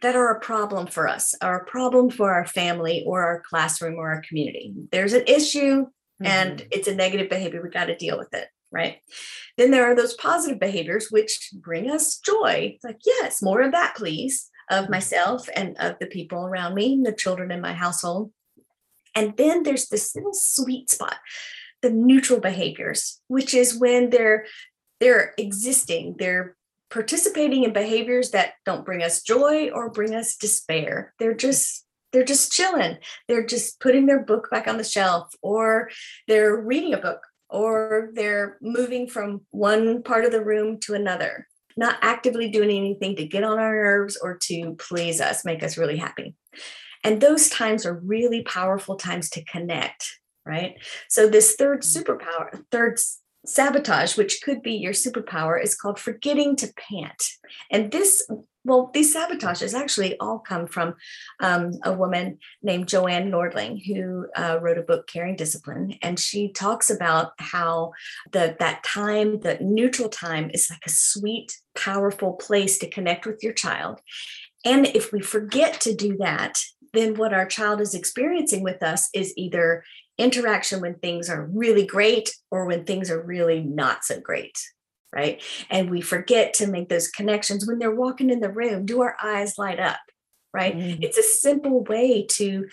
that 0.02 0.16
are 0.16 0.36
a 0.36 0.40
problem 0.40 0.88
for 0.88 1.08
us, 1.08 1.34
are 1.42 1.62
a 1.62 1.66
problem 1.66 2.10
for 2.10 2.34
our 2.34 2.46
family 2.46 3.04
or 3.08 3.24
our 3.24 3.42
classroom 3.42 3.96
or 3.96 4.10
our 4.10 4.22
community. 4.28 4.74
There's 4.92 5.14
an 5.14 5.24
issue 5.26 5.86
mm-hmm. 5.86 6.26
and 6.26 6.68
it's 6.70 6.88
a 6.88 6.96
negative 6.96 7.30
behavior. 7.30 7.62
We 7.64 7.70
got 7.70 7.86
to 7.86 7.96
deal 7.96 8.18
with 8.18 8.34
it. 8.34 8.48
Right. 8.72 8.98
Then 9.58 9.72
there 9.72 9.90
are 9.90 9.96
those 9.96 10.16
positive 10.16 10.60
behaviors 10.60 11.10
which 11.10 11.50
bring 11.54 11.90
us 11.90 12.18
joy. 12.18 12.74
It's 12.76 12.84
like, 12.84 13.00
yes, 13.06 13.42
more 13.42 13.62
of 13.62 13.72
that, 13.72 13.96
please, 13.96 14.50
of 14.70 14.90
myself 14.90 15.48
and 15.56 15.76
of 15.78 15.98
the 16.00 16.08
people 16.08 16.46
around 16.46 16.74
me, 16.74 17.00
the 17.04 17.12
children 17.12 17.52
in 17.52 17.62
my 17.62 17.74
household. 17.74 18.32
And 19.16 19.36
then 19.38 19.64
there's 19.64 19.88
this 19.88 20.16
little 20.16 20.34
sweet 20.34 20.90
spot, 20.90 21.18
the 21.82 21.90
neutral 21.90 22.40
behaviors, 22.40 23.22
which 23.28 23.54
is 23.54 23.78
when 23.78 24.10
they're 24.10 24.46
they're 25.00 25.34
existing, 25.38 26.16
they're 26.18 26.56
participating 26.90 27.64
in 27.64 27.74
behaviors 27.74 28.32
that 28.32 28.54
don't 28.66 28.86
bring 28.86 29.04
us 29.04 29.22
joy 29.22 29.70
or 29.70 29.90
bring 29.90 30.16
us 30.16 30.36
despair. 30.36 31.14
They're 31.20 31.34
just 31.34 31.86
they're 32.12 32.24
just 32.24 32.52
chilling. 32.52 32.98
They're 33.28 33.46
just 33.46 33.82
putting 33.82 34.06
their 34.06 34.24
book 34.24 34.50
back 34.50 34.68
on 34.68 34.78
the 34.78 34.86
shelf 34.86 35.34
or 35.42 35.90
they're 36.28 36.56
reading 36.56 36.94
a 36.94 36.98
book 36.98 37.22
or 37.50 38.12
they're 38.14 38.58
moving 38.62 39.08
from 39.08 39.42
one 39.52 40.02
part 40.02 40.24
of 40.24 40.32
the 40.32 40.44
room 40.44 40.80
to 40.82 40.94
another, 40.94 41.48
not 41.78 41.98
actively 42.02 42.50
doing 42.50 42.70
anything 42.70 43.16
to 43.18 43.26
get 43.26 43.44
on 43.44 43.60
our 43.60 43.76
nerves 43.76 44.18
or 44.22 44.38
to 44.38 44.76
please 44.76 45.20
us, 45.20 45.46
make 45.46 45.64
us 45.64 45.78
really 45.78 45.98
happy. 45.98 46.36
And 47.04 47.22
those 47.22 47.50
times 47.50 47.86
are 47.86 48.00
really 48.04 48.42
powerful 48.44 48.96
times 48.96 49.30
to 49.32 49.44
connect, 49.46 50.20
right? 50.46 50.76
So 51.10 51.28
this 51.28 51.56
third 51.56 51.82
mm-hmm. 51.82 52.12
superpower, 52.12 52.64
third 52.72 53.00
sabotage, 53.46 54.18
which 54.18 54.42
could 54.44 54.62
be 54.62 54.74
your 54.74 54.94
superpower, 54.94 55.62
is 55.62 55.76
called 55.76 56.00
forgetting 56.00 56.56
to 56.58 56.74
pant. 56.76 57.24
And 57.72 57.92
this, 57.92 58.28
well, 58.64 58.90
these 58.94 59.16
sabotages 59.16 59.74
actually 59.74 60.18
all 60.20 60.40
come 60.40 60.68
from 60.68 60.96
um, 61.40 61.72
a 61.84 61.94
woman 61.94 62.40
named 62.62 62.88
Joanne 62.88 63.32
Nordling, 63.32 63.86
who 63.86 64.28
uh, 64.36 64.60
wrote 64.62 64.78
a 64.78 64.84
book, 64.84 65.08
Caring 65.08 65.36
Discipline. 65.36 65.96
And 66.02 66.20
she 66.20 66.52
talks 66.52 66.90
about 66.90 67.34
how 67.40 67.92
the, 68.32 68.56
that 68.60 68.84
time, 68.84 69.40
the 69.42 69.58
neutral 69.62 70.10
time, 70.10 70.50
is 70.54 70.70
like 70.70 70.86
a 70.86 70.90
sweet, 70.90 71.58
powerful 71.76 72.34
place 72.34 72.78
to 72.80 72.90
connect 72.90 73.26
with 73.26 73.44
your 73.44 73.54
child. 73.54 74.02
And 74.64 74.88
if 74.88 75.14
we 75.14 75.22
forget 75.22 75.80
to 75.82 75.94
do 75.94 76.18
that, 76.18 76.58
then 76.94 77.16
what 77.16 77.34
our 77.34 77.46
child 77.46 77.82
is 77.82 77.94
experiencing 77.94 78.64
with 78.64 78.82
us 78.82 79.10
is 79.14 79.34
either 79.38 79.84
interaction 80.18 80.82
when 80.82 80.96
things 80.96 81.30
are 81.30 81.46
really 81.46 81.86
great 81.86 82.34
or 82.52 82.66
when 82.66 82.86
things 82.86 83.10
are 83.12 83.22
really 83.22 83.62
not 83.62 84.04
so 84.04 84.20
great 84.20 84.58
right? 85.14 85.42
And 85.70 85.90
we 85.90 86.02
forget 86.02 86.54
to 86.56 86.68
make 86.68 86.90
those 86.90 87.08
connections 87.08 87.66
when 87.66 87.80
they're 87.80 87.96
walking 87.96 88.30
in 88.30 88.42
the 88.42 88.52
room 88.52 88.86
do 88.86 89.02
our 89.02 89.16
eyes 89.22 89.58
light 89.58 89.80
up 89.80 90.00
right? 90.54 90.76
Mm-hmm. 90.76 91.04
it's 91.04 91.18
a 91.18 91.24
simple 91.24 91.84
way 91.84 92.26
to 92.32 92.68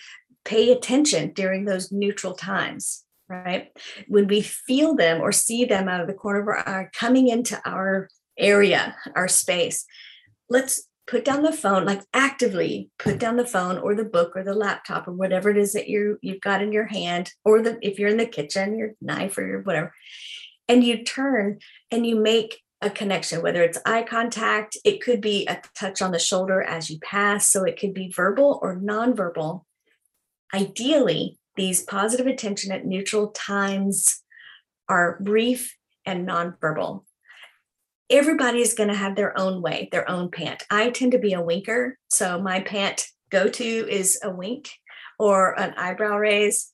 pay 0.45 0.73
attention 0.73 1.33
during 1.33 1.65
those 1.65 1.93
neutral 1.93 2.35
times 2.35 3.05
right? 3.29 3.71
When 4.09 4.27
we 4.27 4.43
feel 4.43 4.95
them 4.95 5.21
or 5.21 5.33
see 5.33 5.65
them 5.65 5.89
out 5.89 6.01
of 6.01 6.07
the 6.07 6.13
corner 6.15 6.41
of 6.41 6.49
our 6.49 6.69
eye 6.69 6.89
coming 6.93 7.29
into 7.29 7.61
our 7.65 8.09
area 8.39 8.97
our 9.15 9.29
space 9.29 9.85
let's 10.49 10.89
put 11.13 11.27
down 11.27 11.43
the 11.43 11.53
phone 11.53 11.85
like 11.85 12.01
actively 12.15 12.89
put 12.99 13.19
down 13.19 13.37
the 13.37 13.47
phone 13.47 13.77
or 13.77 13.95
the 13.95 14.03
book 14.03 14.35
or 14.35 14.43
the 14.43 14.55
laptop 14.55 15.07
or 15.07 15.13
whatever 15.13 15.51
it 15.51 15.59
is 15.59 15.75
that 15.75 15.87
you 15.87 16.19
you've 16.23 16.41
got 16.41 16.63
in 16.63 16.73
your 16.73 16.87
hand 16.87 17.31
or 17.45 17.61
the 17.61 17.79
if 17.87 17.99
you're 17.99 18.09
in 18.09 18.17
the 18.17 18.25
kitchen 18.25 18.79
your 18.79 18.93
knife 18.99 19.37
or 19.37 19.47
your 19.47 19.61
whatever 19.61 19.93
and 20.69 20.83
you 20.83 21.05
turn 21.05 21.59
and 21.91 22.07
you 22.07 22.17
make 22.17 22.63
a 22.81 22.89
connection 22.89 23.43
whether 23.43 23.63
it's 23.63 23.77
eye 23.85 24.03
contact 24.03 24.79
it 24.87 25.03
could 25.03 25.21
be 25.21 25.47
a 25.49 25.61
touch 25.79 26.01
on 26.01 26.13
the 26.13 26.19
shoulder 26.19 26.63
as 26.63 26.89
you 26.89 26.99
pass 27.01 27.47
so 27.47 27.63
it 27.63 27.79
could 27.79 27.93
be 27.93 28.09
verbal 28.09 28.59
or 28.63 28.75
nonverbal. 28.75 29.65
Ideally 30.55 31.39
these 31.57 31.83
positive 31.83 32.27
attention 32.27 32.73
at 32.73 32.87
neutral 32.87 33.29
times 33.33 34.23
are 34.89 35.19
brief 35.21 35.77
and 36.07 36.27
nonverbal 36.27 37.05
everybody 38.13 38.61
is 38.61 38.75
going 38.75 38.91
to 38.91 38.95
have 38.95 39.17
their 39.17 39.37
own 39.39 39.63
way, 39.63 39.89
their 39.91 40.09
own 40.09 40.31
pant. 40.31 40.63
I 40.71 40.91
tend 40.91 41.13
to 41.13 41.19
be 41.19 41.33
a 41.33 41.43
winker. 41.43 41.99
So 42.09 42.41
my 42.41 42.61
pant 42.61 43.07
go 43.31 43.49
to 43.49 43.65
is 43.65 44.21
a 44.23 44.31
wink 44.31 44.71
or 45.19 45.59
an 45.59 45.75
eyebrow 45.77 46.19
raise, 46.19 46.71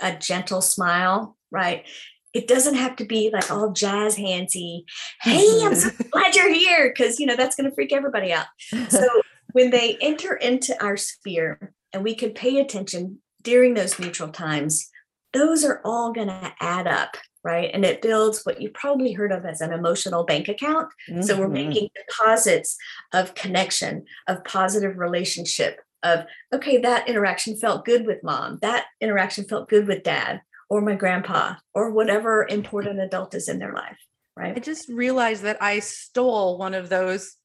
a 0.00 0.16
gentle 0.16 0.62
smile, 0.62 1.36
right? 1.50 1.84
It 2.32 2.48
doesn't 2.48 2.76
have 2.76 2.96
to 2.96 3.04
be 3.04 3.30
like 3.30 3.50
all 3.50 3.72
jazz 3.72 4.16
handsy. 4.16 4.84
Hey, 5.20 5.60
I'm 5.62 5.74
so 5.74 5.90
glad 6.10 6.34
you're 6.34 6.54
here 6.54 6.88
because, 6.88 7.18
you 7.18 7.26
know, 7.26 7.36
that's 7.36 7.56
going 7.56 7.68
to 7.68 7.74
freak 7.74 7.92
everybody 7.92 8.32
out. 8.32 8.46
So 8.88 9.06
when 9.52 9.70
they 9.70 9.98
enter 10.00 10.34
into 10.34 10.80
our 10.82 10.96
sphere 10.96 11.74
and 11.92 12.04
we 12.04 12.14
can 12.14 12.30
pay 12.30 12.58
attention 12.60 13.18
during 13.42 13.74
those 13.74 13.98
neutral 13.98 14.30
times, 14.30 14.88
those 15.32 15.64
are 15.64 15.80
all 15.84 16.12
going 16.12 16.28
to 16.28 16.54
add 16.60 16.86
up 16.86 17.16
right? 17.44 17.70
And 17.72 17.84
it 17.84 18.02
builds 18.02 18.42
what 18.44 18.60
you 18.60 18.70
probably 18.70 19.12
heard 19.12 19.32
of 19.32 19.44
as 19.44 19.60
an 19.60 19.72
emotional 19.72 20.24
bank 20.24 20.48
account. 20.48 20.88
Mm-hmm. 21.10 21.22
So 21.22 21.38
we're 21.38 21.46
mm-hmm. 21.46 21.68
making 21.68 21.88
deposits 21.94 22.76
of 23.12 23.34
connection, 23.34 24.04
of 24.28 24.44
positive 24.44 24.96
relationship, 24.96 25.80
of, 26.02 26.24
okay, 26.52 26.78
that 26.78 27.08
interaction 27.08 27.56
felt 27.56 27.84
good 27.84 28.06
with 28.06 28.22
mom, 28.22 28.58
that 28.62 28.86
interaction 29.00 29.44
felt 29.44 29.68
good 29.68 29.86
with 29.86 30.02
dad 30.02 30.40
or 30.68 30.80
my 30.80 30.94
grandpa 30.94 31.54
or 31.74 31.90
whatever 31.90 32.46
important 32.48 33.00
adult 33.00 33.34
is 33.34 33.48
in 33.48 33.58
their 33.58 33.74
life, 33.74 33.98
right? 34.36 34.56
I 34.56 34.60
just 34.60 34.88
realized 34.88 35.42
that 35.42 35.62
I 35.62 35.80
stole 35.80 36.58
one 36.58 36.74
of 36.74 36.88
those 36.88 37.36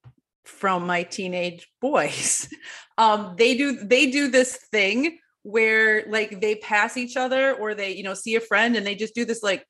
from 0.46 0.88
my 0.88 1.04
teenage 1.04 1.68
boys. 1.82 2.48
Um, 3.00 3.36
they 3.38 3.56
do 3.56 3.74
they 3.86 4.10
do 4.10 4.28
this 4.28 4.58
thing 4.72 5.20
where 5.44 6.04
like 6.10 6.42
they 6.42 6.56
pass 6.56 6.98
each 6.98 7.16
other 7.16 7.54
or 7.54 7.76
they 7.76 7.92
you 7.96 8.02
know 8.02 8.16
see 8.16 8.34
a 8.34 8.42
friend 8.42 8.76
and 8.76 8.88
they 8.88 8.96
just 8.96 9.14
do 9.14 9.24
this 9.24 9.44
like 9.44 9.64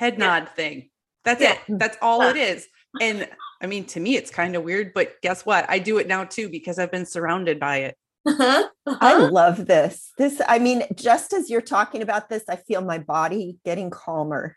head 0.00 0.18
nod 0.18 0.44
yeah. 0.44 0.48
thing. 0.54 0.90
That's 1.24 1.42
yeah. 1.42 1.52
it. 1.52 1.78
That's 1.78 1.98
all 2.00 2.22
it 2.22 2.36
is. 2.36 2.66
And 3.00 3.28
I 3.60 3.66
mean, 3.66 3.84
to 3.88 4.00
me, 4.00 4.16
it's 4.16 4.30
kind 4.30 4.56
of 4.56 4.64
weird, 4.64 4.94
but 4.94 5.20
guess 5.22 5.44
what? 5.44 5.68
I 5.68 5.78
do 5.78 5.98
it 5.98 6.08
now 6.08 6.24
too 6.24 6.48
because 6.48 6.78
I've 6.78 6.90
been 6.90 7.04
surrounded 7.04 7.60
by 7.60 7.76
it. 7.78 7.96
Uh-huh. 8.26 8.68
Uh-huh. 8.86 8.98
I 9.00 9.16
love 9.18 9.66
this. 9.66 10.10
This, 10.16 10.40
I 10.48 10.58
mean, 10.58 10.84
just 10.94 11.34
as 11.34 11.50
you're 11.50 11.60
talking 11.60 12.00
about 12.00 12.30
this, 12.30 12.44
I 12.48 12.56
feel 12.56 12.80
my 12.80 12.98
body 12.98 13.58
getting 13.64 13.90
calmer. 13.90 14.56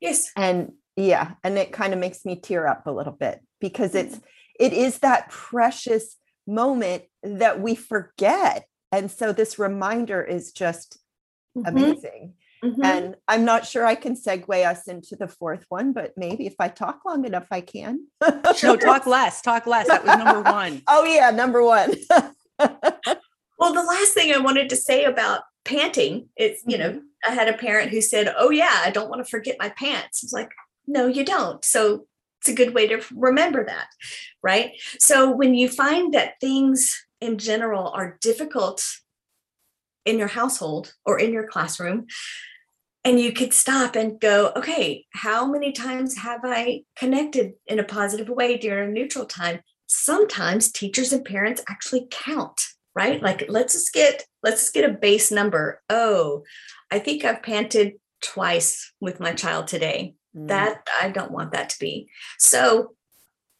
Yes. 0.00 0.30
And 0.36 0.72
yeah, 0.96 1.32
and 1.42 1.56
it 1.56 1.72
kind 1.72 1.94
of 1.94 1.98
makes 1.98 2.26
me 2.26 2.38
tear 2.38 2.66
up 2.66 2.86
a 2.86 2.92
little 2.92 3.14
bit 3.14 3.40
because 3.60 3.94
it's 3.94 4.20
it 4.60 4.74
is 4.74 4.98
that 4.98 5.30
precious 5.30 6.18
moment 6.46 7.04
that 7.22 7.60
we 7.60 7.74
forget. 7.74 8.66
And 8.92 9.10
so 9.10 9.32
this 9.32 9.58
reminder 9.58 10.22
is 10.22 10.52
just 10.52 10.98
mm-hmm. 11.56 11.66
amazing. 11.66 12.34
Mm-hmm. 12.64 12.84
And 12.84 13.16
I'm 13.26 13.44
not 13.44 13.66
sure 13.66 13.84
I 13.84 13.96
can 13.96 14.14
segue 14.14 14.66
us 14.66 14.86
into 14.86 15.16
the 15.16 15.26
fourth 15.26 15.64
one, 15.68 15.92
but 15.92 16.12
maybe 16.16 16.46
if 16.46 16.54
I 16.60 16.68
talk 16.68 17.00
long 17.04 17.24
enough, 17.24 17.46
I 17.50 17.60
can. 17.60 18.06
no, 18.62 18.76
talk 18.76 19.06
less, 19.06 19.42
talk 19.42 19.66
less. 19.66 19.88
That 19.88 20.04
was 20.04 20.16
number 20.16 20.42
one. 20.42 20.82
oh, 20.88 21.04
yeah, 21.04 21.30
number 21.30 21.64
one. 21.64 21.92
well, 22.58 23.74
the 23.74 23.82
last 23.82 24.14
thing 24.14 24.32
I 24.32 24.38
wanted 24.38 24.68
to 24.70 24.76
say 24.76 25.04
about 25.04 25.42
panting, 25.64 26.28
it's, 26.36 26.62
you 26.66 26.78
know, 26.78 26.90
mm-hmm. 26.90 27.30
I 27.30 27.30
had 27.32 27.48
a 27.48 27.58
parent 27.58 27.90
who 27.90 28.00
said, 28.00 28.32
Oh, 28.38 28.50
yeah, 28.50 28.80
I 28.84 28.90
don't 28.90 29.10
want 29.10 29.24
to 29.24 29.30
forget 29.30 29.56
my 29.58 29.70
pants. 29.70 30.22
It's 30.22 30.32
like, 30.32 30.52
No, 30.86 31.08
you 31.08 31.24
don't. 31.24 31.64
So 31.64 32.06
it's 32.40 32.48
a 32.48 32.54
good 32.54 32.74
way 32.74 32.86
to 32.88 33.02
remember 33.12 33.64
that, 33.64 33.88
right? 34.42 34.72
So 34.98 35.30
when 35.30 35.54
you 35.54 35.68
find 35.68 36.14
that 36.14 36.40
things 36.40 37.06
in 37.20 37.38
general 37.38 37.88
are 37.88 38.18
difficult 38.20 38.84
in 40.04 40.18
your 40.18 40.28
household 40.28 40.94
or 41.06 41.18
in 41.18 41.32
your 41.32 41.46
classroom, 41.46 42.06
and 43.04 43.18
you 43.18 43.32
could 43.32 43.52
stop 43.52 43.96
and 43.96 44.20
go, 44.20 44.52
okay, 44.56 45.06
how 45.12 45.46
many 45.46 45.72
times 45.72 46.18
have 46.18 46.40
I 46.44 46.82
connected 46.96 47.54
in 47.66 47.78
a 47.78 47.84
positive 47.84 48.28
way 48.28 48.56
during 48.56 48.90
a 48.90 48.92
neutral 48.92 49.26
time? 49.26 49.60
Sometimes 49.86 50.70
teachers 50.70 51.12
and 51.12 51.24
parents 51.24 51.62
actually 51.68 52.06
count, 52.10 52.60
right? 52.94 53.20
Like 53.20 53.46
let's 53.48 53.74
just 53.74 53.92
get 53.92 54.24
let's 54.42 54.62
just 54.62 54.74
get 54.74 54.88
a 54.88 54.94
base 54.94 55.30
number. 55.30 55.82
Oh, 55.90 56.44
I 56.90 56.98
think 56.98 57.24
I've 57.24 57.42
panted 57.42 57.94
twice 58.22 58.92
with 59.00 59.20
my 59.20 59.32
child 59.32 59.66
today. 59.66 60.14
Mm. 60.36 60.48
That 60.48 60.86
I 61.00 61.10
don't 61.10 61.32
want 61.32 61.52
that 61.52 61.70
to 61.70 61.78
be. 61.78 62.08
So 62.38 62.94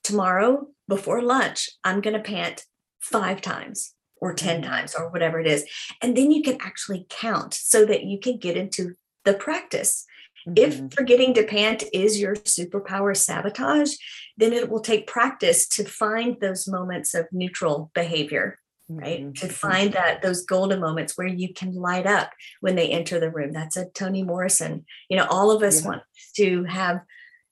tomorrow 0.04 0.68
before 0.88 1.20
lunch, 1.20 1.68
I'm 1.84 2.00
going 2.00 2.14
to 2.14 2.22
pant 2.22 2.64
five 3.00 3.40
times 3.40 3.94
or 4.20 4.32
10 4.32 4.62
mm. 4.62 4.66
times 4.66 4.94
or 4.94 5.10
whatever 5.10 5.40
it 5.40 5.46
is. 5.46 5.66
And 6.00 6.16
then 6.16 6.30
you 6.30 6.42
can 6.42 6.56
actually 6.60 7.06
count 7.10 7.54
so 7.54 7.84
that 7.84 8.04
you 8.04 8.20
can 8.20 8.38
get 8.38 8.56
into 8.56 8.94
the 9.24 9.34
practice. 9.34 10.06
Mm-hmm. 10.46 10.88
If 10.88 10.94
forgetting 10.94 11.34
to 11.34 11.44
pant 11.44 11.84
is 11.92 12.20
your 12.20 12.34
superpower 12.34 13.16
sabotage, 13.16 13.94
then 14.36 14.52
it 14.52 14.68
will 14.68 14.80
take 14.80 15.06
practice 15.06 15.68
to 15.68 15.84
find 15.84 16.36
those 16.40 16.66
moments 16.66 17.14
of 17.14 17.26
neutral 17.30 17.90
behavior, 17.94 18.58
right? 18.88 19.20
Mm-hmm. 19.20 19.32
To 19.32 19.48
find 19.48 19.92
that 19.92 20.22
those 20.22 20.44
golden 20.44 20.80
moments 20.80 21.16
where 21.16 21.28
you 21.28 21.52
can 21.52 21.74
light 21.74 22.06
up 22.06 22.32
when 22.60 22.74
they 22.74 22.90
enter 22.90 23.20
the 23.20 23.30
room. 23.30 23.52
That's 23.52 23.76
a 23.76 23.86
Toni 23.90 24.22
Morrison. 24.22 24.84
You 25.08 25.18
know, 25.18 25.26
all 25.30 25.50
of 25.50 25.62
us 25.62 25.82
yeah. 25.82 25.88
want 25.88 26.02
to 26.36 26.64
have 26.64 27.02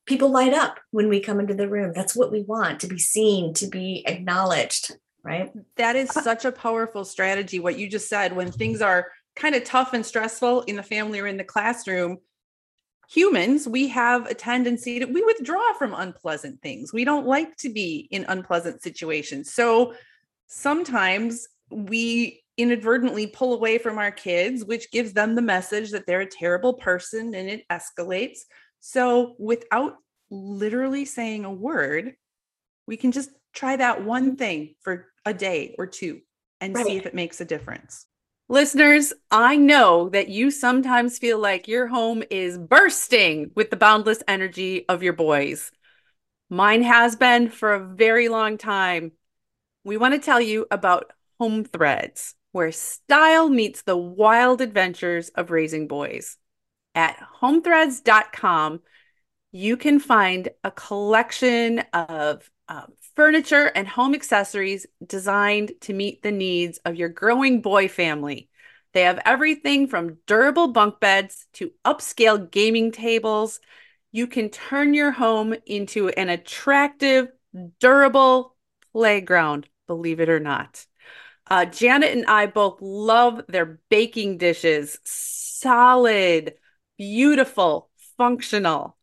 people 0.07 0.31
light 0.31 0.55
up 0.55 0.81
when 0.91 1.09
we 1.09 1.21
come 1.21 1.39
into 1.39 1.55
the 1.55 1.69
room. 1.69 1.93
That's 1.95 2.17
what 2.17 2.33
we 2.33 2.43
want 2.43 2.81
to 2.81 2.89
be 2.89 2.99
seen, 2.99 3.55
to 3.55 3.69
be 3.69 4.03
acknowledged, 4.07 4.97
right? 5.23 5.53
That 5.77 5.95
is 5.95 6.11
such 6.11 6.45
a 6.45 6.51
powerful 6.51 7.05
strategy. 7.05 7.61
What 7.61 7.79
you 7.79 7.89
just 7.89 8.09
said, 8.09 8.35
when 8.35 8.51
things 8.51 8.83
are 8.83 9.13
kind 9.41 9.55
of 9.55 9.65
tough 9.65 9.95
and 9.95 10.05
stressful 10.05 10.63
in 10.63 10.77
the 10.77 10.83
family 10.83 11.19
or 11.19 11.27
in 11.27 11.39
the 11.39 11.45
classroom, 11.45 12.19
humans, 13.09 13.67
we 13.67 13.89
have 13.89 14.27
a 14.27 14.35
tendency 14.35 15.01
to 15.01 15.07
we 15.07 15.25
withdraw 15.25 15.73
from 15.79 15.95
unpleasant 15.95 16.61
things. 16.63 16.93
We 16.93 17.05
don't 17.05 17.27
like 17.27 17.57
to 17.59 17.71
be 17.71 18.07
in 18.11 18.25
unpleasant 18.29 18.83
situations. 18.83 19.53
So 19.53 19.95
sometimes 20.47 21.49
we 21.71 22.43
inadvertently 22.57 23.27
pull 23.27 23.55
away 23.55 23.79
from 23.79 23.99
our 23.99 24.11
kids, 24.11 24.65
which 24.65 24.91
gives 24.91 25.15
them 25.15 25.35
the 25.35 25.43
message 25.43 25.91
that 25.91 26.07
they're 26.07 26.21
a 26.21 26.27
terrible 26.27 26.75
person 26.75 27.35
and 27.35 27.49
it 27.49 27.65
escalates. 27.71 28.41
So 28.81 29.35
without 29.39 29.97
literally 30.31 31.07
saying 31.07 31.45
a 31.45 31.53
word, 31.53 32.15
we 32.87 32.97
can 32.97 33.11
just 33.11 33.31
try 33.55 33.77
that 33.77 34.05
one 34.05 34.37
thing 34.37 34.75
for 34.83 35.07
a 35.25 35.33
day 35.33 35.75
or 35.79 35.87
two 35.87 36.21
and 36.61 36.75
right. 36.75 36.87
see 36.87 36.97
if 36.97 37.07
it 37.07 37.15
makes 37.15 37.41
a 37.41 37.45
difference. 37.45 38.07
Listeners, 38.51 39.13
I 39.31 39.55
know 39.55 40.09
that 40.09 40.29
you 40.29 40.51
sometimes 40.51 41.19
feel 41.21 41.39
like 41.39 41.69
your 41.69 41.87
home 41.87 42.25
is 42.33 42.59
bursting 42.59 43.53
with 43.55 43.71
the 43.71 43.77
boundless 43.77 44.25
energy 44.27 44.89
of 44.89 45.05
your 45.05 45.13
boys. 45.13 45.71
Mine 46.49 46.83
has 46.83 47.15
been 47.15 47.49
for 47.49 47.73
a 47.73 47.95
very 47.95 48.29
long 48.29 48.59
time. 48.59 49.13
We 49.85 49.97
want 49.97 50.15
to 50.15 50.21
tell 50.21 50.41
you 50.41 50.67
about 50.69 51.13
Home 51.39 51.63
Threads, 51.63 52.35
where 52.51 52.73
style 52.73 53.49
meets 53.49 53.83
the 53.83 53.97
wild 53.97 54.61
adventures 54.61 55.29
of 55.29 55.53
raising 55.53 55.87
boys. 55.87 56.37
At 56.97 57.25
homethreads.com, 57.41 58.81
you 59.53 59.77
can 59.77 60.01
find 60.01 60.49
a 60.65 60.73
collection 60.73 61.85
of 61.93 62.51
furniture 63.15 63.67
and 63.75 63.87
home 63.87 64.15
accessories 64.15 64.87
designed 65.05 65.73
to 65.83 65.93
meet 65.93 66.23
the 66.23 66.33
needs 66.33 66.79
of 66.85 66.97
your 66.97 67.09
growing 67.09 67.61
boy 67.61 67.89
family. 67.89 68.49
They 68.93 69.03
have 69.03 69.21
everything 69.25 69.87
from 69.87 70.19
durable 70.27 70.69
bunk 70.69 71.01
beds 71.01 71.47
to 71.55 71.73
upscale 71.85 72.51
gaming 72.51 72.93
tables. 72.93 73.61
You 74.13 74.27
can 74.27 74.49
turn 74.49 74.95
your 74.95 75.13
home 75.13 75.55
into 75.67 76.09
an 76.09 76.29
attractive, 76.29 77.29
durable 77.79 78.57
playground, 78.93 79.69
believe 79.87 80.21
it 80.21 80.29
or 80.29 80.41
not. 80.41 80.87
Uh, 81.49 81.65
Janet 81.65 82.17
and 82.17 82.27
I 82.27 82.47
both 82.47 82.81
love 82.81 83.43
their 83.49 83.81
baking 83.89 84.39
dishes. 84.39 84.99
Solid, 85.05 86.55
beautiful, 86.97 87.91
functional. 88.17 88.97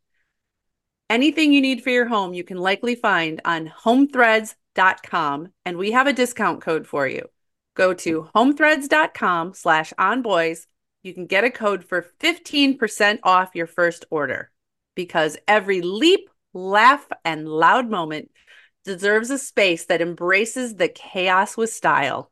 Anything 1.10 1.54
you 1.54 1.62
need 1.62 1.84
for 1.84 1.90
your 1.90 2.08
home, 2.08 2.34
you 2.34 2.44
can 2.44 2.58
likely 2.58 2.96
find 2.96 3.40
on 3.46 3.68
homethreads.com, 3.68 5.48
and 5.66 5.78
we 5.78 5.92
have 5.92 6.08
a 6.08 6.14
discount 6.14 6.62
code 6.62 6.86
for 6.86 7.08
you. 7.08 7.30
Go 7.76 7.94
to 7.94 8.30
homethreads.com 8.36 9.54
slash 9.54 9.94
onboys. 9.98 10.66
You 11.04 11.14
can 11.14 11.26
get 11.26 11.46
a 11.46 11.50
code 11.50 11.86
for 11.86 12.08
15% 12.20 13.20
off 13.24 13.56
your 13.56 13.68
first 13.68 14.04
order 14.10 14.52
because 14.96 15.38
every 15.48 15.82
leap, 15.82 16.30
laugh, 16.54 17.08
and 17.24 17.48
loud 17.48 17.90
moment 17.90 18.30
deserves 18.84 19.30
a 19.30 19.38
space 19.38 19.86
that 19.86 20.02
embraces 20.02 20.76
the 20.76 20.90
chaos 20.90 21.56
with 21.56 21.72
style. 21.72 22.32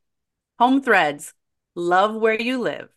Home 0.59 0.81
Threads, 0.81 1.33
love 1.75 2.15
where 2.15 2.41
you 2.41 2.59
live. 2.59 2.89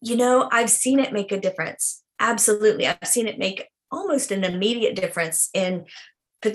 You 0.00 0.16
know, 0.16 0.48
I've 0.50 0.70
seen 0.70 0.98
it 0.98 1.12
make 1.12 1.30
a 1.30 1.40
difference. 1.40 2.02
Absolutely. 2.18 2.86
I've 2.86 2.98
seen 3.04 3.26
it 3.26 3.38
make 3.38 3.68
almost 3.90 4.30
an 4.30 4.44
immediate 4.44 4.96
difference 4.96 5.50
in 5.54 5.86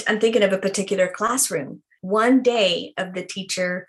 i'm 0.08 0.20
thinking 0.20 0.44
of 0.44 0.54
a 0.54 0.58
particular 0.58 1.08
classroom. 1.08 1.82
One 2.02 2.42
day 2.44 2.94
of 2.98 3.14
the 3.14 3.24
teacher 3.24 3.88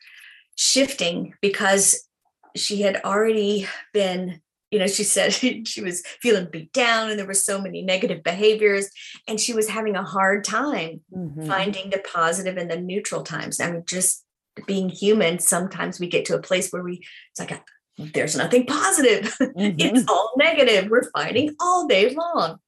shifting 0.56 1.34
because 1.40 2.08
she 2.54 2.82
had 2.82 3.02
already 3.04 3.66
been 3.92 4.40
you 4.70 4.78
know 4.78 4.86
she 4.86 5.04
said 5.04 5.32
she 5.66 5.82
was 5.82 6.02
feeling 6.22 6.48
beat 6.50 6.72
down 6.72 7.10
and 7.10 7.18
there 7.18 7.26
were 7.26 7.34
so 7.34 7.60
many 7.60 7.82
negative 7.82 8.22
behaviors 8.22 8.90
and 9.28 9.38
she 9.38 9.52
was 9.52 9.68
having 9.68 9.96
a 9.96 10.02
hard 10.02 10.44
time 10.44 11.00
mm-hmm. 11.14 11.46
finding 11.46 11.90
the 11.90 12.02
positive 12.12 12.56
and 12.56 12.70
the 12.70 12.80
neutral 12.80 13.22
times. 13.22 13.60
I 13.60 13.70
mean 13.70 13.84
just 13.86 14.24
being 14.66 14.88
human 14.88 15.38
sometimes 15.38 16.00
we 16.00 16.08
get 16.08 16.24
to 16.26 16.34
a 16.34 16.40
place 16.42 16.70
where 16.70 16.82
we 16.82 17.04
it's 17.30 17.40
like 17.40 17.62
there's 17.98 18.36
nothing 18.36 18.66
positive. 18.66 19.34
Mm-hmm. 19.56 19.96
it's 19.96 20.04
all 20.08 20.32
negative. 20.36 20.90
We're 20.90 21.10
fighting 21.10 21.54
all 21.60 21.86
day 21.86 22.14
long 22.14 22.58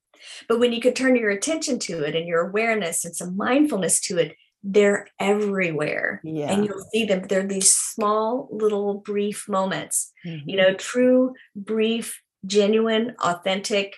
but 0.48 0.58
when 0.58 0.72
you 0.72 0.80
could 0.80 0.94
turn 0.94 1.16
your 1.16 1.30
attention 1.30 1.78
to 1.80 2.02
it 2.02 2.14
and 2.14 2.26
your 2.26 2.48
awareness 2.48 3.04
and 3.04 3.16
some 3.16 3.36
mindfulness 3.36 4.00
to 4.02 4.18
it, 4.18 4.36
they're 4.62 5.06
everywhere. 5.20 6.20
Yeah. 6.24 6.52
And 6.52 6.64
you'll 6.64 6.84
see 6.92 7.04
them. 7.04 7.22
They're 7.22 7.46
these 7.46 7.72
small, 7.72 8.48
little, 8.50 8.94
brief 8.94 9.48
moments. 9.48 10.12
Mm-hmm. 10.26 10.48
You 10.48 10.56
know, 10.56 10.74
true, 10.74 11.34
brief, 11.54 12.20
genuine, 12.44 13.14
authentic, 13.22 13.96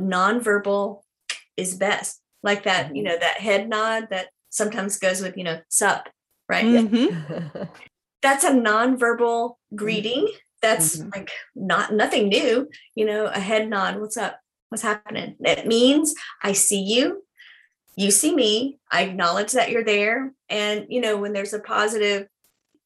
nonverbal 0.00 1.02
is 1.56 1.74
best. 1.74 2.20
Like 2.42 2.64
that, 2.64 2.86
mm-hmm. 2.86 2.96
you 2.96 3.02
know, 3.04 3.18
that 3.18 3.38
head 3.38 3.68
nod 3.68 4.08
that 4.10 4.28
sometimes 4.50 4.98
goes 4.98 5.20
with, 5.20 5.36
you 5.36 5.44
know, 5.44 5.60
sup, 5.68 6.08
right? 6.48 6.64
Mm-hmm. 6.64 7.62
That's 8.22 8.44
a 8.44 8.50
nonverbal 8.50 9.50
mm-hmm. 9.50 9.76
greeting. 9.76 10.32
That's 10.60 10.96
mm-hmm. 10.96 11.10
like 11.14 11.30
not 11.54 11.92
nothing 11.92 12.28
new, 12.28 12.68
you 12.94 13.04
know, 13.06 13.26
a 13.26 13.40
head 13.40 13.68
nod, 13.68 14.00
what's 14.00 14.16
up? 14.16 14.38
What's 14.74 14.82
happening. 14.82 15.36
It 15.38 15.68
means 15.68 16.16
I 16.42 16.52
see 16.52 16.82
you, 16.82 17.22
you 17.94 18.10
see 18.10 18.34
me, 18.34 18.80
I 18.90 19.02
acknowledge 19.02 19.52
that 19.52 19.70
you're 19.70 19.84
there. 19.84 20.32
And, 20.48 20.86
you 20.88 21.00
know, 21.00 21.16
when 21.16 21.32
there's 21.32 21.52
a 21.52 21.60
positive, 21.60 22.26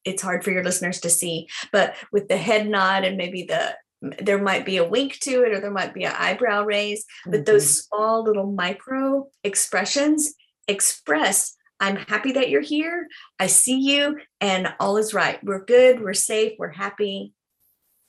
it's 0.05 0.21
hard 0.21 0.43
for 0.43 0.51
your 0.51 0.63
listeners 0.63 1.01
to 1.01 1.09
see, 1.09 1.49
but 1.71 1.95
with 2.11 2.27
the 2.27 2.37
head 2.37 2.69
nod 2.69 3.05
and 3.05 3.17
maybe 3.17 3.41
the 3.43 3.75
there 4.23 4.37
might 4.37 4.65
be 4.65 4.77
a 4.77 4.87
wink 4.87 5.19
to 5.19 5.43
it 5.43 5.51
or 5.51 5.59
there 5.59 5.71
might 5.71 5.93
be 5.93 6.05
an 6.05 6.13
eyebrow 6.15 6.63
raise, 6.63 7.05
but 7.25 7.33
mm-hmm. 7.33 7.43
those 7.43 7.83
small 7.83 8.23
little 8.23 8.49
micro 8.51 9.27
expressions, 9.43 10.35
express 10.67 11.57
I'm 11.79 11.95
happy 11.95 12.33
that 12.33 12.49
you're 12.49 12.61
here. 12.61 13.07
I 13.39 13.47
see 13.47 13.79
you, 13.79 14.19
and 14.41 14.73
all 14.79 14.97
is 14.97 15.13
right. 15.13 15.41
We're 15.43 15.63
good. 15.63 16.01
We're 16.01 16.13
safe. 16.13 16.53
We're 16.59 16.71
happy. 16.71 17.33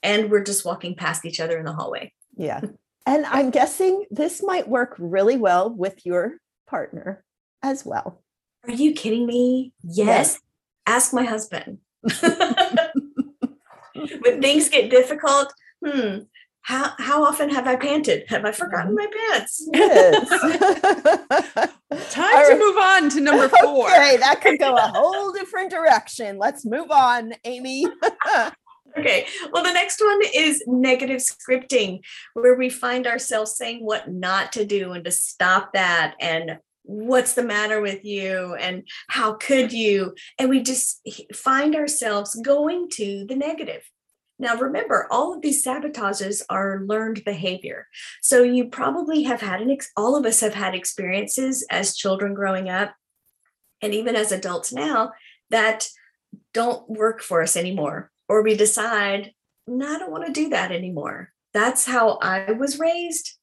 And 0.03 0.29
we're 0.29 0.43
just 0.43 0.65
walking 0.65 0.95
past 0.95 1.25
each 1.25 1.39
other 1.39 1.57
in 1.57 1.65
the 1.65 1.71
hallway. 1.71 2.11
Yeah. 2.35 2.61
And 3.05 3.25
I'm 3.25 3.49
guessing 3.49 4.05
this 4.11 4.43
might 4.43 4.67
work 4.67 4.95
really 4.99 5.37
well 5.37 5.69
with 5.69 6.05
your 6.05 6.33
partner 6.67 7.23
as 7.63 7.85
well. 7.85 8.21
Are 8.67 8.73
you 8.73 8.93
kidding 8.93 9.25
me? 9.25 9.73
Yes. 9.83 10.05
yes. 10.05 10.39
Ask 10.85 11.13
my 11.13 11.23
husband. 11.23 11.79
when 14.21 14.41
things 14.41 14.69
get 14.69 14.89
difficult, 14.89 15.53
hmm, 15.83 16.19
how 16.63 16.93
how 16.99 17.23
often 17.23 17.49
have 17.49 17.67
I 17.67 17.75
panted? 17.75 18.25
Have 18.29 18.45
I 18.45 18.51
forgotten 18.51 18.95
my 18.95 19.07
pants? 19.07 19.67
Yes. 19.73 20.29
Time 22.11 22.45
to 22.49 22.57
move 22.57 22.77
on 22.77 23.09
to 23.09 23.19
number 23.19 23.49
four. 23.49 23.87
Okay, 23.87 24.17
that 24.17 24.41
could 24.41 24.59
go 24.59 24.75
a 24.75 24.91
whole 24.93 25.31
different 25.33 25.71
direction. 25.71 26.37
Let's 26.37 26.65
move 26.65 26.91
on, 26.91 27.33
Amy. 27.45 27.85
okay. 28.97 29.25
Well, 29.51 29.63
the 29.63 29.73
next 29.73 30.01
one 30.01 30.21
is 30.33 30.63
negative 30.67 31.21
scripting, 31.21 32.01
where 32.33 32.55
we 32.55 32.69
find 32.69 33.07
ourselves 33.07 33.55
saying 33.55 33.85
what 33.85 34.11
not 34.11 34.53
to 34.53 34.65
do 34.65 34.93
and 34.93 35.05
to 35.05 35.11
stop 35.11 35.73
that 35.73 36.15
and 36.19 36.59
what's 36.83 37.33
the 37.33 37.43
matter 37.43 37.79
with 37.79 38.03
you 38.03 38.55
and 38.55 38.83
how 39.07 39.33
could 39.33 39.71
you 39.71 40.15
and 40.39 40.49
we 40.49 40.63
just 40.63 40.99
find 41.31 41.75
ourselves 41.75 42.33
going 42.43 42.89
to 42.89 43.23
the 43.29 43.35
negative 43.35 43.83
now, 44.41 44.55
remember, 44.55 45.07
all 45.11 45.35
of 45.35 45.43
these 45.43 45.63
sabotages 45.63 46.41
are 46.49 46.81
learned 46.83 47.23
behavior. 47.23 47.87
So 48.23 48.41
you 48.41 48.69
probably 48.69 49.21
have 49.23 49.39
had 49.39 49.61
an, 49.61 49.69
ex- 49.69 49.91
all 49.95 50.15
of 50.15 50.25
us 50.25 50.39
have 50.39 50.55
had 50.55 50.73
experiences 50.73 51.63
as 51.69 51.95
children 51.95 52.33
growing 52.33 52.67
up, 52.67 52.95
and 53.83 53.93
even 53.93 54.15
as 54.15 54.31
adults 54.31 54.73
now, 54.73 55.11
that 55.51 55.87
don't 56.55 56.89
work 56.89 57.21
for 57.21 57.43
us 57.43 57.55
anymore. 57.55 58.10
Or 58.31 58.43
we 58.43 58.55
decide, 58.55 59.33
no, 59.67 59.85
I 59.85 59.99
don't 59.99 60.09
want 60.09 60.25
to 60.25 60.31
do 60.31 60.47
that 60.51 60.71
anymore. 60.71 61.33
That's 61.53 61.85
how 61.85 62.17
I 62.21 62.53
was 62.53 62.79
raised 62.79 63.37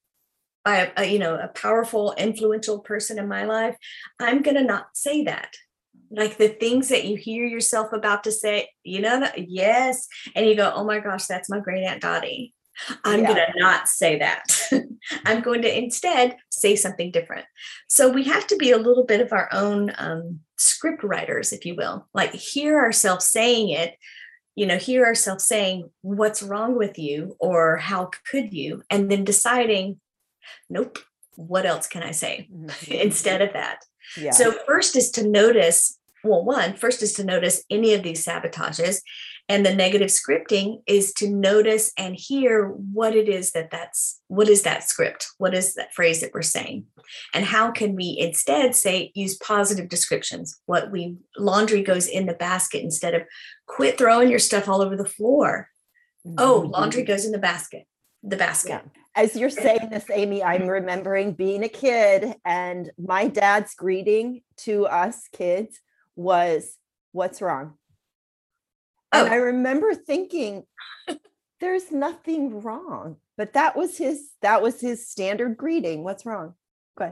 by 0.65 0.91
a, 0.97 1.05
you 1.05 1.19
know 1.19 1.35
a 1.35 1.49
powerful, 1.49 2.15
influential 2.17 2.79
person 2.79 3.19
in 3.19 3.29
my 3.29 3.45
life. 3.45 3.77
I'm 4.19 4.41
gonna 4.41 4.65
not 4.65 4.87
say 4.95 5.25
that 5.25 5.55
like 6.11 6.39
the 6.39 6.49
things 6.49 6.89
that 6.89 7.05
you 7.05 7.19
hear 7.19 7.45
yourself 7.45 7.93
about 7.93 8.25
to 8.25 8.33
say, 8.33 8.71
you 8.83 9.03
know, 9.03 9.29
yes. 9.37 10.09
And 10.35 10.47
you 10.47 10.57
go, 10.57 10.73
oh 10.75 10.85
my 10.85 11.01
gosh, 11.01 11.27
that's 11.27 11.51
my 11.51 11.61
great 11.61 11.85
Aunt 11.85 12.01
Dottie. 12.01 12.55
I'm 13.05 13.21
yeah. 13.21 13.27
going 13.27 13.47
to 13.53 13.59
not 13.61 13.89
say 13.89 14.19
that. 14.19 14.45
I'm 15.27 15.43
going 15.43 15.63
to 15.63 15.79
instead 15.79 16.37
say 16.51 16.77
something 16.77 17.11
different. 17.11 17.45
So 17.89 18.09
we 18.09 18.25
have 18.25 18.47
to 18.49 18.57
be 18.57 18.71
a 18.71 18.79
little 18.79 19.05
bit 19.05 19.21
of 19.21 19.33
our 19.33 19.49
own 19.53 19.93
um, 19.99 20.41
script 20.57 21.03
writers, 21.03 21.53
if 21.53 21.65
you 21.65 21.75
will, 21.75 22.07
like 22.15 22.33
hear 22.33 22.79
ourselves 22.79 23.27
saying 23.27 23.71
it, 23.71 23.95
you 24.59 24.67
know, 24.67 24.77
hear 24.77 25.05
ourselves 25.05 25.45
saying, 25.45 25.89
what's 26.03 26.43
wrong 26.43 26.77
with 26.77 26.99
you 26.99 27.37
or 27.39 27.77
how 27.77 28.11
could 28.31 28.53
you? 28.53 28.83
And 28.91 29.11
then 29.11 29.25
deciding, 29.25 30.01
nope, 30.69 30.99
what 31.37 31.65
else 31.65 31.87
can 31.87 32.03
I 32.03 32.11
say 32.11 32.49
mm-hmm. 32.53 32.93
instead 32.93 33.41
of 33.41 33.53
that? 33.53 33.85
Yeah. 34.17 34.33
So, 34.33 34.53
first 34.67 34.97
is 34.97 35.11
to 35.13 35.29
notice 35.29 35.99
well, 36.25 36.45
one, 36.45 36.75
first 36.75 37.03
is 37.03 37.13
to 37.15 37.25
notice 37.25 37.65
any 37.71 37.95
of 37.95 38.03
these 38.03 38.25
sabotages. 38.25 39.03
And 39.49 39.65
the 39.65 39.75
negative 39.75 40.09
scripting 40.09 40.83
is 40.87 41.13
to 41.15 41.29
notice 41.29 41.93
and 41.97 42.15
hear 42.15 42.69
what 42.69 43.17
it 43.17 43.29
is 43.29 43.53
that 43.53 43.71
that's, 43.71 44.21
what 44.29 44.49
is 44.49 44.63
that 44.63 44.85
script? 44.85 45.29
What 45.39 45.55
is 45.55 45.75
that 45.75 45.95
phrase 45.95 46.21
that 46.21 46.35
we're 46.35 46.43
saying? 46.43 46.85
And 47.33 47.47
how 47.47 47.71
can 47.71 47.97
we 47.97 48.17
instead 48.19 48.75
say, 48.75 49.11
use 49.15 49.37
positive 49.39 49.89
descriptions? 49.89 50.61
What 50.67 50.91
we, 50.91 51.17
laundry 51.39 51.83
goes 51.83 52.07
in 52.07 52.27
the 52.27 52.35
basket 52.35 52.83
instead 52.83 53.15
of 53.15 53.23
quit 53.67 53.97
throwing 53.97 54.29
your 54.29 54.39
stuff 54.39 54.69
all 54.69 54.83
over 54.83 54.97
the 54.97 55.07
floor. 55.07 55.69
Oh, 56.37 56.61
mm-hmm. 56.61 56.73
laundry 56.73 57.03
goes 57.03 57.25
in 57.25 57.33
the 57.33 57.39
basket, 57.39 57.87
the 58.23 58.37
basket. 58.37 58.83
Yeah 58.85 59.03
as 59.19 59.35
you're 59.35 59.51
saying 59.51 59.89
this, 59.91 60.05
Amy, 60.13 60.45
I'm 60.45 60.69
remembering 60.69 61.33
being 61.33 61.65
a 61.65 61.69
kid 61.69 62.37
and 62.45 62.89
my 62.97 63.27
dad's 63.27 63.75
greeting 63.75 64.43
to 64.59 64.87
us 64.87 65.27
kids 65.33 65.81
was 66.15 66.77
what's 67.11 67.43
wrong 67.43 67.75
oh. 69.13 69.25
and 69.25 69.33
i 69.33 69.37
remember 69.37 69.95
thinking 69.95 70.65
there's 71.61 71.91
nothing 71.91 72.61
wrong 72.61 73.17
but 73.39 73.53
that 73.53 73.77
was 73.77 73.97
his 73.97 74.31
that 74.43 74.61
was 74.61 74.81
his 74.81 75.09
standard 75.09 75.57
greeting 75.57 76.05
what's 76.05 76.27
wrong? 76.27 76.55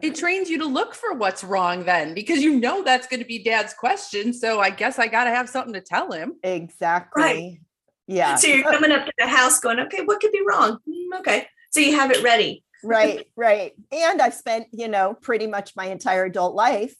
It 0.02 0.16
trains 0.16 0.50
you 0.50 0.58
to 0.58 0.66
look 0.66 0.94
for 0.96 1.14
what's 1.14 1.44
wrong 1.44 1.84
then 1.84 2.12
because 2.12 2.42
you 2.42 2.58
know 2.58 2.82
that's 2.82 3.06
going 3.06 3.20
to 3.20 3.26
be 3.26 3.44
dad's 3.44 3.72
question 3.72 4.32
so 4.32 4.58
i 4.58 4.68
guess 4.68 4.98
i 4.98 5.06
got 5.06 5.24
to 5.24 5.30
have 5.30 5.48
something 5.48 5.72
to 5.74 5.80
tell 5.80 6.10
him. 6.10 6.34
Exactly. 6.42 7.22
Right. 7.22 7.60
yeah. 8.08 8.34
So 8.34 8.48
you're 8.48 8.64
coming 8.64 8.90
up 8.90 9.06
to 9.06 9.12
the 9.16 9.28
house 9.28 9.60
going 9.60 9.78
okay 9.78 10.02
what 10.02 10.20
could 10.20 10.32
be 10.32 10.42
wrong? 10.44 10.78
Mm, 10.88 11.20
okay. 11.20 11.46
So 11.70 11.78
you 11.78 11.94
have 11.94 12.10
it 12.10 12.20
ready. 12.24 12.64
Right 12.82 13.28
right. 13.36 13.74
And 13.92 14.20
i've 14.20 14.34
spent 14.34 14.66
you 14.72 14.88
know 14.88 15.14
pretty 15.14 15.46
much 15.46 15.76
my 15.76 15.86
entire 15.86 16.24
adult 16.24 16.56
life 16.56 16.96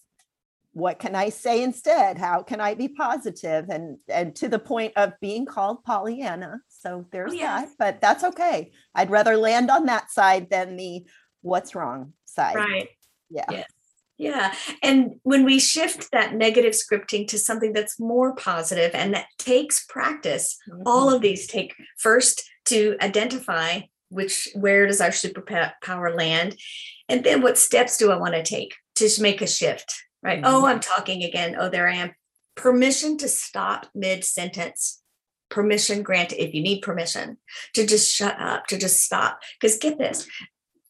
what 0.77 0.99
can 0.99 1.15
I 1.15 1.31
say 1.31 1.63
instead? 1.63 2.19
How 2.19 2.43
can 2.43 2.61
I 2.61 2.75
be 2.75 2.87
positive? 2.87 3.71
And 3.71 3.97
and 4.11 4.37
to 4.37 4.47
the 4.47 4.59
point 4.59 4.93
of 4.97 5.15
being 5.23 5.47
called 5.47 5.83
Pollyanna. 5.85 6.61
So 6.69 7.07
there's 7.13 7.33
oh, 7.33 7.35
yes. 7.35 7.71
that, 7.71 7.77
but 7.79 8.01
that's 8.03 8.23
okay. 8.25 8.73
I'd 8.95 9.09
rather 9.09 9.39
land 9.39 9.71
on 9.71 9.87
that 9.87 10.11
side 10.11 10.51
than 10.51 10.77
the 10.77 11.07
what's 11.41 11.75
wrong 11.75 12.13
side. 12.27 12.57
Right. 12.57 12.89
Yeah. 13.31 13.47
yeah. 13.51 13.65
Yeah. 14.19 14.55
And 14.83 15.13
when 15.23 15.47
we 15.47 15.59
shift 15.59 16.11
that 16.13 16.35
negative 16.35 16.75
scripting 16.75 17.27
to 17.29 17.39
something 17.39 17.73
that's 17.73 17.99
more 17.99 18.35
positive 18.35 18.91
and 18.95 19.15
that 19.15 19.29
takes 19.39 19.87
practice, 19.87 20.59
mm-hmm. 20.69 20.83
all 20.85 21.11
of 21.11 21.23
these 21.23 21.47
take 21.47 21.75
first 21.97 22.43
to 22.67 22.97
identify 23.01 23.81
which 24.11 24.51
where 24.55 24.87
does 24.87 25.01
our 25.01 25.09
superpower 25.09 26.15
land 26.15 26.57
and 27.09 27.25
then 27.25 27.41
what 27.41 27.57
steps 27.57 27.97
do 27.97 28.13
I 28.13 28.17
want 28.17 28.35
to 28.35 28.43
take 28.43 28.75
to 28.97 29.09
make 29.21 29.41
a 29.41 29.47
shift 29.47 30.06
right? 30.23 30.41
Mm-hmm. 30.41 30.55
Oh, 30.55 30.67
I'm 30.67 30.81
talking 30.81 31.23
again. 31.23 31.57
Oh, 31.59 31.69
there 31.69 31.89
I 31.89 31.97
am. 31.97 32.15
Permission 32.55 33.19
to 33.19 33.29
stop 33.29 33.87
mid 33.95 34.25
sentence. 34.25 35.03
Permission 35.49 36.03
granted 36.03 36.43
if 36.43 36.55
you 36.55 36.63
need 36.63 36.81
permission 36.81 37.39
to 37.75 37.87
just 37.87 38.13
shut 38.13 38.41
up, 38.41 38.67
to 38.67 38.79
just 38.79 39.03
stop. 39.03 39.41
Because 39.61 39.79
get 39.79 39.99
this 39.99 40.27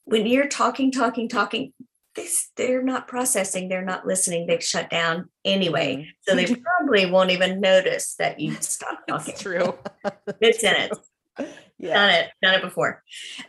when 0.06 0.24
you're 0.24 0.48
talking, 0.48 0.90
talking, 0.90 1.28
talking, 1.28 1.72
they, 2.14 2.26
they're 2.56 2.82
not 2.82 3.06
processing, 3.08 3.68
they're 3.68 3.84
not 3.84 4.06
listening, 4.06 4.46
they've 4.46 4.62
shut 4.62 4.88
down 4.88 5.28
anyway. 5.44 5.96
Mm-hmm. 5.96 6.10
So 6.22 6.34
they 6.34 6.46
probably 6.46 7.10
won't 7.10 7.32
even 7.32 7.60
notice 7.60 8.14
that 8.14 8.40
you 8.40 8.54
stopped 8.60 9.08
talking. 9.08 9.34
It's 9.34 9.42
true. 9.42 9.74
in 10.04 10.14
it. 10.40 10.92
Yeah. 11.78 11.92
Done 11.92 12.14
it, 12.14 12.30
done 12.40 12.54
it 12.54 12.62
before. 12.62 13.02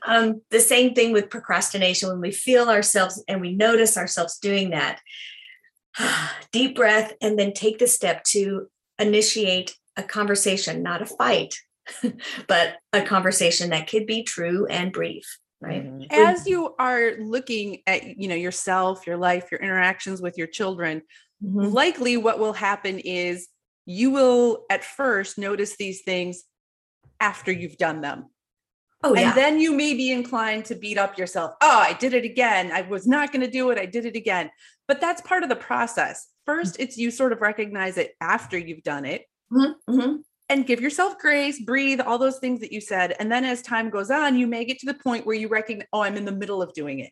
Um, 0.05 0.41
the 0.49 0.59
same 0.59 0.93
thing 0.93 1.13
with 1.13 1.29
procrastination. 1.29 2.09
When 2.09 2.19
we 2.19 2.31
feel 2.31 2.69
ourselves 2.69 3.23
and 3.29 3.39
we 3.39 3.55
notice 3.55 3.95
ourselves 3.95 4.37
doing 4.39 4.71
that, 4.71 4.99
deep 6.51 6.75
breath, 6.75 7.13
and 7.21 7.37
then 7.37 7.53
take 7.53 7.79
the 7.79 7.87
step 7.87 8.23
to 8.25 8.67
initiate 8.99 9.75
a 9.95 10.03
conversation, 10.03 10.83
not 10.83 11.01
a 11.01 11.05
fight, 11.05 11.55
but 12.47 12.75
a 12.93 13.01
conversation 13.01 13.69
that 13.71 13.87
could 13.87 14.05
be 14.05 14.23
true 14.23 14.65
and 14.67 14.91
brief 14.91 15.37
right 15.61 15.85
mm-hmm. 15.85 16.03
as 16.11 16.45
you 16.45 16.75
are 16.77 17.13
looking 17.19 17.79
at 17.87 18.17
you 18.17 18.27
know 18.27 18.35
yourself 18.35 19.07
your 19.07 19.17
life 19.17 19.47
your 19.51 19.59
interactions 19.59 20.21
with 20.21 20.37
your 20.37 20.47
children 20.47 21.01
mm-hmm. 21.43 21.59
likely 21.59 22.17
what 22.17 22.39
will 22.39 22.53
happen 22.53 22.99
is 22.99 23.47
you 23.85 24.11
will 24.11 24.65
at 24.69 24.83
first 24.83 25.37
notice 25.37 25.75
these 25.77 26.01
things 26.03 26.43
after 27.19 27.51
you've 27.51 27.77
done 27.77 28.01
them 28.01 28.25
Oh, 29.03 29.13
and 29.13 29.21
yeah. 29.21 29.33
then 29.33 29.59
you 29.59 29.73
may 29.73 29.93
be 29.93 30.11
inclined 30.11 30.65
to 30.65 30.75
beat 30.75 30.97
up 30.97 31.17
yourself. 31.17 31.53
Oh, 31.61 31.79
I 31.79 31.93
did 31.93 32.13
it 32.13 32.25
again. 32.25 32.71
I 32.71 32.81
was 32.81 33.07
not 33.07 33.31
going 33.31 33.45
to 33.45 33.51
do 33.51 33.69
it. 33.69 33.77
I 33.77 33.85
did 33.85 34.05
it 34.05 34.15
again. 34.15 34.49
But 34.87 34.99
that's 34.99 35.21
part 35.21 35.43
of 35.43 35.49
the 35.49 35.55
process. 35.55 36.27
First, 36.45 36.77
it's 36.79 36.97
you 36.97 37.11
sort 37.11 37.31
of 37.31 37.41
recognize 37.41 37.97
it 37.97 38.15
after 38.21 38.57
you've 38.57 38.83
done 38.83 39.05
it 39.05 39.25
mm-hmm. 39.51 39.93
mm-hmm. 39.93 40.15
and 40.49 40.65
give 40.65 40.81
yourself 40.81 41.19
grace, 41.19 41.61
breathe, 41.61 41.99
all 41.99 42.17
those 42.17 42.39
things 42.39 42.61
that 42.61 42.71
you 42.71 42.81
said. 42.81 43.15
And 43.19 43.31
then 43.31 43.45
as 43.45 43.61
time 43.61 43.89
goes 43.89 44.09
on, 44.09 44.37
you 44.37 44.47
may 44.47 44.65
get 44.65 44.79
to 44.79 44.85
the 44.85 44.95
point 44.95 45.25
where 45.25 45.35
you 45.35 45.47
recognize, 45.47 45.87
oh, 45.93 46.01
I'm 46.01 46.17
in 46.17 46.25
the 46.25 46.31
middle 46.31 46.61
of 46.61 46.73
doing 46.73 46.99
it. 46.99 47.11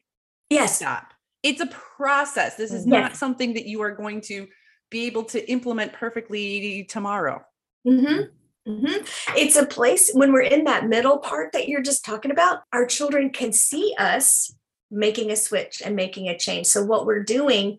Yes. 0.49 0.77
Stop. 0.77 1.13
It's 1.43 1.61
a 1.61 1.67
process. 1.67 2.55
This 2.55 2.71
is 2.71 2.87
yes. 2.87 2.91
not 2.91 3.15
something 3.15 3.53
that 3.53 3.67
you 3.67 3.81
are 3.81 3.91
going 3.91 4.21
to 4.21 4.47
be 4.89 5.05
able 5.05 5.25
to 5.25 5.51
implement 5.51 5.93
perfectly 5.93 6.85
tomorrow. 6.85 7.43
Mm-hmm. 7.85 8.23
Mm-hmm. 8.67 9.37
It's 9.37 9.55
a 9.55 9.65
place 9.65 10.11
when 10.13 10.33
we're 10.33 10.41
in 10.41 10.63
that 10.63 10.87
middle 10.87 11.19
part 11.19 11.51
that 11.53 11.67
you're 11.67 11.83
just 11.83 12.03
talking 12.03 12.31
about, 12.31 12.61
our 12.73 12.85
children 12.85 13.29
can 13.29 13.53
see 13.53 13.93
us 13.97 14.53
making 14.89 15.31
a 15.31 15.35
switch 15.35 15.81
and 15.83 15.95
making 15.95 16.29
a 16.29 16.37
change. 16.37 16.67
So, 16.67 16.83
what 16.83 17.05
we're 17.05 17.23
doing, 17.23 17.77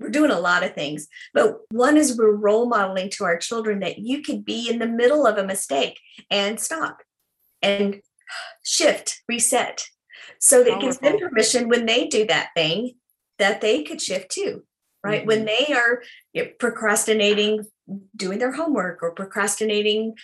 we're 0.00 0.10
doing 0.10 0.32
a 0.32 0.40
lot 0.40 0.64
of 0.64 0.74
things, 0.74 1.06
but 1.32 1.58
one 1.70 1.96
is 1.96 2.18
we're 2.18 2.34
role 2.34 2.66
modeling 2.66 3.10
to 3.10 3.24
our 3.24 3.38
children 3.38 3.80
that 3.80 3.98
you 3.98 4.22
could 4.22 4.44
be 4.44 4.68
in 4.68 4.80
the 4.80 4.86
middle 4.86 5.26
of 5.26 5.38
a 5.38 5.46
mistake 5.46 6.00
and 6.30 6.58
stop 6.58 7.02
and 7.62 8.00
shift, 8.64 9.22
reset. 9.28 9.84
So 10.40 10.64
that 10.64 10.80
gives 10.80 10.98
them 10.98 11.18
permission 11.18 11.68
when 11.68 11.86
they 11.86 12.06
do 12.06 12.26
that 12.26 12.50
thing 12.56 12.94
that 13.38 13.60
they 13.60 13.82
could 13.82 14.00
shift 14.00 14.30
too. 14.30 14.64
Right? 15.02 15.20
Mm-hmm. 15.20 15.28
When 15.28 15.44
they 15.44 15.74
are 15.74 16.02
procrastinating 16.58 17.66
doing 18.16 18.38
their 18.38 18.52
homework 18.52 19.02
or 19.02 19.12
procrastinating 19.12 20.14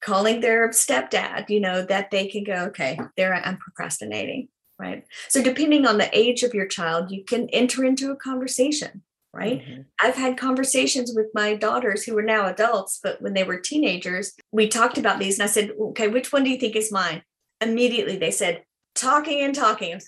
calling 0.00 0.40
their 0.40 0.70
stepdad, 0.70 1.48
you 1.50 1.60
know, 1.60 1.84
that 1.84 2.10
they 2.10 2.26
can 2.26 2.44
go, 2.44 2.64
okay, 2.66 2.98
there 3.16 3.34
I'm 3.34 3.58
procrastinating, 3.58 4.48
right? 4.78 5.04
So 5.28 5.42
depending 5.42 5.86
on 5.86 5.98
the 5.98 6.10
age 6.16 6.42
of 6.42 6.54
your 6.54 6.66
child, 6.66 7.10
you 7.10 7.24
can 7.24 7.48
enter 7.50 7.84
into 7.84 8.10
a 8.10 8.16
conversation 8.16 9.02
right? 9.34 9.62
Mm-hmm. 9.62 9.82
I've 10.00 10.14
had 10.14 10.36
conversations 10.36 11.12
with 11.14 11.26
my 11.34 11.54
daughters 11.54 12.04
who 12.04 12.16
are 12.18 12.22
now 12.22 12.46
adults, 12.46 13.00
but 13.02 13.20
when 13.22 13.32
they 13.32 13.44
were 13.44 13.58
teenagers, 13.58 14.34
we 14.50 14.68
talked 14.68 14.98
about 14.98 15.18
these 15.18 15.38
and 15.38 15.48
I 15.48 15.50
said, 15.50 15.70
okay, 15.80 16.08
which 16.08 16.32
one 16.32 16.44
do 16.44 16.50
you 16.50 16.58
think 16.58 16.76
is 16.76 16.92
mine? 16.92 17.22
Immediately 17.60 18.16
they 18.16 18.30
said, 18.30 18.64
talking 18.94 19.40
and 19.40 19.54
talking. 19.54 20.00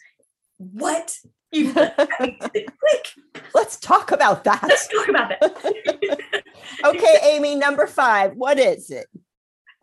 what? 0.59 1.17
You 1.55 1.73
quick. 1.73 2.71
Let's 3.55 3.79
talk 3.79 4.11
about 4.11 4.43
that. 4.43 4.61
Let's 4.65 4.89
talk 4.89 5.09
about 5.09 5.29
that. 5.29 6.43
okay, 6.85 7.19
Amy, 7.23 7.55
number 7.55 7.87
five. 7.87 8.33
What 8.35 8.59
is 8.59 8.91
it? 8.91 9.07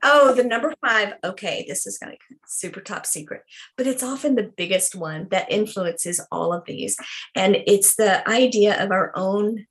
Oh, 0.03 0.34
the 0.34 0.43
number 0.43 0.74
five. 0.86 1.13
Okay, 1.24 1.63
this 1.67 1.88
is 1.88 1.97
going 1.97 2.11
to 2.11 2.36
super 2.45 2.82
top 2.82 3.05
secret, 3.05 3.43
but 3.78 3.88
it's 3.88 4.03
often 4.03 4.36
the 4.36 4.51
biggest 4.57 4.95
one 4.95 5.28
that 5.32 5.49
influences 5.49 6.19
all 6.30 6.51
of 6.51 6.65
these. 6.65 6.97
And 7.36 7.57
it's 7.65 7.95
the 7.95 8.28
idea 8.28 8.84
of 8.84 8.91
our 8.91 9.13
own 9.15 9.65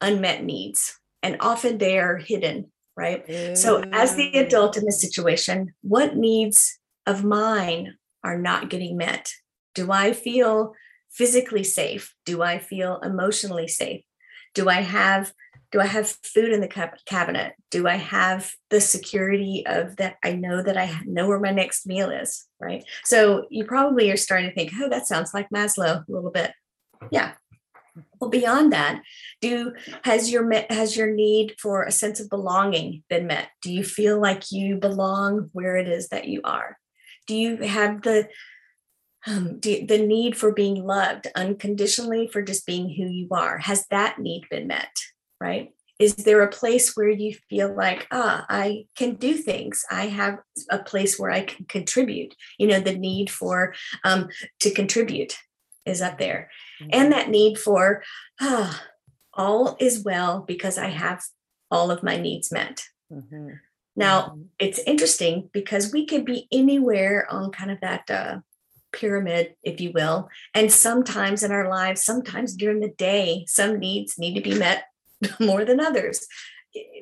unmet 0.00 0.44
needs. 0.44 0.96
And 1.24 1.38
often 1.40 1.78
they 1.78 1.98
are 1.98 2.18
hidden, 2.18 2.70
right? 2.96 3.26
Mm. 3.26 3.56
So, 3.56 3.82
as 3.92 4.14
the 4.14 4.38
adult 4.38 4.76
in 4.76 4.84
the 4.84 4.92
situation, 4.92 5.74
what 5.82 6.16
needs 6.16 6.78
of 7.04 7.24
mine 7.24 7.96
are 8.22 8.38
not 8.38 8.70
getting 8.70 8.96
met? 8.96 9.32
Do 9.74 9.90
I 9.90 10.12
feel 10.12 10.74
physically 11.16 11.64
safe? 11.64 12.14
Do 12.24 12.42
I 12.42 12.58
feel 12.58 13.00
emotionally 13.00 13.68
safe? 13.68 14.02
Do 14.54 14.68
I 14.68 14.80
have 14.80 15.32
do 15.72 15.80
i 15.80 15.86
have 15.86 16.16
food 16.22 16.52
in 16.52 16.60
the 16.60 16.92
cabinet? 17.06 17.54
Do 17.70 17.88
i 17.88 17.96
have 17.96 18.52
the 18.70 18.80
security 18.80 19.64
of 19.66 19.96
that 19.96 20.16
i 20.24 20.32
know 20.32 20.62
that 20.62 20.76
i 20.76 21.00
know 21.04 21.26
where 21.26 21.40
my 21.40 21.50
next 21.50 21.86
meal 21.86 22.10
is 22.10 22.46
right? 22.60 22.84
So 23.04 23.46
you 23.50 23.64
probably 23.64 24.10
are 24.10 24.16
starting 24.16 24.48
to 24.48 24.54
think 24.54 24.72
oh 24.80 24.88
that 24.88 25.06
sounds 25.06 25.34
like 25.34 25.48
maslow 25.50 25.96
a 25.96 26.04
little 26.08 26.30
bit. 26.30 26.52
Yeah. 27.10 27.32
Well 28.20 28.30
beyond 28.30 28.72
that 28.72 29.02
do 29.40 29.72
has 30.04 30.30
your 30.30 30.50
has 30.70 30.96
your 30.96 31.12
need 31.14 31.54
for 31.58 31.82
a 31.82 31.92
sense 31.92 32.20
of 32.20 32.30
belonging 32.30 33.02
been 33.08 33.26
met? 33.26 33.48
Do 33.62 33.72
you 33.72 33.84
feel 33.84 34.20
like 34.20 34.52
you 34.52 34.76
belong 34.76 35.50
where 35.52 35.76
it 35.76 35.88
is 35.88 36.08
that 36.08 36.28
you 36.28 36.40
are? 36.44 36.78
Do 37.26 37.34
you 37.34 37.56
have 37.58 38.02
the 38.02 38.28
um, 39.26 39.58
do, 39.58 39.86
the 39.86 39.98
need 39.98 40.36
for 40.36 40.52
being 40.52 40.84
loved 40.84 41.26
unconditionally 41.34 42.28
for 42.28 42.42
just 42.42 42.66
being 42.66 42.88
who 42.88 43.08
you 43.08 43.28
are 43.32 43.58
has 43.58 43.86
that 43.88 44.18
need 44.18 44.44
been 44.50 44.66
met 44.66 44.90
right? 45.40 45.72
Is 45.98 46.14
there 46.16 46.42
a 46.42 46.50
place 46.50 46.94
where 46.94 47.08
you 47.08 47.34
feel 47.48 47.74
like, 47.74 48.06
ah, 48.10 48.44
I 48.48 48.86
can 48.96 49.14
do 49.14 49.34
things? 49.34 49.84
I 49.90 50.06
have 50.08 50.38
a 50.70 50.78
place 50.78 51.18
where 51.18 51.30
I 51.30 51.40
can 51.40 51.64
contribute. 51.66 52.34
You 52.58 52.66
know, 52.66 52.80
the 52.80 52.96
need 52.96 53.30
for 53.30 53.74
um, 54.04 54.28
to 54.60 54.70
contribute 54.70 55.38
is 55.86 56.02
up 56.02 56.18
there, 56.18 56.50
mm-hmm. 56.82 56.90
and 56.92 57.12
that 57.12 57.30
need 57.30 57.58
for 57.58 58.02
ah, 58.40 58.82
all 59.32 59.76
is 59.80 60.04
well 60.04 60.44
because 60.46 60.76
I 60.76 60.88
have 60.88 61.22
all 61.70 61.90
of 61.90 62.02
my 62.02 62.18
needs 62.18 62.52
met. 62.52 62.82
Mm-hmm. 63.10 63.52
Now, 63.94 64.20
mm-hmm. 64.20 64.42
it's 64.58 64.80
interesting 64.80 65.48
because 65.54 65.92
we 65.92 66.04
could 66.04 66.26
be 66.26 66.46
anywhere 66.52 67.26
on 67.30 67.52
kind 67.52 67.70
of 67.70 67.80
that 67.80 68.10
uh, 68.10 68.38
pyramid, 68.92 69.54
if 69.62 69.80
you 69.80 69.92
will. 69.92 70.28
And 70.54 70.72
sometimes 70.72 71.42
in 71.42 71.52
our 71.52 71.68
lives, 71.68 72.04
sometimes 72.04 72.54
during 72.54 72.80
the 72.80 72.94
day, 72.96 73.44
some 73.48 73.78
needs 73.78 74.18
need 74.18 74.34
to 74.34 74.40
be 74.40 74.58
met 74.58 74.84
more 75.40 75.64
than 75.64 75.80
others. 75.80 76.26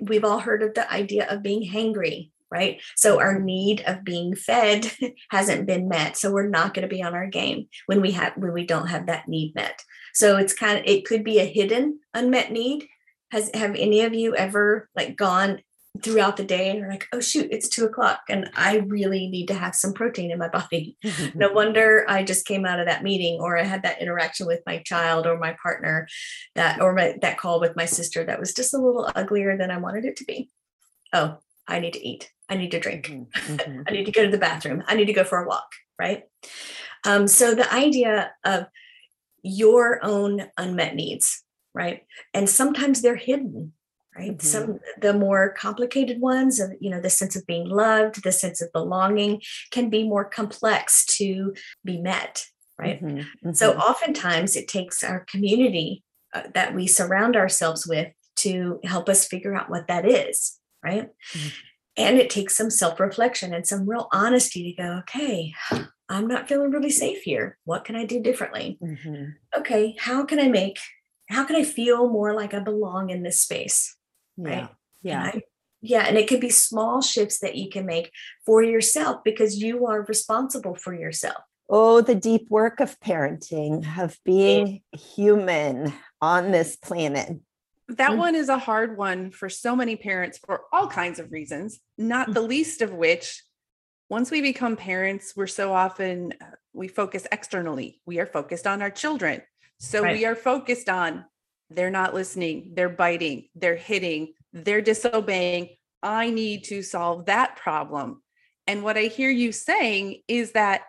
We've 0.03 0.25
all 0.25 0.39
heard 0.39 0.63
of 0.63 0.75
the 0.75 0.91
idea 0.93 1.27
of 1.29 1.43
being 1.43 1.69
hangry, 1.69 2.31
right? 2.51 2.81
So 2.97 3.21
our 3.21 3.41
need 3.41 3.83
of 3.87 4.05
being 4.05 4.35
fed 4.35 4.91
hasn't 5.31 5.67
been 5.67 5.89
met. 5.89 6.17
So 6.17 6.31
we're 6.31 6.49
not 6.49 6.75
going 6.75 6.89
to 6.89 6.95
be 6.95 7.03
on 7.03 7.15
our 7.15 7.27
game 7.27 7.69
when 7.87 8.01
we 8.01 8.13
have 8.13 8.35
when 8.37 8.53
we 8.53 8.67
don't 8.67 8.89
have 8.89 9.07
that 9.07 9.29
need 9.29 9.55
met. 9.55 9.83
So 10.15 10.37
it's 10.37 10.55
kind 10.55 10.79
of 10.79 10.85
it 10.87 11.05
could 11.05 11.25
be 11.25 11.41
a 11.41 11.45
hidden 11.45 11.99
unmet 12.13 12.53
need. 12.53 12.87
Has 13.33 13.51
have 13.55 13.75
any 13.75 14.03
of 14.03 14.15
you 14.15 14.37
ever 14.37 14.89
like 14.95 15.17
gone 15.17 15.61
throughout 16.03 16.37
the 16.37 16.45
day 16.45 16.71
and 16.71 16.79
you're 16.79 16.91
like, 16.91 17.07
oh 17.13 17.21
shoot, 17.21 17.49
it's 17.53 17.69
two 17.69 17.85
o'clock 17.85 18.23
and 18.29 18.51
I 18.55 18.79
really 18.79 19.29
need 19.29 19.47
to 19.47 19.55
have 19.55 19.77
some 19.77 19.93
protein 19.93 20.33
in 20.33 20.39
my 20.39 20.49
body. 20.49 20.97
no 21.35 21.53
wonder 21.53 22.05
I 22.09 22.25
just 22.25 22.47
came 22.47 22.67
out 22.67 22.81
of 22.81 22.87
that 22.87 23.05
meeting 23.05 23.41
or 23.41 23.57
I 23.57 23.63
had 23.63 23.83
that 23.85 24.03
interaction 24.03 24.47
with 24.47 24.61
my 24.67 24.79
child 24.79 25.27
or 25.27 25.39
my 25.39 25.57
partner 25.63 26.09
that 26.57 26.81
or 26.81 26.95
my, 26.95 27.17
that 27.23 27.39
call 27.39 27.61
with 27.61 27.77
my 27.77 27.85
sister 27.85 28.25
that 28.25 28.41
was 28.41 28.53
just 28.53 28.75
a 28.75 28.79
little 28.79 29.09
uglier 29.15 29.57
than 29.57 29.71
I 29.71 29.79
wanted 29.79 30.05
it 30.05 30.17
to 30.17 30.25
be. 30.25 30.51
Oh, 31.13 31.39
I 31.69 31.79
need 31.79 31.93
to 31.93 32.07
eat. 32.07 32.31
I 32.49 32.57
need 32.57 32.73
to 32.73 32.81
drink. 32.81 33.07
Mm-hmm. 33.07 33.25
mm-hmm. 33.55 33.83
I 33.87 33.91
need 33.93 34.07
to 34.07 34.13
go 34.13 34.25
to 34.25 34.31
the 34.31 34.39
bathroom. 34.39 34.83
I 34.87 34.97
need 34.97 35.07
to 35.07 35.13
go 35.13 35.25
for 35.25 35.43
a 35.43 35.47
walk, 35.47 35.69
right? 35.99 36.25
Um, 37.05 37.29
so 37.29 37.55
the 37.55 37.73
idea 37.73 38.33
of 38.45 38.67
your 39.43 40.05
own 40.05 40.49
unmet 40.59 40.97
needs, 40.97 41.45
right? 41.73 42.05
And 42.33 42.51
sometimes 42.51 43.01
they're 43.01 43.15
hidden 43.15 43.75
right 44.17 44.39
mm-hmm. 44.39 44.47
some 44.47 44.81
the 45.01 45.13
more 45.13 45.51
complicated 45.51 46.21
ones 46.21 46.61
of 46.61 46.73
you 46.81 46.91
know 46.91 47.01
the 47.01 47.11
sense 47.11 47.37
of 47.37 47.47
being 47.47 47.69
loved 47.69 48.23
the 48.23 48.33
sense 48.33 48.61
of 48.61 48.73
belonging 48.73 49.41
can 49.71 49.91
be 49.91 50.05
more 50.05 50.25
complex 50.25 51.05
to 51.05 51.55
be 51.85 52.01
met 52.01 52.47
right 52.79 53.03
mm-hmm. 53.03 53.19
Mm-hmm. 53.19 53.53
so 53.53 53.73
oftentimes 53.75 54.57
it 54.57 54.69
takes 54.69 55.03
our 55.03 55.21
community 55.29 56.03
uh, 56.33 56.43
that 56.55 56.75
we 56.75 56.87
surround 56.87 57.37
ourselves 57.37 57.87
with 57.87 58.09
to 58.37 58.81
help 58.85 59.09
us 59.09 59.27
figure 59.27 59.55
out 59.55 59.71
what 59.71 59.89
that 59.89 60.07
is 60.07 60.59
right 60.83 61.09
mm-hmm. 61.35 61.49
and 61.97 62.19
it 62.19 62.31
takes 62.31 62.57
some 62.57 62.71
self-reflection 62.71 63.53
and 63.53 63.67
some 63.67 63.89
real 63.89 64.09
honesty 64.13 64.75
to 64.75 64.83
go 64.83 64.93
okay 64.99 65.53
i'm 66.09 66.27
not 66.27 66.49
feeling 66.49 66.71
really 66.71 66.91
safe 66.91 67.23
here 67.23 67.59
what 67.65 67.85
can 67.85 67.97
i 67.97 68.05
do 68.05 68.21
differently 68.21 68.79
mm-hmm. 68.83 69.31
okay 69.57 69.97
how 69.99 70.25
can 70.25 70.39
i 70.39 70.49
make 70.49 70.79
how 71.31 71.45
can 71.45 71.57
i 71.57 71.65
feel 71.65 72.09
more 72.09 72.35
like 72.35 72.53
i 72.53 72.59
belong 72.59 73.11
in 73.11 73.23
this 73.23 73.41
space 73.41 73.97
right? 74.37 74.69
Yeah. 75.03 75.31
And 75.31 75.41
I, 75.41 75.43
yeah. 75.81 76.05
And 76.07 76.17
it 76.17 76.29
could 76.29 76.41
be 76.41 76.51
small 76.51 77.03
shifts 77.03 77.41
that 77.41 77.57
you 77.57 77.69
can 77.69 77.87
make 77.87 78.11
for 78.47 78.63
yourself 78.63 79.23
because 79.25 79.63
you 79.63 79.87
are 79.87 80.03
responsible 80.03 80.75
for 80.75 80.95
yourself. 80.95 81.43
Oh, 81.69 82.01
the 82.01 82.15
deep 82.15 82.51
work 82.51 82.81
of 82.81 82.99
parenting, 83.01 83.87
of 83.99 84.19
being 84.25 84.83
human 84.93 85.93
on 86.21 86.53
this 86.53 86.77
planet. 86.77 87.39
That 87.89 88.13
mm. 88.13 88.19
one 88.19 88.35
is 88.35 88.49
a 88.49 88.59
hard 88.59 88.97
one 88.97 89.31
for 89.31 89.49
so 89.49 89.75
many 89.77 89.97
parents 89.97 90.39
for 90.39 90.63
all 90.73 90.89
kinds 90.89 91.19
of 91.19 91.33
reasons, 91.33 91.81
not 91.99 92.33
the 92.33 92.43
least 92.43 92.83
of 92.83 92.93
which 92.93 93.43
once 94.09 94.31
we 94.31 94.41
become 94.41 94.77
parents, 94.77 95.33
we're 95.35 95.47
so 95.47 95.73
often 95.73 96.35
uh, 96.41 96.47
we 96.73 96.89
focus 96.89 97.27
externally. 97.33 98.01
We 98.07 98.21
are 98.21 98.27
focused 98.27 98.67
on 98.67 98.83
our 98.83 98.91
children. 98.91 99.43
So 99.79 100.03
right. 100.03 100.17
we 100.17 100.25
are 100.25 100.37
focused 100.37 100.89
on 100.89 101.25
they're 101.71 101.91
not 101.91 102.15
listening, 102.15 102.73
they're 102.75 102.89
biting, 102.89 103.49
they're 103.55 103.77
hitting, 103.77 104.35
they're 104.53 104.83
disobeying. 104.83 105.71
I 106.03 106.31
need 106.31 106.65
to 106.65 106.83
solve 106.83 107.27
that 107.27 107.57
problem. 107.57 108.23
And 108.67 108.83
what 108.83 108.97
I 108.97 109.05
hear 109.05 109.31
you 109.31 109.53
saying 109.53 110.23
is 110.29 110.53
that 110.53 110.83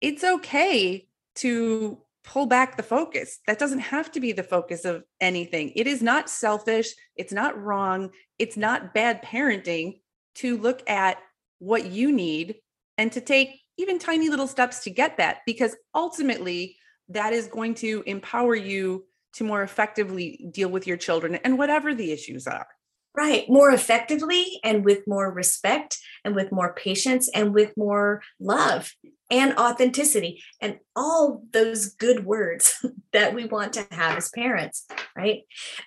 it's 0.00 0.24
okay 0.24 1.06
to 1.36 1.98
pull 2.24 2.46
back 2.46 2.76
the 2.76 2.82
focus. 2.82 3.38
That 3.46 3.58
doesn't 3.58 3.80
have 3.80 4.10
to 4.12 4.20
be 4.20 4.32
the 4.32 4.42
focus 4.42 4.84
of 4.84 5.04
anything. 5.20 5.72
It 5.74 5.86
is 5.86 6.02
not 6.02 6.30
selfish, 6.30 6.92
it's 7.16 7.32
not 7.32 7.60
wrong, 7.60 8.10
it's 8.38 8.56
not 8.56 8.94
bad 8.94 9.22
parenting 9.22 10.00
to 10.36 10.56
look 10.56 10.88
at 10.88 11.18
what 11.58 11.86
you 11.86 12.12
need 12.12 12.56
and 12.98 13.10
to 13.12 13.20
take 13.20 13.60
even 13.76 13.98
tiny 13.98 14.28
little 14.28 14.46
steps 14.46 14.80
to 14.80 14.90
get 14.90 15.16
that 15.16 15.38
because 15.46 15.74
ultimately 15.94 16.76
that 17.08 17.32
is 17.32 17.46
going 17.46 17.74
to 17.74 18.02
empower 18.06 18.54
you 18.54 19.04
to 19.34 19.44
more 19.44 19.62
effectively 19.62 20.46
deal 20.50 20.68
with 20.68 20.86
your 20.86 20.96
children 20.96 21.36
and 21.36 21.58
whatever 21.58 21.94
the 21.94 22.12
issues 22.12 22.46
are. 22.46 22.66
Right, 23.14 23.44
more 23.46 23.70
effectively 23.70 24.58
and 24.64 24.86
with 24.86 25.06
more 25.06 25.30
respect 25.30 25.98
and 26.24 26.34
with 26.34 26.50
more 26.50 26.72
patience 26.72 27.28
and 27.28 27.52
with 27.52 27.76
more 27.76 28.22
love 28.40 28.90
and 29.30 29.54
authenticity 29.58 30.42
and 30.62 30.78
all 30.96 31.42
those 31.52 31.90
good 31.90 32.24
words 32.24 32.84
that 33.12 33.34
we 33.34 33.44
want 33.44 33.74
to 33.74 33.86
have 33.90 34.16
as 34.16 34.30
parents, 34.30 34.86
right? 35.14 35.40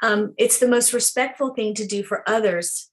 Um, 0.03 0.35
it's 0.37 0.59
the 0.59 0.67
most 0.67 0.93
respectful 0.93 1.55
thing 1.55 1.73
to 1.75 1.87
do 1.87 2.03
for 2.03 2.27
others 2.29 2.91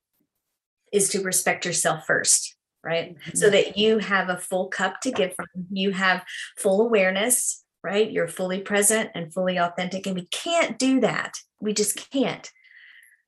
is 0.93 1.09
to 1.11 1.23
respect 1.23 1.65
yourself 1.65 2.07
first, 2.07 2.57
right? 2.85 3.15
Mm-hmm. 3.15 3.37
So 3.37 3.51
that 3.51 3.77
you 3.77 3.99
have 3.99 4.29
a 4.29 4.39
full 4.39 4.69
cup 4.69 5.01
to 5.03 5.11
give 5.11 5.35
from, 5.35 5.47
you 5.71 5.93
have 5.93 6.25
full 6.59 6.83
awareness 6.83 7.62
right? 7.83 8.11
You're 8.11 8.29
fully 8.29 8.61
present 8.61 9.11
and 9.15 9.33
fully 9.33 9.59
authentic. 9.59 10.07
And 10.07 10.15
we 10.17 10.27
can't 10.27 10.79
do 10.79 11.01
that. 11.01 11.35
We 11.61 11.73
just 11.75 12.11
can't 12.11 12.51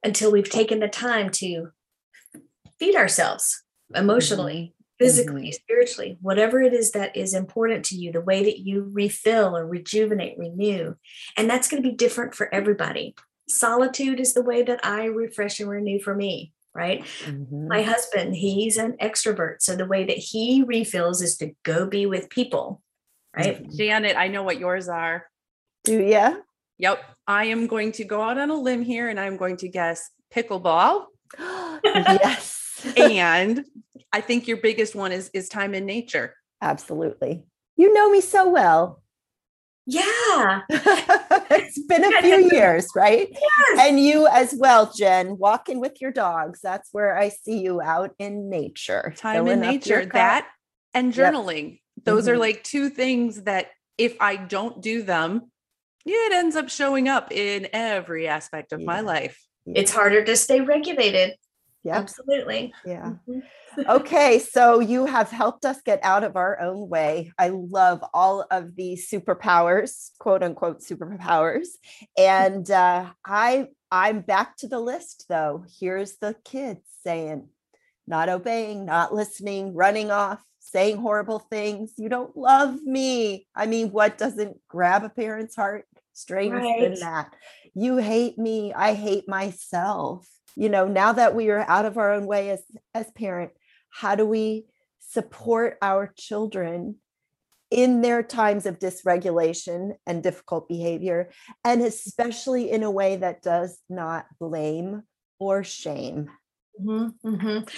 until 0.03 0.31
we've 0.31 0.51
taken 0.51 0.81
the 0.81 0.89
time 0.89 1.31
to 1.31 1.69
feed 2.79 2.95
ourselves 2.95 3.63
emotionally, 3.95 4.75
mm-hmm. 4.75 5.05
physically, 5.05 5.43
mm-hmm. 5.43 5.53
spiritually, 5.53 6.19
whatever 6.21 6.61
it 6.61 6.73
is 6.73 6.93
that 6.93 7.17
is 7.17 7.35
important 7.35 7.85
to 7.87 7.97
you, 7.97 8.13
the 8.13 8.21
way 8.21 8.45
that 8.45 8.59
you 8.61 8.89
refill 8.93 9.57
or 9.57 9.67
rejuvenate, 9.67 10.39
renew. 10.39 10.95
And 11.37 11.49
that's 11.49 11.69
going 11.69 11.83
to 11.83 11.89
be 11.89 11.95
different 11.95 12.35
for 12.35 12.53
everybody. 12.55 13.15
solitude 13.49 14.21
is 14.21 14.35
the 14.35 14.43
way 14.43 14.63
that 14.63 14.81
I 14.85 15.05
refresh 15.05 15.61
and 15.61 15.69
renew 15.69 16.01
for 16.01 16.15
me, 16.15 16.55
right? 16.75 17.05
Mhm. 17.25 17.69
My 17.69 17.83
husband, 17.83 18.37
he's 18.37 18.79
an 18.79 18.97
extrovert. 19.03 19.57
So 19.61 19.77
the 19.77 19.87
way 19.87 20.05
that 20.05 20.17
he 20.17 20.65
refills 20.67 21.21
is 21.21 21.37
to 21.37 21.53
go 21.63 21.87
be 21.87 22.07
with 22.07 22.31
people, 22.31 22.81
right? 23.37 23.63
Mm-hmm. 23.63 23.77
Janet, 23.77 24.17
I 24.17 24.29
know 24.29 24.43
what 24.43 24.59
yours 24.59 24.89
are. 24.89 25.27
Do 25.85 26.01
ya? 26.01 26.37
Yep. 26.79 27.05
I 27.27 27.45
am 27.47 27.67
going 27.67 27.93
to 27.93 28.05
go 28.05 28.21
out 28.23 28.39
on 28.39 28.51
a 28.51 28.57
limb 28.57 28.83
here 28.83 29.09
and 29.09 29.19
I'm 29.19 29.37
going 29.37 29.57
to 29.59 29.69
guess 29.69 30.11
pickleball. 30.35 31.07
yes. 31.85 32.87
and 32.97 33.65
I 34.13 34.21
think 34.21 34.47
your 34.47 34.59
biggest 34.59 34.95
one 34.95 35.13
is 35.13 35.31
is 35.33 35.49
time 35.49 35.75
in 35.75 35.87
nature. 35.87 36.35
Absolutely. 36.61 37.45
You 37.77 37.93
know 37.93 38.11
me 38.11 38.21
so 38.21 38.49
well. 38.49 39.03
Yeah. 39.87 40.63
it's 40.71 41.83
been 41.83 42.05
a 42.05 42.23
few 42.23 42.51
years, 42.51 42.89
right? 42.97 43.29
Yes. 43.31 43.79
And 43.81 44.01
you 44.01 44.27
as 44.29 44.55
well, 44.57 44.91
Jen, 44.91 45.37
walking 45.37 45.81
with 45.81 46.01
your 46.01 46.11
dogs. 46.11 46.61
That's 46.63 46.89
where 46.93 47.19
I 47.19 47.29
see 47.29 47.61
you 47.61 47.83
out 47.83 48.15
in 48.19 48.49
nature. 48.49 49.13
Time 49.17 49.47
in 49.47 49.61
nature, 49.61 50.07
that 50.07 50.49
and 50.95 51.13
Yep. 51.15 51.81
Journaling. 52.05 52.15
Those 52.17 52.29
are 52.29 52.37
Mhm. 52.37 52.41
like 52.41 52.65
two 52.65 52.91
things 52.91 53.43
that 53.43 53.71
if 53.99 54.17
I 54.21 54.37
don't 54.37 54.81
do 54.81 55.03
them, 55.03 55.51
it 56.07 56.33
ends 56.33 56.57
up 56.57 56.69
showing 56.69 57.09
up 57.09 57.33
in 57.33 57.69
every 57.73 58.29
aspect 58.29 58.73
of 58.73 58.83
my 58.83 59.01
life. 59.01 59.41
It's 59.67 59.93
harder 59.93 60.23
to 60.25 60.37
stay 60.37 60.61
regulated. 60.61 61.37
Yep. 61.85 61.97
Absolutely. 61.97 62.75
Yeah. 62.85 63.13
Mhm. 63.29 63.43
okay, 63.89 64.39
so 64.39 64.79
you 64.79 65.05
have 65.07 65.31
helped 65.31 65.65
us 65.65 65.81
get 65.83 66.01
out 66.03 66.23
of 66.25 66.37
our 66.37 66.61
own 66.61 66.89
way. 66.89 67.33
I 67.39 67.49
love 67.49 68.05
all 68.15 68.47
of 68.51 68.77
the 68.77 68.95
superpowers, 68.97 70.11
quote 70.19 70.43
unquote 70.43 70.81
superpowers. 70.81 71.69
And 72.17 72.71
uh, 72.71 73.13
I 73.25 73.69
I'm 73.91 74.21
back 74.23 74.57
to 74.59 74.69
the 74.69 74.81
list 74.81 75.27
though. 75.29 75.65
Here's 75.81 76.17
the 76.17 76.37
kids 76.45 76.81
saying, 77.03 77.49
not 78.07 78.29
obeying, 78.29 78.85
not 78.87 79.15
listening, 79.15 79.75
running 79.75 80.11
off, 80.11 80.43
saying 80.65 80.97
horrible 80.97 81.39
things. 81.39 81.93
You 81.99 82.09
don't 82.09 82.35
love 82.37 82.83
me. 82.83 83.47
I 83.55 83.67
mean, 83.67 83.91
what 83.91 84.17
doesn't 84.17 84.57
grab 84.67 85.05
a 85.05 85.11
parent's 85.11 85.55
heart 85.55 85.85
stranger 86.15 86.63
than 86.81 86.95
that? 87.01 87.35
You 87.75 87.99
hate 87.99 88.39
me. 88.39 88.73
I 88.73 88.95
hate 88.95 89.29
myself. 89.29 90.27
You 90.57 90.71
know, 90.71 90.87
now 90.87 91.13
that 91.13 91.35
we 91.35 91.51
are 91.51 91.69
out 91.69 91.85
of 91.85 91.99
our 91.99 92.13
own 92.13 92.27
way 92.27 92.51
as 92.51 92.63
as 92.95 93.11
parent, 93.11 93.53
how 93.91 94.15
do 94.15 94.25
we 94.25 94.65
support 95.01 95.77
our 95.83 96.13
children 96.17 96.97
in 97.71 98.01
their 98.01 98.23
times 98.23 98.65
of 98.65 98.79
dysregulation 98.79 99.93
and 100.07 100.23
difficult 100.23 100.69
behavior 100.69 101.31
and 101.65 101.83
especially 101.83 102.71
in 102.71 102.83
a 102.83 102.91
way 102.91 103.17
that 103.17 103.43
does 103.43 103.79
not 103.89 104.27
blame 104.39 105.03
or 105.39 105.65
shame 105.65 106.31
Mhm, 106.81 107.15
mhm. 107.25 107.69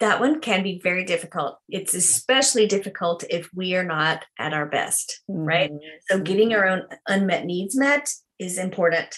That 0.00 0.20
one 0.20 0.40
can 0.40 0.62
be 0.62 0.78
very 0.82 1.04
difficult. 1.04 1.58
It's 1.68 1.94
especially 1.94 2.66
difficult 2.66 3.24
if 3.30 3.48
we 3.54 3.74
are 3.76 3.84
not 3.84 4.24
at 4.38 4.52
our 4.52 4.66
best, 4.66 5.22
right? 5.26 5.70
Mm-hmm. 5.70 5.86
So, 6.10 6.20
getting 6.20 6.52
our 6.54 6.66
own 6.66 6.82
unmet 7.08 7.46
needs 7.46 7.74
met 7.76 8.12
is 8.38 8.58
important. 8.58 9.14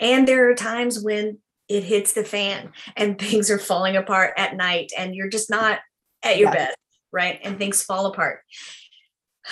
And 0.00 0.26
there 0.26 0.50
are 0.50 0.54
times 0.54 1.00
when 1.02 1.38
it 1.68 1.84
hits 1.84 2.12
the 2.12 2.24
fan 2.24 2.72
and 2.96 3.18
things 3.20 3.50
are 3.50 3.58
falling 3.58 3.96
apart 3.96 4.34
at 4.36 4.56
night 4.56 4.90
and 4.98 5.14
you're 5.14 5.28
just 5.28 5.48
not 5.48 5.78
at 6.24 6.38
your 6.38 6.48
Yeah. 6.48 6.54
best, 6.54 6.76
right? 7.12 7.40
And 7.44 7.58
things 7.58 7.82
fall 7.82 8.06
apart. 8.06 8.40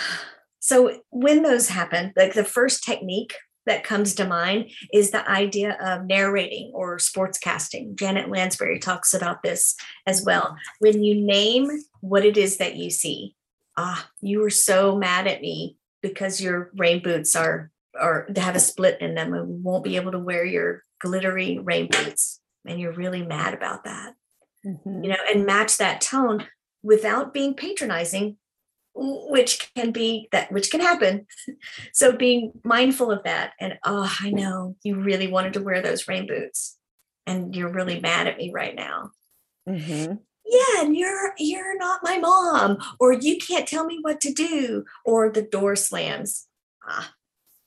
So, 0.61 1.01
when 1.11 1.43
those 1.43 1.69
happen, 1.69 2.15
like 2.17 2.33
the 2.33 2.43
first 2.43 2.85
technique 2.85 3.35
that 3.67 3.85
comes 3.85 4.15
to 4.15 4.27
mind 4.27 4.71
is 4.93 5.11
the 5.11 5.29
idea 5.29 5.77
of 5.81 6.05
narrating 6.07 6.71
or 6.75 6.99
sportscasting. 6.99 7.95
Janet 7.95 8.29
Lansbury 8.29 8.79
talks 8.79 9.15
about 9.15 9.43
this 9.43 9.75
as 10.07 10.25
well. 10.25 10.57
When 10.81 11.03
you 11.03 11.15
name 11.15 11.71
what 12.01 12.25
it 12.25 12.37
is 12.37 12.59
that 12.59 12.77
you 12.77 12.91
see, 12.91 13.35
ah, 13.77 14.09
you 14.21 14.41
were 14.41 14.51
so 14.51 14.97
mad 14.97 15.27
at 15.27 15.41
me 15.41 15.77
because 16.03 16.41
your 16.41 16.71
rain 16.77 17.03
boots 17.03 17.35
are 17.35 17.71
or 18.01 18.27
they 18.29 18.41
have 18.41 18.57
a 18.57 18.61
split 18.61 19.01
in 19.01 19.15
them 19.15 19.33
and 19.33 19.63
won't 19.63 19.85
be 19.85 19.97
able 19.97 20.11
to 20.13 20.19
wear 20.19 20.45
your 20.45 20.83
glittery 21.01 21.59
rain 21.61 21.87
boots 21.87 22.41
and 22.67 22.81
you're 22.81 22.93
really 22.93 23.23
mad 23.23 23.55
about 23.55 23.85
that 23.85 24.15
Mhm. 24.67 25.05
you 25.05 25.11
know 25.11 25.17
and 25.33 25.47
match 25.47 25.77
that 25.79 26.01
tone 26.01 26.47
without 26.83 27.33
being 27.33 27.55
patronizing 27.55 28.37
which 28.95 29.73
can 29.75 29.91
be 29.91 30.29
that 30.31 30.53
which 30.53 30.71
can 30.71 30.81
happen 30.81 31.27
so 31.93 32.13
being 32.13 32.53
mindful 32.65 33.11
of 33.11 33.23
that 33.25 33.53
and 33.61 33.77
oh 33.85 34.13
i 34.21 34.31
know 34.31 34.77
you 34.85 34.95
really 35.01 35.27
wanted 35.27 35.53
to 35.53 35.63
wear 35.63 35.83
those 35.83 36.07
rain 36.07 36.27
boots 36.27 36.77
and 37.27 37.57
you're 37.57 37.73
really 37.73 37.99
mad 38.01 38.27
at 38.27 38.39
me 38.39 38.53
right 38.53 38.75
now 38.77 39.11
Mhm. 39.69 40.19
yeah 40.47 40.81
and 40.83 40.97
you're 40.97 41.33
you're 41.39 41.77
not 41.79 42.01
my 42.05 42.19
mom 42.19 42.79
or 43.01 43.13
you 43.13 43.39
can't 43.39 43.67
tell 43.67 43.85
me 43.85 43.99
what 44.03 44.21
to 44.21 44.33
do 44.33 44.85
or 45.05 45.29
the 45.31 45.43
door 45.43 45.75
slams 45.75 46.47
ah. 46.87 47.13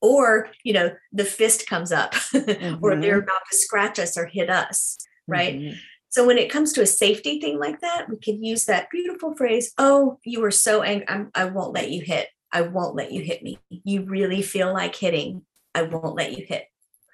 or 0.01 0.49
you 0.63 0.73
know 0.73 0.91
the 1.11 1.25
fist 1.25 1.67
comes 1.67 1.91
up 1.91 2.13
or 2.81 2.95
they're 2.95 3.19
about 3.19 3.41
to 3.51 3.57
scratch 3.57 3.99
us 3.99 4.17
or 4.17 4.27
hit 4.27 4.49
us 4.49 4.97
right 5.27 5.55
Mhm. 5.55 5.75
So 6.09 6.25
when 6.25 6.37
it 6.37 6.49
comes 6.49 6.73
to 6.73 6.81
a 6.81 6.85
safety 6.85 7.39
thing 7.39 7.59
like 7.59 7.79
that 7.81 8.07
we 8.09 8.17
can 8.17 8.43
use 8.43 8.65
that 8.65 8.89
beautiful 8.91 9.35
phrase 9.35 9.73
oh 9.77 10.19
you 10.23 10.41
were 10.41 10.51
so 10.51 10.81
angry 10.83 11.07
I'm, 11.07 11.31
i 11.35 11.45
won't 11.45 11.73
let 11.73 11.91
you 11.91 12.01
hit 12.01 12.27
i 12.51 12.61
won't 12.61 12.95
let 12.95 13.11
you 13.11 13.21
hit 13.21 13.43
me 13.43 13.59
you 13.69 14.03
really 14.03 14.41
feel 14.41 14.73
like 14.73 14.95
hitting 14.95 15.43
i 15.75 15.81
won't 15.83 16.15
let 16.15 16.37
you 16.37 16.45
hit 16.47 16.65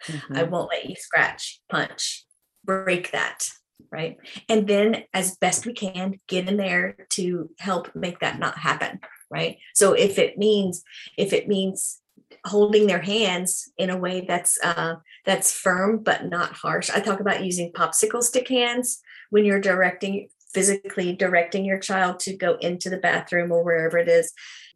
I 0.08 0.12
Mhm. 0.44 0.50
won't 0.50 0.70
let 0.70 0.90
you 0.90 0.96
scratch, 0.98 1.62
punch, 1.70 2.26
break 2.66 3.12
that. 3.12 3.48
Right. 3.92 4.18
And 4.50 4.68
then, 4.68 5.04
as 5.14 5.38
best 5.38 5.66
we 5.66 5.74
can, 5.74 6.20
get 6.28 6.48
in 6.48 6.58
there 6.58 7.08
to 7.12 7.50
help 7.60 7.96
make 7.96 8.20
that 8.20 8.40
not 8.40 8.58
happen. 8.58 9.00
Right. 9.30 9.58
So, 9.74 9.94
if 9.94 10.18
it 10.20 10.38
means, 10.38 10.84
if 11.18 11.32
it 11.34 11.48
means 11.48 12.02
holding 12.46 12.88
their 12.88 13.02
hands 13.02 13.72
in 13.78 13.90
a 13.90 13.98
way 13.98 14.26
that's 14.28 14.58
uh, 14.64 14.96
that's 15.26 15.52
firm 15.54 16.00
but 16.04 16.26
not 16.30 16.52
harsh. 16.54 16.90
I 16.90 17.00
talk 17.00 17.20
about 17.20 17.44
using 17.44 17.72
popsicle 17.72 18.24
stick 18.24 18.48
hands 18.50 19.02
when 19.30 19.46
you're 19.46 19.60
directing 19.62 20.30
physically 20.54 21.14
directing 21.16 21.66
your 21.66 21.80
child 21.80 22.20
to 22.20 22.36
go 22.38 22.56
into 22.62 22.90
the 22.90 22.98
bathroom 22.98 23.52
or 23.52 23.64
wherever 23.64 23.98
it 23.98 24.08
is 24.08 24.32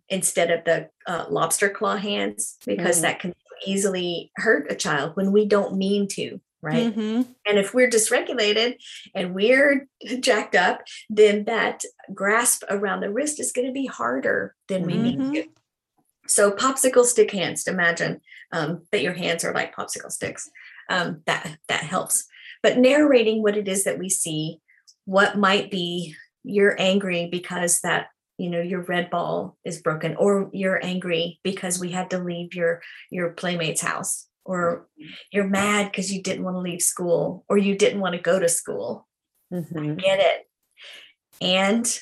instead 0.09 0.49
of 0.49 0.63
the 0.65 0.89
uh, 1.05 1.25
lobster 1.29 1.69
claw 1.69 1.95
hands 1.97 2.57
because 2.65 2.99
Mm. 2.99 3.01
that 3.03 3.19
can 3.19 3.33
easily 3.65 4.31
hurt 4.37 4.71
a 4.71 4.75
child 4.75 5.15
when 5.15 5.31
we 5.31 5.45
don't 5.45 5.75
mean 5.77 6.07
to 6.09 6.39
right 6.61 6.95
Mhm. 6.95 7.27
and 7.45 7.57
if 7.59 7.73
we're 7.75 7.89
dysregulated 7.89 8.77
and 9.13 9.35
we're 9.35 9.87
jacked 10.21 10.55
up 10.55 10.81
then 11.09 11.43
that 11.45 11.83
grasp 12.13 12.63
around 12.69 13.01
the 13.01 13.11
wrist 13.11 13.39
is 13.39 13.51
going 13.51 13.67
to 13.67 13.73
be 13.73 13.85
harder 13.85 14.55
than 14.67 14.83
we 14.85 14.93
Mhm. 14.93 15.01
need 15.03 15.33
to 15.33 15.49
so 16.27 16.51
popsicle 16.51 17.05
stick 17.05 17.31
hands 17.31 17.67
imagine 17.67 18.21
um, 18.51 18.83
that 18.91 19.01
your 19.01 19.13
hands 19.13 19.43
are 19.43 19.53
like 19.53 19.75
popsicle 19.75 20.11
sticks. 20.11 20.49
Um, 20.89 21.21
that 21.25 21.57
that 21.67 21.83
helps. 21.83 22.25
But 22.63 22.77
narrating 22.77 23.41
what 23.43 23.57
it 23.57 23.67
is 23.67 23.83
that 23.83 23.99
we 23.99 24.09
see 24.09 24.59
what 25.05 25.37
might 25.37 25.69
be 25.69 26.15
you're 26.43 26.75
angry 26.79 27.27
because 27.29 27.81
that 27.81 28.07
you 28.37 28.49
know 28.49 28.61
your 28.61 28.81
red 28.83 29.09
ball 29.09 29.57
is 29.65 29.81
broken 29.81 30.15
or 30.15 30.49
you're 30.53 30.83
angry 30.83 31.39
because 31.43 31.79
we 31.79 31.91
had 31.91 32.09
to 32.11 32.19
leave 32.19 32.53
your 32.53 32.81
your 33.09 33.33
playmate's 33.33 33.81
house 33.81 34.27
or 34.45 34.87
you're 35.31 35.47
mad 35.47 35.91
because 35.91 36.11
you 36.11 36.21
didn't 36.21 36.43
want 36.45 36.55
to 36.55 36.61
leave 36.61 36.81
school 36.81 37.43
or 37.49 37.57
you 37.57 37.75
didn't 37.77 37.99
want 37.99 38.15
to 38.15 38.21
go 38.21 38.39
to 38.39 38.47
school. 38.47 39.07
Mhm. 39.51 39.97
get 39.97 40.19
it. 40.19 40.47
And 41.41 42.01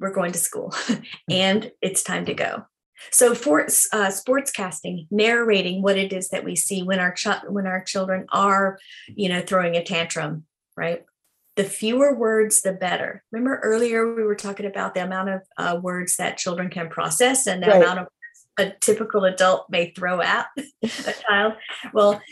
we're 0.00 0.14
going 0.14 0.32
to 0.32 0.38
school. 0.38 0.74
And 1.30 1.70
it's 1.80 2.02
time 2.02 2.26
to 2.26 2.34
go 2.34 2.64
so 3.10 3.34
for 3.34 3.62
uh, 3.62 3.66
sportscasting 4.08 5.06
narrating 5.10 5.82
what 5.82 5.98
it 5.98 6.12
is 6.12 6.28
that 6.28 6.44
we 6.44 6.54
see 6.56 6.82
when 6.82 7.00
our 7.00 7.12
ch- 7.12 7.44
when 7.48 7.66
our 7.66 7.82
children 7.82 8.26
are 8.32 8.78
you 9.14 9.28
know 9.28 9.40
throwing 9.40 9.76
a 9.76 9.82
tantrum 9.84 10.44
right? 10.76 11.04
The 11.56 11.64
fewer 11.64 12.14
words 12.14 12.62
the 12.62 12.72
better. 12.72 13.22
Remember 13.30 13.60
earlier 13.62 14.14
we 14.14 14.22
were 14.22 14.34
talking 14.34 14.64
about 14.64 14.94
the 14.94 15.04
amount 15.04 15.28
of 15.28 15.40
uh, 15.58 15.78
words 15.82 16.16
that 16.16 16.38
children 16.38 16.70
can 16.70 16.88
process 16.88 17.46
and 17.46 17.62
the 17.62 17.66
Right. 17.66 17.82
amount 17.82 17.98
of 18.00 18.06
a 18.58 18.70
typical 18.80 19.24
adult 19.24 19.66
may 19.68 19.90
throw 19.90 20.22
at 20.22 20.46
a 20.82 21.12
child? 21.28 21.52
Well 21.92 22.22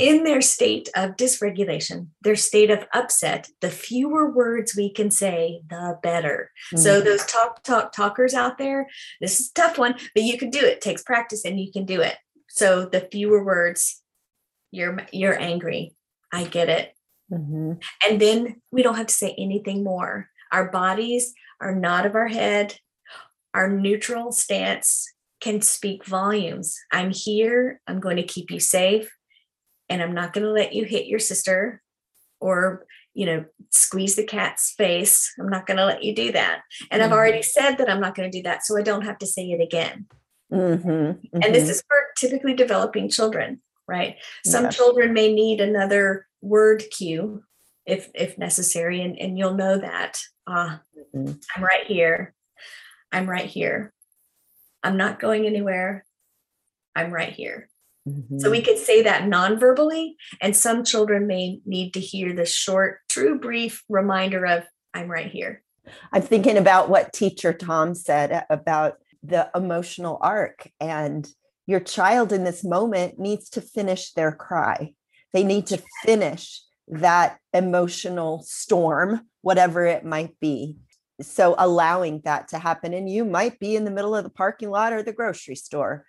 in 0.00 0.24
their 0.24 0.40
state 0.40 0.88
of 0.96 1.16
dysregulation, 1.16 2.08
their 2.22 2.36
state 2.36 2.70
of 2.70 2.86
upset, 2.94 3.48
the 3.60 3.70
fewer 3.70 4.30
words 4.30 4.74
we 4.74 4.92
can 4.92 5.10
say, 5.10 5.60
the 5.68 5.98
better. 6.02 6.50
So 6.74 7.00
Mhm. 7.00 7.04
those 7.04 7.26
talk, 7.26 7.62
talk, 7.62 7.92
talkers 7.92 8.32
out 8.34 8.56
there, 8.58 8.88
this 9.20 9.38
is 9.40 9.50
a 9.50 9.54
tough 9.54 9.78
one, 9.78 9.94
but 10.14 10.22
you 10.24 10.38
can 10.38 10.50
do 10.50 10.58
it. 10.60 10.70
it 10.70 10.80
takes 10.80 11.02
practice 11.02 11.44
and 11.44 11.60
you 11.60 11.70
can 11.70 11.84
do 11.84 12.00
it. 12.00 12.16
So 12.48 12.86
the 12.86 13.08
fewer 13.12 13.44
words, 13.44 14.02
you're 14.70 15.04
you're 15.12 15.38
angry. 15.38 15.94
I 16.32 16.44
get 16.44 16.68
it. 16.68 16.94
Mhm. 17.30 17.82
And 18.06 18.20
then 18.20 18.62
we 18.70 18.82
don't 18.82 18.96
have 18.96 19.08
to 19.08 19.14
say 19.14 19.34
anything 19.36 19.84
more. 19.84 20.30
Our 20.52 20.70
bodies 20.70 21.34
are 21.60 21.74
not 21.74 22.06
of 22.06 22.14
our 22.14 22.28
head. 22.28 22.78
Our 23.52 23.68
neutral 23.68 24.32
stance 24.32 25.12
can 25.40 25.60
speak 25.60 26.04
volumes. 26.04 26.78
I'm 26.92 27.10
here. 27.10 27.80
I'm 27.86 28.00
going 28.00 28.16
to 28.16 28.22
keep 28.22 28.50
you 28.50 28.60
safe. 28.60 29.10
And 29.90 30.00
I'm 30.00 30.14
not 30.14 30.32
going 30.32 30.44
to 30.44 30.52
let 30.52 30.72
you 30.72 30.84
hit 30.84 31.06
your 31.06 31.18
sister 31.18 31.82
or 32.40 32.86
you 33.12 33.26
know 33.26 33.44
squeeze 33.70 34.16
the 34.16 34.24
cat's 34.24 34.72
face. 34.72 35.30
I'm 35.38 35.48
not 35.50 35.66
going 35.66 35.76
to 35.76 35.84
let 35.84 36.02
you 36.04 36.14
do 36.14 36.32
that. 36.32 36.62
And 36.90 37.02
i've 37.02 37.12
already 37.12 37.40
Mm-hmm. 37.40 37.60
said 37.60 37.76
that 37.76 37.90
i'm 37.90 38.00
not 38.00 38.14
going 38.14 38.30
to 38.30 38.38
do 38.38 38.42
that 38.44 38.64
so 38.64 38.78
i 38.78 38.82
don't 38.82 39.04
have 39.04 39.18
to 39.18 39.26
say 39.26 39.50
it 39.50 39.60
again. 39.60 40.06
Mhm, 40.52 41.18
and 41.34 41.54
this 41.54 41.64
mhm. 41.66 41.70
is 41.70 41.82
for 41.86 41.96
typically 42.16 42.54
developing 42.54 43.10
children 43.10 43.60
right? 43.88 44.18
Some 44.46 44.64
Yes. 44.66 44.76
children 44.76 45.12
may 45.12 45.32
need 45.32 45.60
another 45.60 46.28
word 46.40 46.84
cue 46.96 47.42
if 47.86 48.08
if 48.14 48.38
necessary 48.38 49.02
and, 49.02 49.18
and 49.18 49.36
you'll 49.36 49.54
know 49.54 49.78
that. 49.78 50.20
Ah 50.46 50.80
Mhm. 51.14 51.42
i'm 51.56 51.64
right 51.64 51.86
here. 51.86 52.32
I'm 53.10 53.28
right 53.28 53.46
here. 53.46 53.92
I'm 54.84 54.96
not 54.96 55.18
going 55.18 55.44
anywhere. 55.46 56.04
I'm 56.94 57.10
right 57.12 57.32
here 57.32 57.68
so 58.06 58.48
Mhm. 58.48 58.50
we 58.50 58.62
could 58.62 58.78
say 58.78 59.02
that 59.02 59.28
non-verbally 59.28 60.16
and 60.40 60.56
some 60.56 60.84
children 60.84 61.26
may 61.26 61.60
need 61.66 61.92
to 61.94 62.00
hear 62.00 62.32
the 62.32 62.46
short 62.46 63.00
true 63.08 63.38
brief 63.38 63.84
reminder 63.88 64.46
of 64.46 64.64
i'm 64.94 65.08
right 65.08 65.30
here 65.30 65.62
I'm 66.12 66.22
thinking 66.22 66.56
about 66.56 66.88
what 66.88 67.12
teacher 67.12 67.52
Tom 67.52 67.94
said 67.94 68.44
about 68.50 68.98
the 69.22 69.50
emotional 69.54 70.18
arc 70.20 70.70
and 70.80 71.28
your 71.66 71.80
child 71.80 72.32
in 72.32 72.44
this 72.44 72.64
moment 72.64 73.18
needs 73.18 73.48
to 73.50 73.60
finish 73.60 74.12
their 74.12 74.32
cry. 74.32 74.94
They 75.32 75.44
need 75.44 75.66
to 75.68 75.82
finish 76.04 76.62
that 76.88 77.38
emotional 77.52 78.42
storm, 78.42 79.22
whatever 79.42 79.84
it 79.86 80.04
might 80.04 80.38
be. 80.40 80.78
So 81.22 81.54
allowing 81.58 82.22
that 82.24 82.48
to 82.48 82.58
happen 82.58 82.94
and 82.94 83.08
you 83.08 83.24
might 83.24 83.58
be 83.58 83.76
in 83.76 83.84
the 83.84 83.90
middle 83.90 84.16
of 84.16 84.24
the 84.24 84.30
parking 84.30 84.70
lot 84.70 84.92
or 84.92 85.02
the 85.02 85.12
grocery 85.12 85.54
store 85.54 86.06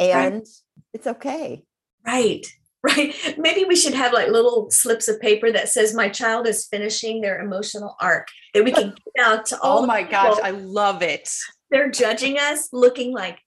and 0.00 0.46
it's 0.94 1.06
okay. 1.06 1.62
right 2.06 2.46
right 2.82 3.14
maybe 3.36 3.64
we 3.64 3.76
should 3.76 3.92
have 3.92 4.12
like 4.14 4.28
little 4.28 4.70
slips 4.70 5.06
of 5.06 5.20
paper 5.20 5.52
that 5.52 5.68
says 5.68 5.94
my 5.94 6.08
child 6.08 6.46
is 6.46 6.66
finishing 6.66 7.20
their 7.20 7.38
emotional 7.40 7.94
arc 8.00 8.28
that 8.54 8.64
we 8.64 8.72
can 8.72 8.94
get 9.16 9.24
out 9.26 9.44
to 9.44 9.60
all 9.60 9.80
Oh 9.82 9.86
my 9.86 10.02
gosh. 10.02 10.38
I 10.42 10.50
love 10.52 11.02
it. 11.02 11.28
they're 11.70 11.90
judging 11.90 12.38
us 12.38 12.68
looking 12.72 13.12
like 13.12 13.38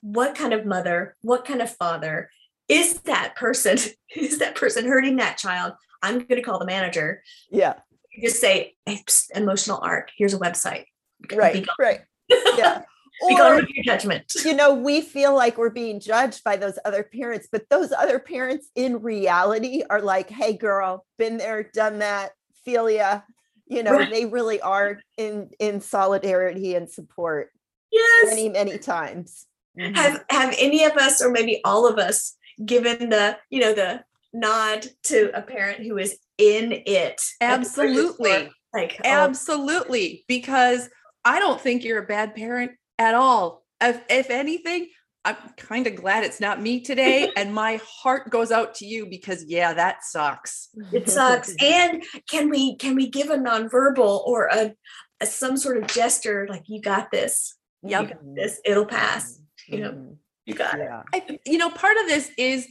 what 0.00 0.34
kind 0.34 0.52
of 0.52 0.66
mother 0.66 1.14
what 1.22 1.44
kind 1.44 1.62
of 1.62 1.70
father 1.76 2.28
is 2.68 2.94
that 3.02 3.36
person 3.36 3.78
is 4.16 4.40
that 4.40 4.56
person 4.56 4.84
hurting 4.86 5.16
that 5.16 5.38
child 5.38 5.74
i'm 6.02 6.18
going 6.18 6.36
to 6.36 6.42
call 6.42 6.58
the 6.58 6.66
manager 6.66 7.22
Yeah. 7.50 7.74
You 8.12 8.28
just 8.28 8.40
say 8.40 8.74
hey, 8.84 8.98
psst, 9.06 9.26
emotional 9.36 9.78
arc 9.80 10.10
here's 10.18 10.34
a 10.34 10.38
website 10.40 10.86
Right. 11.32 11.64
Right. 11.78 12.00
Yeah. 12.28 12.82
Be 13.28 13.36
gone 13.36 13.52
Or 13.60 13.66
your 13.68 13.84
judgment 13.84 14.24
you 14.44 14.54
know, 14.54 14.74
we 14.74 15.00
feel 15.00 15.34
like 15.34 15.56
we're 15.58 15.70
being 15.70 16.00
judged 16.00 16.42
by 16.44 16.56
those 16.56 16.78
other 16.84 17.02
parents, 17.02 17.48
but 17.50 17.68
those 17.70 17.92
other 17.92 18.18
parents 18.18 18.68
in 18.74 19.00
reality 19.02 19.82
are 19.88 20.00
like, 20.00 20.28
hey, 20.30 20.52
girl, 20.56 21.04
been 21.18 21.36
there, 21.36 21.62
done 21.74 21.98
that, 22.00 22.32
feel 22.64 22.88
ya. 22.90 23.20
You 23.66 23.82
know, 23.82 23.92
Right. 23.92 24.10
they 24.10 24.26
really 24.26 24.60
are 24.60 25.00
in 25.16 25.50
in 25.58 25.80
solidarity 25.80 26.74
and 26.74 26.90
support 26.90 27.50
yes 27.90 28.26
many, 28.28 28.48
many 28.48 28.78
times. 28.78 29.46
Mhm. 29.78 29.96
have 29.96 30.24
have 30.28 30.54
any 30.58 30.84
of 30.84 30.92
us 30.98 31.22
or 31.22 31.30
maybe 31.30 31.60
all 31.64 31.86
of 31.86 31.98
us 31.98 32.36
given 32.66 33.08
the 33.08 33.38
you 33.48 33.58
know 33.60 33.72
the 33.72 34.04
nod 34.34 34.86
to 35.04 35.30
a 35.34 35.40
parent 35.40 35.78
who 35.86 35.96
is 35.96 36.18
in 36.36 36.72
it 36.72 37.22
at 37.40 37.62
the 37.62 37.70
grocery 37.74 37.88
Absolutely. 37.94 38.50
oh, 38.74 38.88
Absolutely. 39.04 40.24
Because 40.28 40.90
I 41.24 41.38
don't 41.38 41.60
think 41.60 41.84
you're 41.84 42.02
a 42.02 42.06
bad 42.06 42.34
parent 42.34 42.72
at 43.02 43.14
all. 43.14 43.64
If, 43.80 44.00
if 44.08 44.30
anything, 44.30 44.88
I'm 45.24 45.36
kind 45.56 45.86
of 45.86 45.96
glad 45.96 46.24
it's 46.24 46.40
not 46.40 46.62
me 46.62 46.80
today. 46.80 47.30
and 47.36 47.54
my 47.54 47.80
heart 47.84 48.30
goes 48.30 48.50
out 48.50 48.74
to 48.76 48.86
you 48.86 49.06
because, 49.06 49.44
yeah, 49.46 49.74
that 49.74 50.04
sucks. 50.04 50.68
it 50.92 51.10
sucks 51.10 51.54
and 51.60 52.02
can 52.30 52.48
we 52.48 52.76
can 52.76 52.94
we 52.94 53.08
give 53.08 53.30
a 53.30 53.36
nonverbal 53.36 54.26
or 54.26 54.46
a, 54.46 54.74
a 55.20 55.26
some 55.26 55.56
sort 55.56 55.76
of 55.76 55.86
gesture 55.86 56.46
like 56.48 56.64
you 56.66 56.80
got 56.80 57.10
this 57.10 57.56
you 57.82 57.90
got 57.90 58.12
this 58.34 58.60
it'll 58.64 58.86
pass 58.86 59.40
you 59.68 59.78
know 59.78 60.16
you 60.46 60.54
got 60.54 60.78
it 60.78 60.88
I, 61.12 61.38
you 61.46 61.58
know, 61.58 61.70
part 61.70 61.96
of 61.96 62.06
this 62.06 62.30
is 62.36 62.68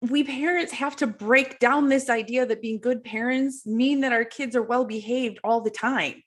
we 0.00 0.24
parents 0.24 0.72
have 0.72 0.96
to 0.96 1.06
break 1.06 1.58
down 1.58 1.88
this 1.88 2.08
idea 2.08 2.46
that 2.46 2.62
being 2.62 2.80
good 2.80 3.04
parents 3.04 3.66
mean 3.66 4.00
that 4.00 4.12
our 4.12 4.24
kids 4.24 4.56
are 4.56 4.62
well 4.62 4.84
behaved 4.84 5.38
all 5.44 5.60
the 5.60 5.70
time. 5.70 6.22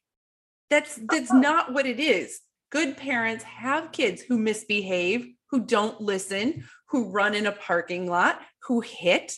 That's 0.69 0.99
that's 1.09 1.31
oh. 1.31 1.39
not 1.39 1.73
what 1.73 1.85
it 1.85 1.99
is. 1.99 2.39
Good 2.73 2.97
parents 2.97 3.43
have 3.43 3.91
kids 3.91 4.23
who 4.23 4.39
misbehave, 4.39 5.27
who 5.51 5.63
don't 5.63 6.01
listen, 6.01 6.63
who 6.89 7.11
run 7.11 7.35
in 7.35 7.45
a 7.45 7.51
parking 7.51 8.09
lot, 8.09 8.41
who 8.63 8.81
hit. 8.81 9.37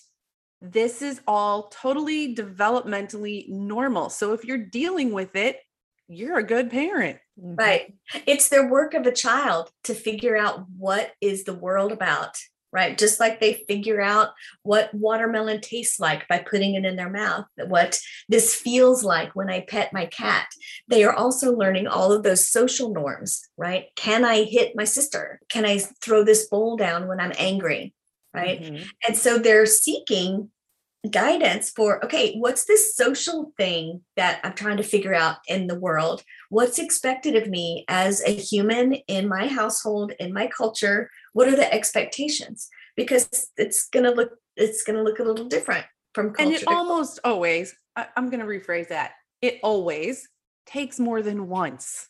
This 0.62 1.02
is 1.02 1.20
all 1.28 1.68
totally 1.68 2.34
developmentally 2.34 3.50
normal. 3.50 4.10
So 4.10 4.32
if 4.32 4.46
you're 4.46 4.58
dealing 4.58 5.12
with 5.12 5.36
it, 5.36 5.60
you're 6.08 6.38
a 6.38 6.44
good 6.44 6.72
parent. 6.72 7.20
Right 7.38 7.94
it's 8.26 8.48
their 8.48 8.70
work 8.70 8.94
of 8.94 9.06
a 9.06 9.12
child 9.12 9.70
to 9.84 9.94
figure 9.94 10.38
out 10.38 10.66
what 10.78 11.12
is 11.20 11.44
the 11.44 11.54
world 11.54 11.92
about 11.92 12.38
right 12.76 12.98
just 12.98 13.20
like 13.20 13.40
they 13.40 13.64
figure 13.68 14.02
out 14.02 14.30
what 14.64 14.94
watermelon 14.94 15.62
tastes 15.62 16.00
like 16.00 16.28
by 16.28 16.38
putting 16.38 16.76
it 16.76 16.84
in 16.86 16.98
their 16.98 17.10
mouth 17.10 17.46
what 17.68 17.98
this 18.28 18.54
feels 18.54 19.04
like 19.04 19.34
when 19.34 19.50
i 19.50 19.62
pet 19.62 19.94
my 19.94 20.06
cat 20.08 20.48
they 20.90 21.04
are 21.04 21.14
also 21.14 21.56
learning 21.56 21.88
all 21.88 22.12
of 22.12 22.22
those 22.24 22.48
social 22.48 22.94
norms 22.94 23.48
right 23.58 23.86
can 23.96 24.26
i 24.26 24.44
hit 24.44 24.76
my 24.76 24.84
sister 24.84 25.40
can 25.50 25.66
i 25.66 25.80
throw 26.04 26.24
this 26.24 26.48
bowl 26.50 26.76
down 26.76 27.08
when 27.08 27.20
i'm 27.20 27.34
angry 27.38 27.94
right 28.34 28.62
Mhm. 28.62 28.86
and 29.08 29.18
so 29.18 29.38
they're 29.40 29.66
seeking 29.66 30.52
guidance 31.12 31.70
for 31.70 32.04
okay, 32.04 32.36
what's 32.38 32.66
this 32.66 32.96
social 32.96 33.54
thing 33.58 34.02
that 34.16 34.40
I'm 34.44 34.54
trying 34.54 34.78
to 34.78 34.84
figure 34.84 35.14
out 35.14 35.38
in 35.48 35.68
the 35.68 35.80
world? 35.80 36.24
What's 36.50 36.80
expected 36.80 37.36
of 37.36 37.48
me 37.48 37.86
as 37.88 38.24
a 38.24 38.32
human 38.32 38.94
in 39.08 39.28
my 39.28 39.48
household, 39.48 40.14
in 40.20 40.34
my 40.34 40.48
culture? 40.48 41.10
What 41.36 41.50
are 41.50 41.56
the 41.56 41.72
expectations? 41.72 42.70
Because 42.96 43.52
it's 43.58 43.90
gonna 43.90 44.12
look 44.12 44.32
it's 44.56 44.84
gonna 44.84 45.04
look 45.04 45.20
a 45.20 45.24
little 45.24 45.48
different 45.48 45.86
from 46.14 46.28
culture. 46.34 46.44
And 46.44 46.54
it 46.54 46.60
to 46.60 46.66
culture. 46.66 46.80
almost 46.80 47.20
always, 47.26 47.76
I, 47.98 48.08
I'm 48.16 48.30
going 48.30 48.40
to 48.40 48.46
rephrase 48.46 48.88
that. 48.88 49.12
It 49.42 49.60
always 49.62 50.30
takes 50.66 50.98
more 50.98 51.22
than 51.22 51.50
once. 51.50 52.08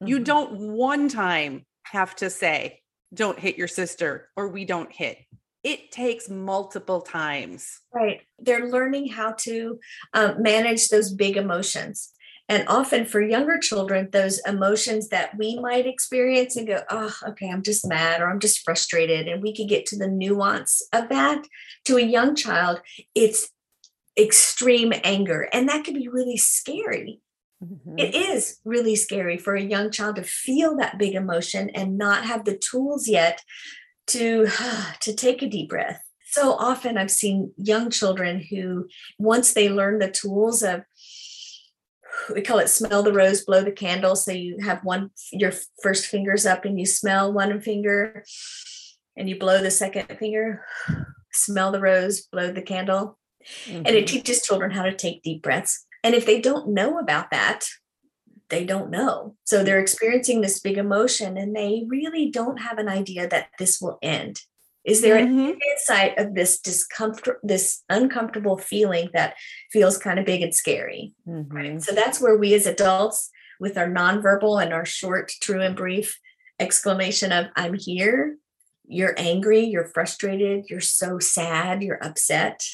You 0.00 0.20
Mhm. 0.20 0.24
don't 0.24 0.52
one 0.76 1.08
time 1.08 1.66
have 1.86 2.14
to 2.16 2.30
say, 2.30 2.82
don't 3.12 3.36
hit 3.36 3.58
your 3.58 3.66
sister 3.66 4.30
or 4.36 4.46
we 4.46 4.64
don't 4.64 4.92
hit. 4.92 5.18
It 5.64 5.90
takes 5.90 6.28
multiple 6.28 7.00
times. 7.00 7.80
Right. 7.92 8.20
They're 8.38 8.68
learning 8.70 9.08
how 9.08 9.32
to 9.40 9.80
um, 10.14 10.40
manage 10.40 10.88
those 10.88 11.12
big 11.12 11.36
emotions. 11.36 12.12
And 12.52 12.68
often 12.68 13.06
for 13.06 13.22
younger 13.22 13.56
children, 13.56 14.10
those 14.12 14.38
emotions 14.46 15.08
that 15.08 15.34
we 15.38 15.58
might 15.58 15.86
experience 15.86 16.54
and 16.54 16.66
go, 16.66 16.82
oh, 16.90 17.14
okay, 17.28 17.48
I'm 17.48 17.62
just 17.62 17.88
mad 17.88 18.20
or 18.20 18.28
I'm 18.28 18.40
just 18.40 18.62
frustrated. 18.62 19.26
And 19.26 19.42
we 19.42 19.54
can 19.54 19.66
get 19.66 19.86
to 19.86 19.96
the 19.96 20.06
nuance 20.06 20.86
of 20.92 21.08
that. 21.08 21.46
To 21.86 21.96
a 21.96 22.02
young 22.02 22.34
child, 22.34 22.82
it's 23.14 23.48
extreme 24.20 24.92
anger. 25.02 25.48
And 25.54 25.66
that 25.70 25.84
can 25.84 25.94
be 25.94 26.08
really 26.08 26.36
scary. 26.36 27.22
Mhm. 27.64 27.98
It 27.98 28.14
is 28.14 28.58
really 28.66 28.96
scary 28.96 29.38
for 29.38 29.54
a 29.54 29.62
young 29.62 29.90
child 29.90 30.16
to 30.16 30.22
feel 30.22 30.76
that 30.76 30.98
big 30.98 31.14
emotion 31.14 31.70
and 31.70 31.96
not 31.96 32.26
have 32.26 32.44
the 32.44 32.58
tools 32.58 33.08
yet 33.08 33.40
to 34.08 34.46
to 35.00 35.14
take 35.14 35.40
a 35.40 35.48
deep 35.48 35.70
breath. 35.70 36.02
So 36.32 36.52
often 36.52 36.98
I've 36.98 37.10
seen 37.10 37.52
young 37.56 37.88
children 37.88 38.44
who 38.50 38.88
once 39.18 39.54
they 39.54 39.70
learn 39.70 40.00
the 40.00 40.10
tools 40.10 40.62
of 40.62 40.82
we 42.34 42.42
call 42.42 42.58
it 42.58 42.68
smell 42.68 43.02
the 43.02 43.12
rose 43.12 43.44
blow 43.44 43.62
the 43.62 43.72
candle 43.72 44.14
so 44.16 44.32
you 44.32 44.58
have 44.60 44.84
one 44.84 45.10
your 45.32 45.52
first 45.82 46.06
fingers 46.06 46.46
up 46.46 46.64
and 46.64 46.78
you 46.78 46.86
smell 46.86 47.32
one 47.32 47.60
finger 47.60 48.24
and 49.16 49.28
you 49.28 49.38
blow 49.38 49.60
the 49.60 49.70
second 49.70 50.06
finger 50.18 50.64
smell 51.32 51.72
the 51.72 51.80
rose 51.80 52.22
blow 52.22 52.52
the 52.52 52.62
candle 52.62 53.18
and 53.66 53.88
it 53.88 54.04
Mhm. 54.04 54.08
teaches 54.08 54.42
children 54.42 54.70
how 54.70 54.84
to 54.84 54.94
take 54.94 55.22
deep 55.22 55.42
breaths. 55.42 55.84
And 56.04 56.14
if 56.14 56.26
they 56.26 56.40
don't 56.40 56.68
know 56.68 56.98
about 56.98 57.30
that, 57.32 57.66
they 58.50 58.64
don't 58.64 58.90
know. 58.90 59.36
So 59.44 59.64
they're 59.64 59.80
experiencing 59.80 60.40
this 60.42 60.60
big 60.60 60.78
emotion 60.78 61.36
and 61.36 61.54
they 61.56 61.84
really 61.88 62.30
don't 62.30 62.58
have 62.58 62.78
an 62.78 62.88
idea 62.88 63.26
that 63.26 63.48
this 63.58 63.80
will 63.80 63.98
end. 64.02 64.42
Is 64.84 65.00
there 65.00 65.16
an 65.16 65.28
Mhm. 65.28 65.58
insight 65.72 66.18
of 66.18 66.34
this 66.34 66.58
discomfort, 66.60 67.38
this 67.42 67.84
uncomfortable 67.88 68.58
feeling 68.58 69.10
that 69.14 69.34
feels 69.70 69.96
kind 69.96 70.18
of 70.18 70.26
big 70.26 70.42
and 70.42 70.54
scary? 70.54 71.14
Mhm. 71.26 71.80
So 71.82 71.92
that's 71.92 72.20
where 72.20 72.36
we 72.36 72.52
as 72.54 72.66
adults, 72.66 73.30
with 73.60 73.78
our 73.78 73.86
nonverbal 73.86 74.60
and 74.62 74.72
our 74.72 74.84
short, 74.84 75.30
true, 75.40 75.60
and 75.60 75.76
brief 75.76 76.18
exclamation 76.58 77.30
of, 77.32 77.46
I'm 77.54 77.74
here, 77.74 78.38
you're 78.86 79.14
angry, 79.16 79.60
you're 79.60 79.86
frustrated, 79.86 80.64
you're 80.68 80.80
so 80.80 81.18
sad, 81.20 81.82
you're 81.82 82.02
upset, 82.04 82.64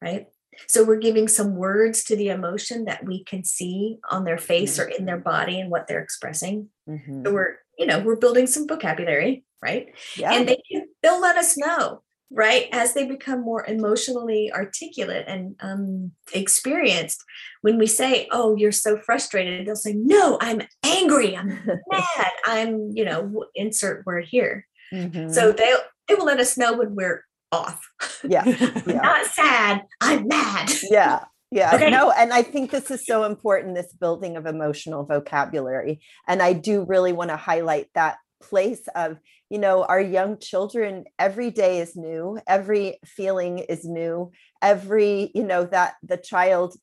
right? 0.00 0.28
So 0.68 0.84
we're 0.84 0.98
giving 0.98 1.26
some 1.26 1.56
words 1.56 2.04
to 2.04 2.16
the 2.16 2.28
emotion 2.28 2.84
that 2.84 3.04
we 3.04 3.24
can 3.24 3.42
see 3.44 3.98
on 4.10 4.24
their 4.24 4.38
face 4.38 4.78
or 4.78 4.84
in 4.84 5.04
their 5.04 5.18
body 5.18 5.58
and 5.60 5.70
what 5.70 5.86
they're 5.88 6.02
expressing. 6.02 6.68
So 6.86 7.32
we're, 7.32 7.56
you 7.78 7.86
know, 7.86 7.98
we're 8.00 8.16
building 8.16 8.46
some 8.46 8.68
vocabulary, 8.68 9.44
right? 9.62 9.94
Yeah. 10.16 10.32
And 10.34 10.48
they 10.48 10.60
can, 10.70 10.86
they'll 11.02 11.20
let 11.20 11.36
us 11.36 11.56
know. 11.56 12.02
right 12.32 12.68
as 12.70 12.94
they 12.94 13.04
become 13.06 13.40
more 13.42 13.66
emotionally 13.66 14.52
articulate 14.54 15.24
and 15.26 15.56
um, 15.60 16.12
experienced 16.32 17.24
when 17.62 17.76
we 17.76 17.86
say 17.88 18.28
oh 18.30 18.54
you're 18.56 18.70
so 18.86 18.96
frustrated 18.98 19.66
they'll 19.66 19.74
say 19.74 19.94
no 19.96 20.38
i'm 20.40 20.60
angry 20.84 21.36
i'm 21.36 21.48
mad 21.90 22.30
i'm 22.46 22.90
you 22.94 23.04
know 23.04 23.44
insert 23.56 24.06
word 24.06 24.24
here 24.30 24.64
Mhm. 24.92 25.32
so 25.34 25.50
they 25.52 25.72
they 26.06 26.14
will 26.14 26.24
let 26.26 26.38
us 26.40 26.56
know 26.56 26.72
when 26.78 26.94
we're 26.94 27.24
off 27.50 27.80
yeah, 28.22 28.44
yeah. 28.86 29.00
not 29.02 29.26
sad 29.26 29.82
i'm 30.00 30.26
mad 30.28 30.70
yeah 30.88 31.24
yeah 31.50 31.70
Okay. 31.74 31.90
no 31.90 32.12
and 32.12 32.32
i 32.32 32.42
think 32.42 32.70
this 32.70 32.90
is 32.92 33.04
so 33.04 33.24
important 33.24 33.74
this 33.74 33.92
building 33.92 34.36
of 34.36 34.46
emotional 34.46 35.04
vocabulary 35.04 36.00
and 36.28 36.40
i 36.42 36.52
do 36.52 36.84
really 36.84 37.12
want 37.12 37.30
to 37.30 37.36
highlight 37.36 37.88
that 37.94 38.18
place 38.40 38.88
of 38.94 39.18
you 39.50 39.58
know 39.58 39.84
our 39.84 40.00
young 40.00 40.38
children 40.38 41.04
every 41.18 41.50
day 41.50 41.78
is 41.80 41.94
new 41.96 42.38
every 42.46 42.98
feeling 43.04 43.58
is 43.58 43.84
new 43.84 44.30
every 44.62 45.30
you 45.34 45.44
know 45.44 45.64
that 45.64 45.94
the 46.02 46.16
child 46.16 46.74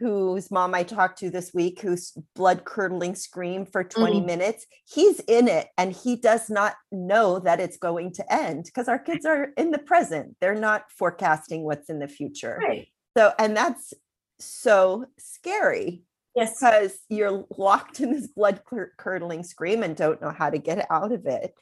whose 0.00 0.50
mom 0.50 0.74
i 0.74 0.82
talked 0.82 1.18
to 1.18 1.30
this 1.30 1.52
week 1.54 1.80
whose 1.80 2.12
blood 2.34 2.64
curdling 2.64 3.14
scream 3.14 3.64
for 3.64 3.84
20 3.84 4.20
Mm. 4.20 4.26
minutes 4.26 4.66
he's 4.92 5.20
in 5.20 5.46
it 5.46 5.68
and 5.78 5.92
he 5.92 6.16
does 6.16 6.50
not 6.50 6.74
know 6.90 7.38
that 7.38 7.60
it's 7.60 7.76
going 7.76 8.12
to 8.14 8.32
end 8.32 8.64
because 8.64 8.88
our 8.88 8.98
kids 8.98 9.24
are 9.24 9.50
in 9.56 9.70
the 9.70 9.78
present 9.78 10.36
they're 10.40 10.54
not 10.54 10.82
forecasting 10.98 11.62
what's 11.64 11.88
in 11.88 12.00
the 12.00 12.08
future. 12.08 12.58
Right. 12.60 12.88
So, 13.16 13.32
and 13.38 13.56
that's 13.56 13.94
so 14.40 15.06
scary 15.18 16.02
yes 16.34 16.58
because 16.58 16.98
you're 17.08 17.44
locked 17.56 18.00
in 18.00 18.12
this 18.12 18.26
blood 18.28 18.60
curdling 18.98 19.42
scream 19.44 19.82
and 19.82 19.96
don't 19.96 20.20
know 20.20 20.30
how 20.30 20.50
to 20.50 20.58
get 20.58 20.86
out 20.90 21.12
of 21.12 21.26
it. 21.26 21.54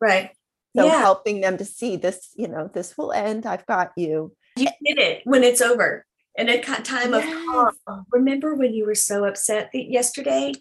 right 0.00 0.30
So, 0.76 0.84
Yeah. 0.86 0.98
helping 1.00 1.40
them 1.40 1.56
to 1.58 1.64
see 1.64 1.96
this, 1.96 2.30
you 2.36 2.48
know, 2.48 2.68
this 2.72 2.96
will 2.98 3.12
end. 3.12 3.46
I've 3.46 3.66
got 3.66 3.92
you. 3.96 4.34
you 4.56 4.68
did 4.84 4.98
it 4.98 5.22
when 5.24 5.42
it's 5.44 5.60
over 5.60 6.04
in 6.36 6.48
a 6.48 6.60
time 6.60 7.14
of 7.14 7.24
calm 7.24 8.04
remember 8.12 8.54
when 8.54 8.72
you 8.72 8.86
were 8.86 8.94
so 8.94 9.24
upset 9.24 9.70
yesterday 9.72 10.52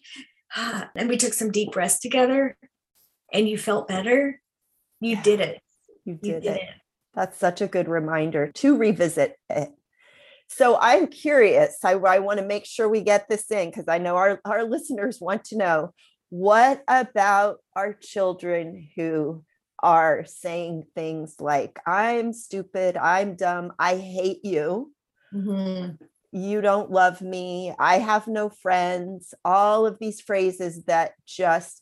ah, 0.56 0.90
and 0.96 1.08
we 1.10 1.18
took 1.18 1.34
some 1.34 1.52
deep 1.52 1.72
breaths 1.72 2.00
together 2.00 2.58
and 3.34 3.48
you 3.48 3.58
felt 3.58 3.88
better 3.88 4.42
you 5.00 5.16
did 5.22 5.40
it 5.40 5.62
You 6.06 6.14
you 6.22 6.34
did, 6.34 6.44
did 6.44 6.56
it. 6.56 6.62
it 6.62 6.70
That's 7.14 7.38
such 7.38 7.62
a 7.62 7.68
good 7.68 7.88
reminder 7.88 8.52
to 8.56 8.76
revisit 8.78 9.36
it. 9.50 9.70
So, 10.48 10.78
I'm 10.82 11.08
curious. 11.08 11.78
I, 11.84 11.94
I 11.94 12.20
want 12.20 12.40
to 12.40 12.46
make 12.46 12.66
sure 12.66 12.88
we 12.88 13.02
get 13.02 13.28
this 13.30 13.50
in 13.52 13.70
because 13.70 13.86
I 13.88 13.98
know 13.98 14.16
our, 14.16 14.40
our 14.46 14.64
listeners 14.76 15.20
want 15.22 15.44
to 15.46 15.58
know 15.58 15.94
what 16.30 16.84
about 16.88 17.58
our 17.76 17.94
children 17.94 18.90
who 18.96 19.44
are 19.82 20.26
saying 20.26 20.84
things 20.96 21.36
like, 21.40 21.80
I'm 21.86 22.34
stupid, 22.34 22.98
I'm 22.98 23.36
dumb, 23.36 23.74
I 23.80 23.96
hate 23.98 24.44
you. 24.44 24.92
Mhm. 25.34 25.98
you 26.32 26.62
don't 26.62 26.90
love 26.92 27.22
me, 27.22 27.74
I 27.80 28.00
have 28.00 28.28
no 28.28 28.50
friends, 28.50 29.34
all 29.44 29.86
of 29.86 29.98
these 30.00 30.22
phrases 30.22 30.84
that 30.84 31.14
just 31.26 31.82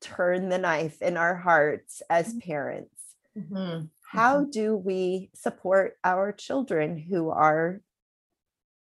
turn 0.00 0.48
the 0.48 0.58
knife 0.58 1.00
in 1.02 1.16
our 1.16 1.34
hearts 1.36 2.02
as 2.10 2.34
parents. 2.34 3.00
Mhm. 3.36 3.90
How 4.10 4.44
do 4.44 4.76
we 4.76 5.30
support 5.34 5.96
our 6.04 6.32
children 6.32 6.98
who 6.98 7.30
are 7.30 7.80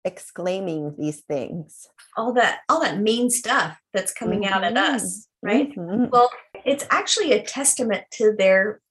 exclaiming 0.05 0.95
these 0.97 1.21
things? 1.21 1.87
all 2.17 2.33
that 2.33 2.59
all 2.67 2.81
that 2.81 2.99
mean 2.99 3.29
stuff 3.29 3.77
that's 3.93 4.11
coming 4.13 4.45
out 4.45 4.63
at 4.65 4.75
us 4.77 5.27
right? 5.41 5.73
Mhm. 5.75 6.09
well 6.09 6.29
it's 6.65 6.85
actually 6.91 7.31
a 7.31 7.41
testament 7.41 8.03
to 8.11 8.33
their 8.37 8.81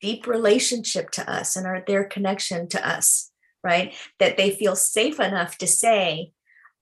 deep 0.00 0.26
relationship 0.28 1.10
to 1.10 1.28
us 1.30 1.56
and 1.56 1.66
our 1.66 1.82
their 1.86 2.04
connection 2.04 2.68
to 2.68 2.88
us 2.88 3.30
right? 3.64 3.94
That 4.18 4.36
they 4.36 4.50
feel 4.50 4.74
safe 4.76 5.18
enough 5.20 5.58
to 5.58 5.66
say 5.66 6.32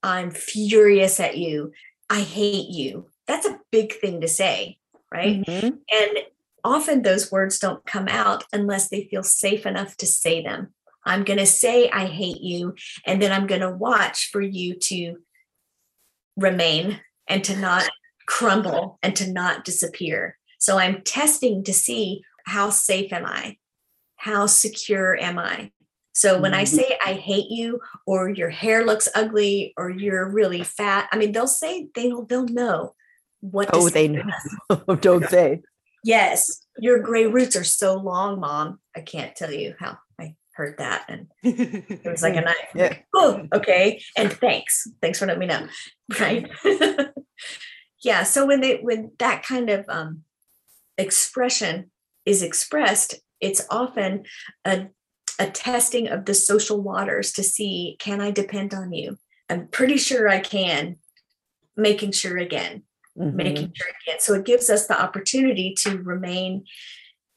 i'm 0.02 0.30
furious 0.30 1.20
at 1.20 1.36
you. 1.36 1.72
I 2.08 2.20
hate 2.20 2.68
you. 2.70 3.06
That's 3.26 3.46
a 3.46 3.60
big 3.70 3.94
thing 4.00 4.20
to 4.22 4.28
say 4.28 4.78
right? 5.12 5.42
Mhm. 5.46 5.78
and 5.90 6.18
often 6.62 7.02
those 7.02 7.32
words 7.32 7.58
don't 7.58 7.84
come 7.86 8.06
out 8.08 8.44
unless 8.52 8.88
they 8.90 9.04
feel 9.10 9.22
safe 9.22 9.64
enough 9.64 9.96
to 9.96 10.06
say 10.06 10.42
them 10.42 10.74
i'm 11.04 11.24
going 11.24 11.38
to 11.38 11.46
say 11.46 11.88
i 11.90 12.06
hate 12.06 12.40
you 12.40 12.74
and 13.06 13.20
then 13.20 13.32
i'm 13.32 13.46
going 13.46 13.60
to 13.60 13.70
watch 13.70 14.30
for 14.30 14.40
you 14.40 14.74
to 14.74 15.16
remain 16.36 17.00
and 17.28 17.44
to 17.44 17.56
not 17.56 17.88
crumble 18.26 18.98
and 19.02 19.14
to 19.16 19.30
not 19.30 19.64
disappear. 19.64 20.36
So 20.58 20.78
I'm 20.78 21.02
testing 21.02 21.64
to 21.64 21.72
see 21.72 22.22
how 22.46 22.70
safe 22.70 23.12
am 23.12 23.26
I? 23.26 23.56
How 24.16 24.46
secure 24.46 25.16
am 25.18 25.38
I? 25.38 25.72
So 26.12 26.40
when 26.40 26.54
I 26.54 26.64
Mhm. 26.64 26.68
say 26.68 26.98
I 27.04 27.14
hate 27.14 27.50
you 27.50 27.80
or 28.06 28.28
your 28.28 28.50
hair 28.50 28.84
looks 28.84 29.08
ugly 29.14 29.72
or 29.76 29.90
you're 29.90 30.28
really 30.28 30.62
fat, 30.62 31.08
I 31.12 31.16
mean 31.18 31.32
they'll 31.32 31.46
say 31.46 31.88
they'll 31.94 32.24
they'll 32.24 32.46
know 32.46 32.94
what 33.40 33.70
Oh, 33.72 33.88
they 33.88 34.08
know. 34.08 34.22
Don't 35.00 35.28
they? 35.30 35.62
Yes, 36.04 36.66
your 36.78 36.98
gray 37.00 37.26
roots 37.26 37.56
are 37.56 37.64
so 37.64 37.94
long, 37.96 38.40
mom. 38.40 38.80
I 38.96 39.00
can't 39.00 39.34
tell 39.36 39.52
you 39.52 39.74
how 39.78 39.98
heard 40.60 40.76
that 40.78 41.06
and 41.08 41.26
it 41.42 42.04
was 42.04 42.22
like 42.22 42.36
a 42.36 42.42
knife. 42.42 42.56
Yeah. 42.74 42.88
like, 42.88 43.06
oh, 43.14 43.46
okay. 43.54 44.02
And 44.16 44.30
thanks. 44.32 44.86
Thanks 45.00 45.18
for 45.18 45.26
letting 45.26 45.40
me 45.40 45.46
know. 45.46 45.66
Right. 46.20 46.50
yeah. 48.02 48.24
So 48.24 48.44
when 48.44 48.60
they 48.60 48.78
when 48.78 49.12
that 49.20 49.42
kind 49.44 49.70
of 49.70 49.84
um 49.88 50.24
expression 50.98 51.90
is 52.26 52.42
expressed, 52.42 53.14
it's 53.40 53.64
often 53.70 54.24
a 54.64 54.88
a 55.38 55.46
testing 55.48 56.08
of 56.08 56.24
the 56.26 56.34
social 56.34 56.82
waters 56.82 57.32
to 57.34 57.42
see 57.42 57.96
can 58.00 58.20
I 58.20 58.32
depend 58.32 58.74
on 58.74 58.92
you? 58.92 59.16
I'm 59.48 59.68
pretty 59.68 59.96
sure 59.96 60.28
I 60.28 60.40
can. 60.40 60.96
Making 61.76 62.12
sure 62.12 62.36
again, 62.36 62.82
Mhm. 63.16 63.34
making 63.34 63.72
sure 63.74 63.92
again. 64.02 64.18
So 64.20 64.34
it 64.34 64.44
gives 64.44 64.68
us 64.68 64.86
the 64.88 65.00
opportunity 65.00 65.74
to 65.82 65.96
remain 66.02 66.64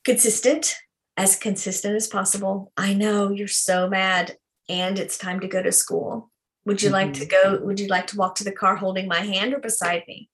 consistent, 0.03 0.75
as 1.17 1.35
consistent 1.35 1.95
as 1.95 2.07
possible. 2.07 2.71
I 2.77 2.93
know 2.93 3.29
you're 3.29 3.47
so 3.47 3.89
mad 3.89 4.37
and 4.69 4.97
it's 4.97 5.17
time 5.17 5.39
to 5.41 5.47
go 5.47 5.61
to 5.61 5.71
school. 5.71 6.31
Would 6.65 6.81
you 6.81 6.89
like 6.89 7.13
to 7.13 7.25
mm-hmm. 7.25 7.55
go? 7.55 7.65
Would 7.65 7.79
you 7.79 7.87
like 7.87 8.07
to 8.07 8.17
walk 8.17 8.35
to 8.35 8.43
the 8.43 8.51
car 8.51 8.75
holding 8.75 9.07
my 9.07 9.19
hand 9.19 9.53
or 9.53 9.59
beside 9.59 10.03
me? 10.07 10.29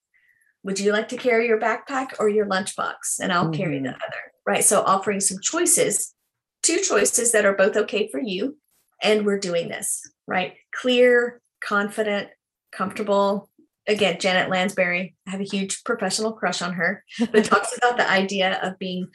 Would 0.63 0.79
you 0.79 0.91
like 0.91 1.07
to 1.09 1.17
carry 1.17 1.47
your 1.47 1.59
backpack 1.59 2.13
or 2.19 2.29
your 2.29 2.45
lunchbox? 2.45 3.19
And 3.19 3.31
I'll 3.31 3.49
carry 3.49 3.79
the 3.79 3.89
mm-hmm. 3.89 3.95
other. 3.95 4.31
Right. 4.45 4.63
So 4.63 4.81
offering 4.81 5.19
some 5.19 5.39
choices, 5.41 6.13
two 6.61 6.77
choices 6.77 7.31
that 7.31 7.45
are 7.45 7.55
both 7.55 7.75
okay 7.75 8.09
for 8.09 8.19
you. 8.19 8.57
And 9.01 9.25
we're 9.25 9.39
doing 9.39 9.69
this, 9.69 10.01
right? 10.27 10.55
Clear, 10.73 11.41
confident, 11.61 12.29
comfortable. 12.71 13.49
Again, 13.87 14.19
Janet 14.19 14.49
Lansbury, 14.49 15.15
I 15.25 15.31
have 15.31 15.39
a 15.39 15.45
huge 15.45 15.83
professional 15.83 16.33
crush 16.33 16.61
on 16.61 16.73
her, 16.73 17.03
but 17.31 17.45
talks 17.45 17.75
about 17.77 17.97
the 17.97 18.09
idea 18.09 18.59
of 18.61 18.77
being 18.77 19.07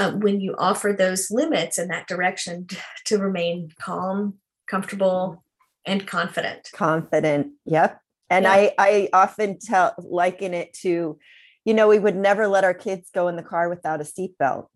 uh, 0.00 0.12
when 0.12 0.40
you 0.40 0.54
offer 0.58 0.94
those 0.96 1.30
limits 1.30 1.78
in 1.78 1.88
that 1.88 2.06
direction 2.08 2.66
to 3.04 3.18
remain 3.18 3.70
calm, 3.78 4.38
comfortable, 4.66 5.44
and 5.86 6.06
confident. 6.06 6.68
confident 6.74 7.52
yep 7.64 8.00
and 8.28 8.46
Yeah. 8.46 8.52
i 8.52 8.74
i 8.78 9.08
often 9.14 9.58
tell 9.58 9.94
liken 9.98 10.52
it 10.52 10.72
to 10.74 11.18
you 11.64 11.72
know 11.74 11.88
we 11.88 11.98
would 11.98 12.16
never 12.16 12.46
let 12.48 12.64
our 12.64 12.74
kids 12.74 13.08
go 13.14 13.28
in 13.28 13.36
the 13.36 13.42
car 13.42 13.68
without 13.70 14.00
a 14.00 14.04
seatbelt 14.04 14.66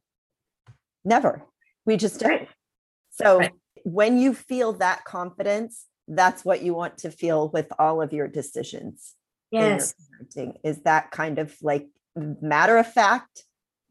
never 1.04 1.42
we 1.84 1.96
just 1.98 2.20
don't 2.20 2.30
Right. 2.30 2.48
so 3.10 3.38
Right. 3.38 3.52
when 3.84 4.18
you 4.18 4.32
feel 4.32 4.72
that 4.74 5.04
confidence 5.04 5.86
that's 6.08 6.42
what 6.44 6.62
you 6.62 6.72
want 6.74 6.96
to 6.98 7.10
feel 7.10 7.50
with 7.50 7.66
all 7.78 8.00
of 8.00 8.12
your 8.14 8.28
decisions 8.28 9.14
in 9.52 9.58
your 9.58 9.76
Yes. 9.76 9.94
is 10.64 10.82
that 10.82 11.10
kind 11.10 11.38
of 11.38 11.54
like 11.60 11.86
matter 12.16 12.78
of 12.78 12.90
fact 12.90 13.44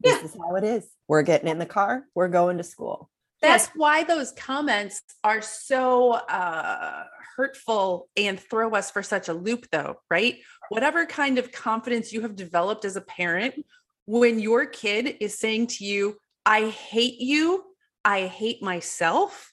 this 0.04 0.22
is 0.22 0.36
how 0.36 0.54
it 0.56 0.64
is 0.64 0.86
we're 1.08 1.22
getting 1.22 1.48
in 1.48 1.58
the 1.58 1.66
car 1.66 2.04
we're 2.14 2.28
going 2.28 2.58
to 2.58 2.64
school 2.64 3.10
That's 3.42 3.68
why 3.74 4.04
those 4.04 4.32
comments 4.32 5.02
are 5.22 5.42
so 5.42 6.12
uh, 6.12 7.04
hurtful 7.36 8.08
and 8.16 8.40
throw 8.40 8.70
us 8.70 8.90
for 8.90 9.02
such 9.02 9.28
a 9.28 9.34
loop, 9.34 9.66
though, 9.70 9.96
right? 10.08 10.38
Whatever 10.70 11.04
kind 11.04 11.36
of 11.38 11.52
confidence 11.52 12.10
you 12.12 12.22
have 12.22 12.36
developed 12.36 12.86
as 12.86 12.96
a 12.96 13.02
parent, 13.02 13.54
when 14.06 14.38
your 14.38 14.64
kid 14.64 15.16
is 15.20 15.38
saying 15.38 15.66
to 15.76 15.84
you, 15.84 16.16
I 16.46 16.68
hate 16.70 17.20
you, 17.20 17.64
I 18.04 18.26
hate 18.26 18.62
myself. 18.62 19.52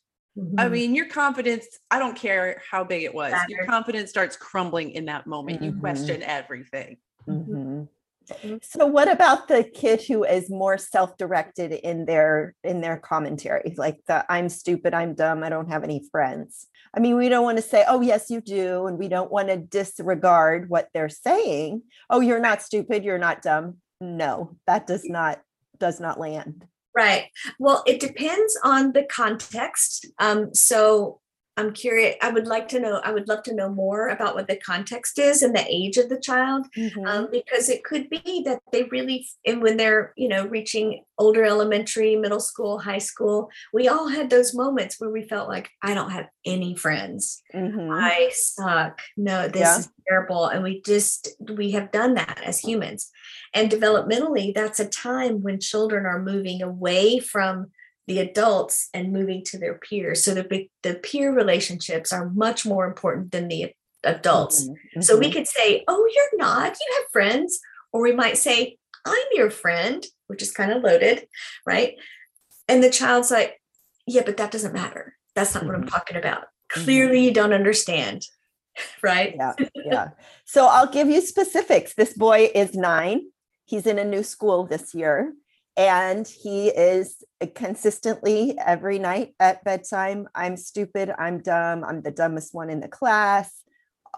I 0.58 0.66
Mhm. 0.68 0.72
mean, 0.72 0.96
your 0.96 1.08
confidence, 1.08 1.68
I 1.90 2.00
don't 2.00 2.16
care 2.16 2.62
how 2.70 2.86
big 2.86 3.04
it 3.04 3.14
was, 3.14 3.34
your 3.50 3.66
confidence 3.66 4.10
starts 4.10 4.38
crumbling 4.38 4.92
in 4.92 5.06
that 5.06 5.28
moment. 5.28 5.64
You 5.64 5.74
Mhm. 5.74 5.80
question 5.82 6.24
everything. 6.24 6.98
Mhm. 7.28 7.90
Mhm. 8.30 8.60
Mhm. 8.60 8.64
So 8.64 8.86
what 8.86 9.10
about 9.12 9.48
the 9.48 9.64
kid 9.64 10.02
who 10.04 10.24
is 10.24 10.50
more 10.50 10.78
self-directed 10.78 11.72
in 11.74 12.06
their 12.06 12.56
in 12.64 12.82
their 12.82 12.98
commentary 12.98 13.74
like 13.78 14.00
the 14.08 14.26
I'm 14.32 14.50
stupid, 14.50 14.94
I'm 14.94 15.14
dumb, 15.16 15.44
I 15.44 15.50
don't 15.50 15.70
have 15.70 15.84
any 15.84 16.08
friends. 16.12 16.68
I 16.94 17.00
mean, 17.00 17.16
we 17.18 17.30
don't 17.30 17.44
want 17.44 17.58
to 17.58 17.62
say, 17.62 17.86
"Oh, 17.88 18.02
yes, 18.02 18.30
you 18.30 18.42
do," 18.42 18.86
and 18.88 18.98
we 19.00 19.08
don't 19.08 19.32
want 19.32 19.48
to 19.48 19.58
disregard 19.58 20.70
what 20.70 20.90
they're 20.94 21.10
saying. 21.10 21.84
"Oh, 22.10 22.20
you're 22.20 22.40
not 22.40 22.62
stupid, 22.62 23.04
you're 23.06 23.18
not 23.18 23.42
dumb." 23.42 23.78
No, 24.02 24.58
that 24.68 24.88
does 24.88 25.06
not 25.08 25.42
does 25.80 26.00
not 26.00 26.20
land. 26.20 26.66
Right. 26.96 27.30
Well, 27.60 27.84
it 27.88 28.02
depends 28.02 28.58
on 28.66 28.92
the 28.92 29.04
context. 29.04 30.06
Um, 30.20 30.54
so 30.54 31.21
I'm 31.58 31.74
curious. 31.74 32.16
I 32.22 32.32
would 32.32 32.48
like 32.48 32.70
to 32.70 32.80
know. 32.80 33.02
I 33.04 33.12
would 33.12 33.28
love 33.28 33.44
to 33.44 33.54
know 33.54 33.68
more 33.70 34.08
about 34.08 34.36
what 34.36 34.48
the 34.48 34.56
context 34.56 35.20
is 35.20 35.42
and 35.44 35.54
the 35.54 35.66
age 35.68 35.98
of 35.98 36.08
the 36.08 36.20
child, 36.20 36.66
Mhm. 36.78 37.06
um, 37.06 37.28
because 37.30 37.68
it 37.68 37.84
could 37.84 38.10
be 38.10 38.42
that 38.46 38.62
they 38.72 38.84
really, 38.84 39.28
and 39.46 39.62
when 39.62 39.76
they're 39.76 40.14
you 40.16 40.30
know 40.30 40.46
reaching 40.48 41.04
older 41.18 41.44
elementary, 41.44 42.16
middle 42.16 42.40
school, 42.40 42.80
high 42.80 42.98
school, 43.00 43.50
we 43.74 43.90
all 43.90 44.08
had 44.08 44.30
those 44.30 44.56
moments 44.56 45.00
where 45.00 45.10
we 45.10 45.24
felt 45.28 45.50
like 45.50 45.70
I 45.84 45.94
don't 45.94 46.12
have 46.12 46.28
any 46.46 46.74
friends. 46.76 47.44
Mhm. 47.54 47.90
I 48.02 48.30
suck. 48.34 49.02
No, 49.18 49.48
this 49.50 49.60
Yeah. 49.62 49.80
is 49.80 49.90
terrible. 50.08 50.46
And 50.48 50.64
we 50.64 50.82
just, 50.82 51.30
we 51.54 51.72
have 51.72 51.92
done 51.92 52.14
that 52.16 52.42
as 52.44 52.60
humans. 52.60 53.12
And 53.54 53.70
developmentally, 53.70 54.54
that's 54.54 54.80
a 54.80 54.88
time 54.88 55.42
when 55.44 55.60
children 55.60 56.06
are 56.06 56.22
moving 56.22 56.62
away 56.64 57.20
from 57.20 57.72
the 58.12 58.20
adults 58.20 58.90
and 58.94 59.14
moving 59.14 59.42
to 59.46 59.58
their 59.58 59.76
peers. 59.76 60.22
So 60.24 60.34
the, 60.34 60.70
the 60.84 60.96
peer 60.96 61.34
relationships 61.34 62.12
are 62.12 62.30
much 62.30 62.66
more 62.66 62.86
important 62.86 63.32
than 63.32 63.48
the 63.48 63.74
adults. 64.04 64.68
Mhm. 64.68 65.04
So 65.04 65.18
we 65.18 65.32
could 65.32 65.48
say, 65.48 65.84
Oh, 65.88 66.04
you're 66.16 66.38
not, 66.48 66.72
you 66.82 66.88
have 66.98 67.06
friends. 67.14 67.60
Or 67.94 68.02
we 68.02 68.12
might 68.24 68.38
say, 68.38 68.78
I'm 69.06 69.28
your 69.34 69.50
friend, 69.50 70.06
which 70.28 70.42
is 70.42 70.52
kind 70.52 70.72
of 70.74 70.84
loaded, 70.84 71.28
right? 71.66 71.96
And 72.68 72.84
the 72.84 72.90
child's 72.90 73.32
like, 73.32 73.62
Yeah, 74.06 74.24
but 74.26 74.36
that 74.38 74.52
doesn't 74.52 74.74
matter. 74.74 75.16
That's 75.36 75.54
not 75.56 75.66
what 75.66 75.76
I'm 75.76 75.86
Mhm. 75.86 75.90
talking 75.98 76.18
about. 76.18 76.44
Clearly, 76.70 77.20
you 77.26 77.34
don't 77.34 77.54
understand, 77.54 78.20
right? 79.02 79.34
yeah 79.36 79.54
yeah 79.94 80.08
so 80.46 80.66
i'll 80.68 80.92
give 80.98 81.10
you 81.10 81.20
specifics 81.22 81.94
this 81.96 82.14
boy 82.14 82.50
is 82.56 82.74
nine 82.74 83.20
he's 83.66 83.86
in 83.92 83.98
a 84.00 84.06
new 84.14 84.24
school 84.24 84.60
this 84.66 84.94
year 85.00 85.34
and 85.78 86.28
he 86.28 86.68
is 86.68 87.24
consistently 87.56 88.58
every 88.66 89.00
night 89.00 89.34
at 89.40 89.64
bedtime 89.64 90.28
i'm 90.36 90.58
stupid 90.58 91.12
i'm 91.18 91.40
dumb 91.40 91.84
i'm 91.84 92.02
the 92.02 92.12
dumbest 92.12 92.54
one 92.54 92.70
in 92.70 92.80
the 92.82 92.88
class 92.88 93.64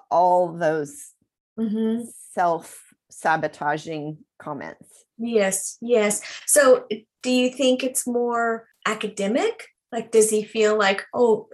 all 0.09 0.51
those 0.51 1.11
Mhm. 1.57 2.07
self-sabotaging 2.33 4.17
comments 4.39 5.05
Yes, 5.19 5.77
yes. 5.79 6.21
So, 6.47 6.85
uh, 6.91 6.95
do 7.21 7.29
you 7.29 7.51
think 7.51 7.83
it's 7.83 8.07
more 8.07 8.67
academic? 8.85 9.67
Like, 9.91 10.11
does 10.11 10.31
he 10.31 10.43
feel 10.43 10.75
like, 10.77 11.05
oh, 11.13 11.49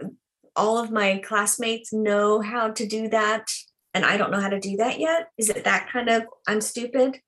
all 0.55 0.77
of 0.77 0.91
my 0.91 1.17
classmates 1.23 1.91
know 1.91 2.39
how 2.41 2.69
to 2.71 2.87
do 2.87 3.09
that, 3.09 3.47
and 3.93 4.05
I 4.05 4.15
don't 4.15 4.31
know 4.31 4.39
how 4.39 4.49
to 4.49 4.59
do 4.59 4.77
that 4.77 4.99
yet? 4.99 5.27
Is 5.37 5.49
it 5.49 5.65
that 5.65 5.89
kind 5.91 6.09
of 6.09 6.23
I'm 6.47 6.61
stupid? 6.61 7.19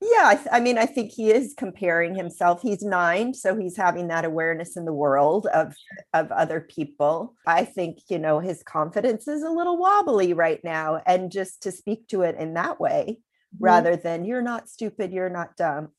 Yeah 0.00 0.22
I, 0.28 0.34
th- 0.36 0.48
I 0.50 0.60
mean 0.60 0.78
i 0.78 0.86
think 0.86 1.12
he 1.12 1.30
is 1.30 1.54
comparing 1.56 2.14
himself. 2.14 2.62
He's 2.62 2.82
nine 2.82 3.34
so 3.34 3.56
he's 3.56 3.76
having 3.76 4.08
that 4.08 4.24
awareness 4.24 4.76
in 4.76 4.84
the 4.84 4.92
world 4.94 5.46
of 5.54 5.74
of 6.14 6.30
other 6.32 6.60
people. 6.60 7.36
I 7.46 7.64
think 7.64 7.98
you 8.08 8.18
know 8.18 8.40
his 8.40 8.62
confidence 8.62 9.28
is 9.28 9.42
a 9.42 9.50
little 9.50 9.78
wobbly 9.78 10.32
right 10.32 10.60
now 10.64 11.02
and 11.06 11.30
just 11.30 11.62
to 11.64 11.72
speak 11.72 12.08
to 12.08 12.22
it 12.22 12.36
in 12.36 12.54
that 12.54 12.80
way 12.80 13.20
rather 13.58 13.96
than 13.96 14.24
you're 14.24 14.42
not 14.42 14.68
stupid 14.68 15.12
you're 15.12 15.28
not 15.28 15.56
dumb 15.56 15.90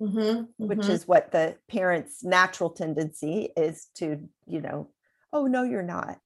Mhm, 0.00 0.54
which 0.58 0.88
mhm. 0.88 0.88
is 0.88 1.06
what 1.06 1.32
the 1.32 1.56
parents 1.68 2.22
natural 2.24 2.70
tendency 2.70 3.52
is 3.56 3.86
to 3.94 4.28
you 4.46 4.60
know 4.60 4.90
oh 5.32 5.46
no 5.46 5.62
you're 5.62 5.82
not. 5.82 6.18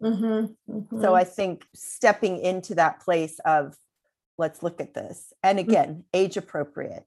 Mhm, 0.00 0.56
so 1.00 1.14
mhm. 1.14 1.14
i 1.14 1.24
think 1.24 1.66
stepping 1.74 2.38
into 2.38 2.74
that 2.74 3.00
place 3.00 3.38
of 3.44 3.74
let's 4.38 4.62
look 4.62 4.80
at 4.80 4.94
this 4.94 5.32
and 5.42 5.58
again 5.58 6.04
age 6.12 6.36
appropriate 6.36 7.04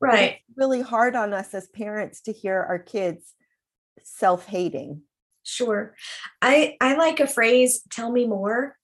right. 0.00 0.38
it's 0.48 0.56
really 0.56 0.80
hard 0.82 1.14
on 1.14 1.32
us 1.34 1.52
as 1.54 1.68
parents 1.68 2.20
to 2.22 2.32
hear 2.32 2.60
our 2.60 2.78
kids 2.78 3.34
self-hating 4.02 5.02
Sure. 5.42 5.94
I 6.42 6.76
I 6.82 6.96
like 6.96 7.18
a 7.18 7.26
phrase. 7.26 7.82
Tell 7.90 8.12
me 8.12 8.26
more. 8.26 8.76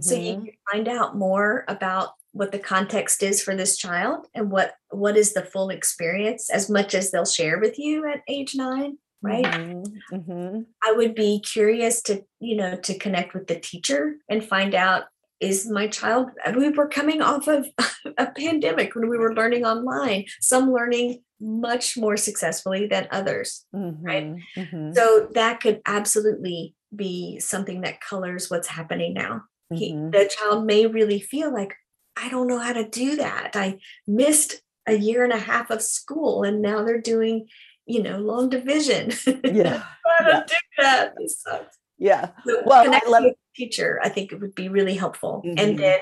so 0.00 0.14
you 0.14 0.32
Mhm. 0.36 0.44
can 0.46 0.54
find 0.72 0.88
out 0.88 1.14
more 1.16 1.64
about 1.68 2.14
what 2.32 2.52
the 2.52 2.58
context 2.58 3.22
is 3.22 3.42
for 3.42 3.54
this 3.54 3.76
child 3.76 4.26
and 4.34 4.50
what 4.50 4.74
what 4.90 5.16
is 5.16 5.34
the 5.34 5.42
full 5.44 5.68
experience 5.68 6.48
as 6.48 6.70
much 6.70 6.94
as 6.94 7.10
they'll 7.10 7.24
share 7.26 7.58
with 7.60 7.78
you 7.78 8.06
at 8.10 8.22
age 8.28 8.54
nine 8.54 8.96
right 9.20 9.44
Mhm, 9.44 9.84
mhm. 10.12 10.66
i 10.82 10.92
would 10.92 11.14
be 11.14 11.40
curious 11.40 12.02
to 12.04 12.24
you 12.38 12.56
know 12.56 12.76
to 12.76 12.96
connect 12.96 13.34
with 13.34 13.46
the 13.48 13.58
teacher 13.60 14.16
and 14.28 14.42
find 14.44 14.74
out 14.74 15.04
is 15.40 15.68
my 15.70 15.86
child 15.86 16.30
we 16.56 16.68
were 16.70 16.88
coming 16.88 17.22
off 17.22 17.48
of 17.48 17.66
a 18.18 18.26
pandemic 18.32 18.94
when 18.94 19.08
we 19.08 19.16
were 19.18 19.34
learning 19.34 19.64
online 19.64 20.24
some 20.40 20.72
learning 20.72 21.20
much 21.40 21.96
more 21.96 22.16
successfully 22.16 22.86
than 22.86 23.08
others 23.10 23.64
Right. 23.72 24.24
Mhm, 24.26 24.42
mhm, 24.56 24.94
so 24.94 25.28
that 25.34 25.60
could 25.60 25.80
absolutely 25.86 26.74
be 26.94 27.38
something 27.40 27.80
that 27.82 28.00
colors 28.00 28.50
what's 28.50 28.68
happening 28.68 29.14
now. 29.14 29.44
He, 29.72 29.92
mhm. 29.92 30.10
the 30.12 30.28
child 30.28 30.66
may 30.66 30.86
really 30.86 31.20
feel 31.20 31.52
like 31.54 31.74
i 32.16 32.28
don't 32.28 32.48
know 32.48 32.58
how 32.58 32.72
to 32.72 32.88
do 32.88 33.16
that. 33.16 33.52
I 33.54 33.78
missed 34.06 34.60
a 34.86 34.94
year 34.98 35.22
and 35.24 35.32
a 35.32 35.38
half 35.38 35.70
of 35.70 35.80
school 35.82 36.42
and 36.42 36.60
now 36.60 36.82
they're 36.84 37.00
doing 37.00 37.46
you 37.86 38.02
know 38.02 38.18
long 38.18 38.48
division. 38.50 39.12
Yeah 39.44 39.82
i 40.20 40.24
don't 40.24 40.34
yeah. 40.34 40.42
do 40.46 40.56
that? 40.82 41.14
This 41.16 41.40
sucks. 41.40 41.76
Yeah. 41.98 42.30
So 42.46 42.62
Well, 42.66 42.84
I 42.92 43.00
love- 43.08 43.22
the 43.22 43.34
teacher 43.54 43.98
i 44.02 44.08
think 44.08 44.32
it 44.32 44.40
would 44.40 44.54
be 44.54 44.68
really 44.68 44.94
helpful. 44.94 45.42
Mhm. 45.44 45.60
and 45.60 45.78
then 45.78 46.00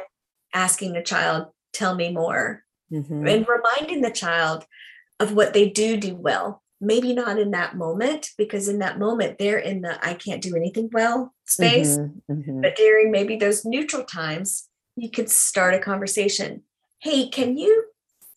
asking 0.55 0.93
the 0.95 1.03
child 1.03 1.49
tell 1.73 1.95
me 1.95 2.11
more. 2.11 2.65
Mhm, 2.91 3.29
and 3.31 3.47
reminding 3.47 4.01
the 4.03 4.11
child 4.11 4.65
of 5.21 5.35
what 5.35 5.53
they 5.53 5.69
do 5.69 5.97
do 5.99 6.15
well. 6.15 6.63
Maybe 6.81 7.13
not 7.13 7.39
in 7.39 7.51
that 7.51 7.77
moment 7.77 8.31
because 8.39 8.69
in 8.69 8.79
that 8.79 8.99
moment 8.99 9.39
they're 9.39 9.59
in 9.59 9.83
the 9.83 9.99
i 10.07 10.15
can't 10.15 10.41
do 10.43 10.57
anything 10.57 10.89
well 10.93 11.35
space. 11.45 11.99
Mhm, 11.99 12.23
mhm. 12.31 12.63
but 12.63 12.77
during 12.77 13.11
maybe 13.11 13.37
those 13.37 13.65
neutral 13.65 14.05
times 14.05 14.69
you 14.97 15.11
could 15.11 15.29
start 15.31 15.75
a 15.75 15.79
conversation. 15.79 16.63
Hey 17.01 17.29
can 17.29 17.59
you 17.59 17.73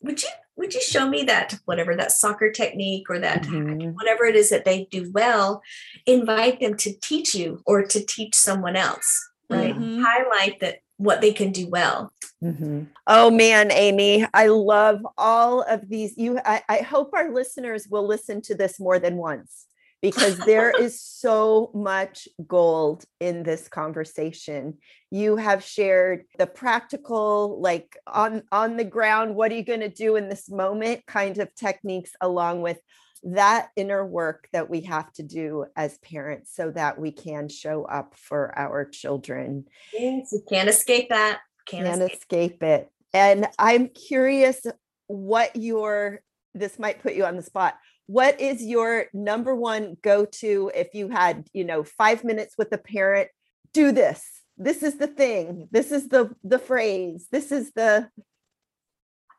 would 0.01 0.22
you 0.22 0.30
would 0.58 0.74
you 0.74 0.82
show 0.82 1.08
me 1.08 1.24
that 1.24 1.56
whatever 1.66 1.95
that 1.95 2.12
soccer 2.12 2.52
technique 2.52 3.10
or 3.10 3.20
that 3.20 3.43
Mhm. 3.43 3.93
whatever 3.93 4.26
it 4.26 4.36
is 4.36 4.49
that 4.49 4.66
they 4.66 4.88
do 4.91 5.12
well 5.12 5.62
invite 6.06 6.60
them 6.60 6.76
to 6.78 6.93
teach 7.02 7.34
you 7.34 7.62
or 7.66 7.84
to 7.84 8.06
teach 8.06 8.36
someone 8.36 8.76
else 8.76 9.30
right 9.49 9.76
Mhm. 9.76 10.02
highlight 10.04 10.60
that 10.60 10.80
what 10.97 11.22
they 11.22 11.34
can 11.34 11.52
do 11.52 11.68
well 11.68 12.14
Mhm. 12.43 12.88
Oh 13.06 13.30
man, 13.30 13.72
Amy, 13.72 14.26
I 14.34 14.47
love 14.47 15.06
all 15.16 15.62
of 15.62 15.88
these. 15.88 16.18
You, 16.18 16.39
I, 16.43 16.64
I 16.68 16.78
hope 16.80 17.12
our 17.14 17.32
listeners 17.32 17.88
will 17.88 18.08
listen 18.08 18.41
to 18.43 18.56
this 18.56 18.80
more 18.80 18.97
than 18.97 19.18
once 19.18 19.68
because 20.02 20.38
there 20.39 20.72
is 20.72 21.02
so 21.02 21.72
much 21.74 22.28
gold 22.47 23.06
in 23.20 23.43
this 23.43 23.68
conversation. 23.68 24.78
You 25.10 25.36
have 25.36 25.64
shared 25.64 26.24
the 26.38 26.47
practical, 26.47 27.62
like 27.62 27.97
on 28.08 28.43
on 28.52 28.78
the 28.78 28.84
ground, 28.84 29.36
what 29.36 29.52
are 29.52 29.56
you 29.56 29.66
going 29.66 29.82
to 29.82 29.89
do 29.89 30.16
in 30.16 30.30
this 30.30 30.49
moment 30.49 31.06
kind 31.06 31.38
of 31.38 31.54
techniques, 31.56 32.12
along 32.22 32.62
with 32.62 32.80
that 33.24 33.70
inner 33.76 34.04
work 34.04 34.47
that 34.52 34.68
we 34.68 34.82
have 34.82 35.14
to 35.14 35.22
do 35.22 35.66
as 35.76 35.99
parents 35.99 36.56
so 36.56 36.72
that 36.72 36.99
we 36.99 37.12
can 37.12 37.47
show 37.47 37.84
up 37.84 38.16
for 38.16 38.52
our 38.58 38.84
children 38.84 39.64
yes 39.93 40.30
you 40.32 40.41
can't 40.49 40.68
escape 40.68 41.08
that 41.10 41.39
can't, 41.66 41.86
can't 41.86 42.02
escape. 42.02 42.18
escape 42.18 42.64
it. 42.64 42.91
And 43.14 43.47
I'm 43.60 43.88
curious 43.89 44.66
what 45.08 45.56
your 45.56 46.22
this 46.54 46.78
might 46.78 47.02
put 47.02 47.16
you 47.16 47.26
on 47.26 47.38
the 47.38 47.41
spot. 47.41 47.76
What 48.12 48.41
is 48.41 48.62
your 48.62 49.05
number 49.14 49.55
one 49.55 49.95
go 50.01 50.26
to 50.26 50.72
if 50.76 50.93
you 50.93 51.07
had, 51.07 51.47
you 51.53 51.64
know, 51.64 51.84
5 51.84 52.24
minutes 52.26 52.55
with 52.57 52.72
a 52.74 52.78
parent, 52.78 53.30
do 53.74 53.93
this. 53.93 54.22
This 54.57 54.84
is 54.84 54.97
the 54.97 55.07
thing. 55.07 55.70
This 55.72 55.91
is 55.91 56.09
the 56.09 56.36
the 56.43 56.59
phrase. 56.59 57.28
This 57.32 57.51
is 57.51 57.72
the 57.72 58.09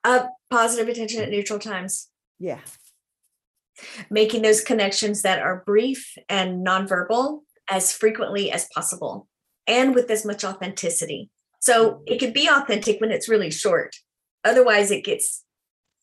uh, 0.05 0.27
positive 0.51 0.89
attention 0.89 1.23
at 1.23 1.31
neutral 1.31 1.59
times 1.59 2.09
yeah. 2.39 2.61
making 4.11 4.43
those 4.43 4.61
connections 4.63 5.23
that 5.23 5.39
are 5.39 5.63
brief 5.65 6.17
and 6.29 6.67
nonverbal 6.67 7.41
as 7.71 7.93
frequently 7.93 8.51
as 8.51 8.69
possible 8.75 9.29
and 9.67 9.95
with 9.95 10.11
as 10.11 10.25
much 10.25 10.45
authenticity. 10.45 11.31
So 11.61 12.03
it 12.07 12.19
can 12.19 12.33
be 12.33 12.49
authentic 12.49 13.01
when 13.01 13.13
it's 13.13 13.29
really 13.29 13.51
short. 13.51 13.95
Otherwise, 14.45 14.91
it 14.91 15.05
gets, 15.05 15.45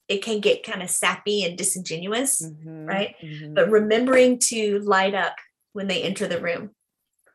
it 0.10 0.24
can 0.24 0.40
get 0.42 0.64
kind 0.64 0.82
of 0.82 0.90
sappy 0.90 1.44
and 1.44 1.58
disingenuous, 1.58 2.42
Mhm, 2.42 2.88
right? 2.88 3.16
mhm. 3.24 3.54
but 3.54 3.70
remembering 3.70 4.40
to 4.40 4.80
light 4.80 5.14
up 5.14 5.36
when 5.74 5.88
they 5.88 6.02
enter 6.04 6.28
the 6.28 6.42
room. 6.42 6.72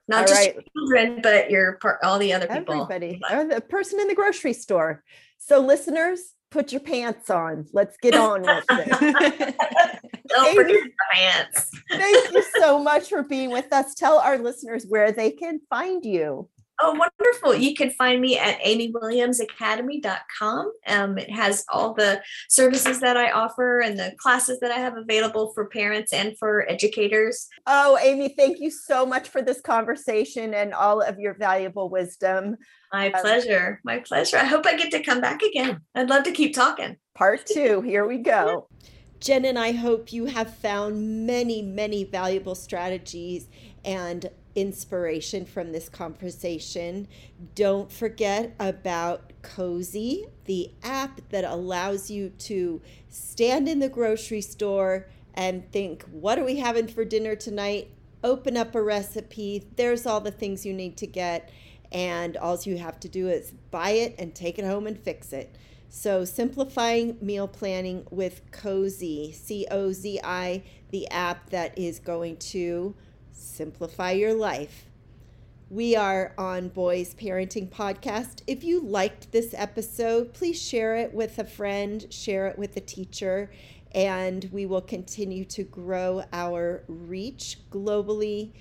Not 0.09 0.23
All 0.23 0.27
just 0.27 0.41
right. 0.41 0.55
your 0.55 0.65
children, 0.77 1.21
but 1.23 1.51
your 1.51 1.75
par- 1.81 2.01
all 2.03 2.19
the 2.19 2.33
other 2.35 2.47
people. 2.49 2.75
Everybody, 2.75 3.21
or 3.33 3.45
the 3.47 3.61
person 3.63 4.01
in 4.01 4.09
the 4.09 4.15
grocery 4.15 4.53
store. 4.53 5.03
So 5.39 5.61
listeners, 5.61 6.21
put 6.51 6.73
your 6.73 6.81
pants 6.83 7.31
on. 7.31 7.67
Let's 7.73 7.97
get 7.97 8.15
on 8.15 8.43
with 8.43 8.65
it. 8.71 9.57
Don't 10.29 10.55
forget 10.55 10.83
the 10.83 10.91
pants. 11.13 11.71
Thank 11.91 12.33
you 12.33 12.45
so 12.59 12.79
much 12.83 13.09
for 13.09 13.23
being 13.23 13.51
with 13.51 13.73
us. 13.73 13.95
Tell 13.95 14.19
our 14.19 14.37
listeners 14.39 14.85
where 14.87 15.11
they 15.13 15.31
can 15.31 15.61
find 15.71 16.05
you. 16.05 16.49
Oh, 16.81 16.91
wonderful. 16.91 17.55
You 17.55 17.75
can 17.75 17.91
find 17.91 18.21
me 18.21 18.37
at 18.39 18.61
amywilliamsacademy.com. 18.61 20.73
Um, 20.89 21.19
it 21.19 21.31
has 21.31 21.65
all 21.73 21.95
the 21.95 22.21
services 22.49 22.99
that 23.01 23.17
I 23.17 23.31
offer 23.31 23.81
and 23.81 23.99
the 23.99 24.13
classes 24.19 24.61
that 24.61 24.71
I 24.73 24.79
have 24.79 24.97
available 24.97 25.53
for 25.55 25.69
parents 25.69 26.13
and 26.13 26.37
for 26.37 26.69
educators. 26.69 27.47
Oh, 27.67 27.97
Amy, 28.03 28.35
thank 28.37 28.61
you 28.61 28.71
so 28.71 29.07
much 29.07 29.29
for 29.29 29.41
this 29.41 29.61
conversation 29.61 30.53
and 30.55 30.75
all 30.75 31.01
of 31.01 31.21
your 31.21 31.35
valuable 31.35 31.91
wisdom. 31.91 32.57
My 32.93 33.13
um, 33.13 33.23
pleasure. 33.23 33.81
My 33.85 34.01
pleasure. 34.01 34.39
I 34.39 34.45
hope 34.45 34.67
I 34.67 34.77
get 34.77 34.91
to 34.93 35.03
come 35.03 35.21
back 35.21 35.43
again. 35.43 35.81
I'd 35.95 36.11
love 36.11 36.25
to 36.25 36.33
keep 36.33 36.55
talking. 36.55 36.97
Part 37.15 37.47
two. 37.47 37.83
Here 37.83 38.05
we 38.07 38.19
go. 38.19 38.67
Jen 39.21 39.45
and 39.47 39.59
I 39.59 39.73
hope 39.73 40.13
you 40.13 40.27
have 40.27 40.55
found 40.57 41.27
many, 41.27 41.63
many 41.63 42.05
valuable 42.05 42.55
strategies 42.55 43.49
and 43.85 44.29
inspiration 44.55 45.45
from 45.45 45.73
this 45.73 45.89
conversation. 45.89 47.09
Don't 47.55 47.91
forget 47.91 48.55
about 48.59 49.33
Cozi, 49.43 50.29
the 50.45 50.71
app 50.83 51.21
that 51.31 51.45
allows 51.45 52.11
you 52.11 52.31
to 52.31 52.81
stand 53.09 53.69
in 53.69 53.79
the 53.81 53.89
grocery 53.89 54.41
store 54.41 55.07
and 55.35 55.71
think, 55.73 56.05
what 56.05 56.39
are 56.39 56.45
we 56.45 56.57
having 56.57 56.87
for 56.87 57.05
dinner 57.05 57.35
tonight? 57.35 57.91
Open 58.23 58.57
up 58.57 58.75
a 58.75 58.83
recipe. 58.83 59.67
There's 59.77 60.07
all 60.07 60.21
the 60.21 60.31
things 60.31 60.65
you 60.65 60.73
need 60.73 60.97
to 60.99 61.07
get. 61.07 61.51
And 61.93 62.37
all 62.37 62.59
you 62.63 62.79
have 62.79 62.99
to 63.01 63.09
do 63.09 63.29
is 63.29 63.53
buy 63.71 63.91
it 63.91 64.15
and 64.19 64.35
take 64.35 64.59
it 64.59 64.65
home 64.65 64.87
and 64.87 64.99
fix 64.99 65.33
it. 65.33 65.57
So, 65.89 66.25
simplifying 66.25 67.19
meal 67.21 67.47
planning 67.47 68.05
with 68.11 68.51
Cozi, 68.51 69.33
C 69.33 69.67
O 69.71 69.93
Z 69.93 70.19
I, 70.25 70.65
the 70.91 71.09
app 71.09 71.51
that 71.51 71.79
is 71.79 72.01
going 72.01 72.39
to 72.39 72.97
simplify 73.35 74.13
your 74.13 74.35
life. 74.35 74.87
We 75.71 75.97
are 75.97 76.35
on 76.39 76.69
Boys 76.69 77.15
Parenting 77.15 77.69
Podcast. 77.69 78.43
If 78.47 78.63
you 78.63 78.81
liked 78.81 79.33
this 79.33 79.55
episode, 79.57 80.33
please 80.33 80.61
share 80.61 80.97
it 80.97 81.13
with 81.13 81.39
a 81.39 81.45
friend, 81.45 82.07
share 82.13 82.47
it 82.47 82.59
with 82.59 82.77
a 82.77 82.81
teacher, 82.81 83.51
and 83.93 84.49
we 84.53 84.67
will 84.67 84.81
continue 84.81 85.45
to 85.47 85.65
grow 85.65 86.23
our 86.33 86.85
reach 86.87 87.59
globally. 87.71 88.53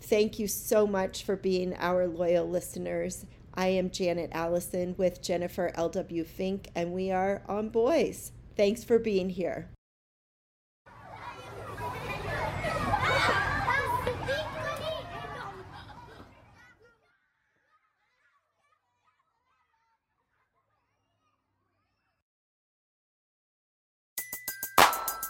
Thank 0.00 0.38
you 0.38 0.46
so 0.46 0.86
much 0.86 1.24
for 1.24 1.36
being 1.36 1.74
our 1.76 2.06
loyal 2.06 2.48
listeners. 2.48 3.26
I 3.54 3.68
am 3.68 3.90
Janet 3.90 4.30
Allison 4.32 4.94
with 4.96 5.22
Jennifer 5.22 5.72
L.W. 5.74 6.24
Fink, 6.24 6.68
and 6.74 6.92
we 6.92 7.10
are 7.10 7.42
on 7.48 7.68
Boys. 7.68 8.32
Thanks 8.56 8.84
for 8.84 8.98
being 8.98 9.30
here. 9.30 9.70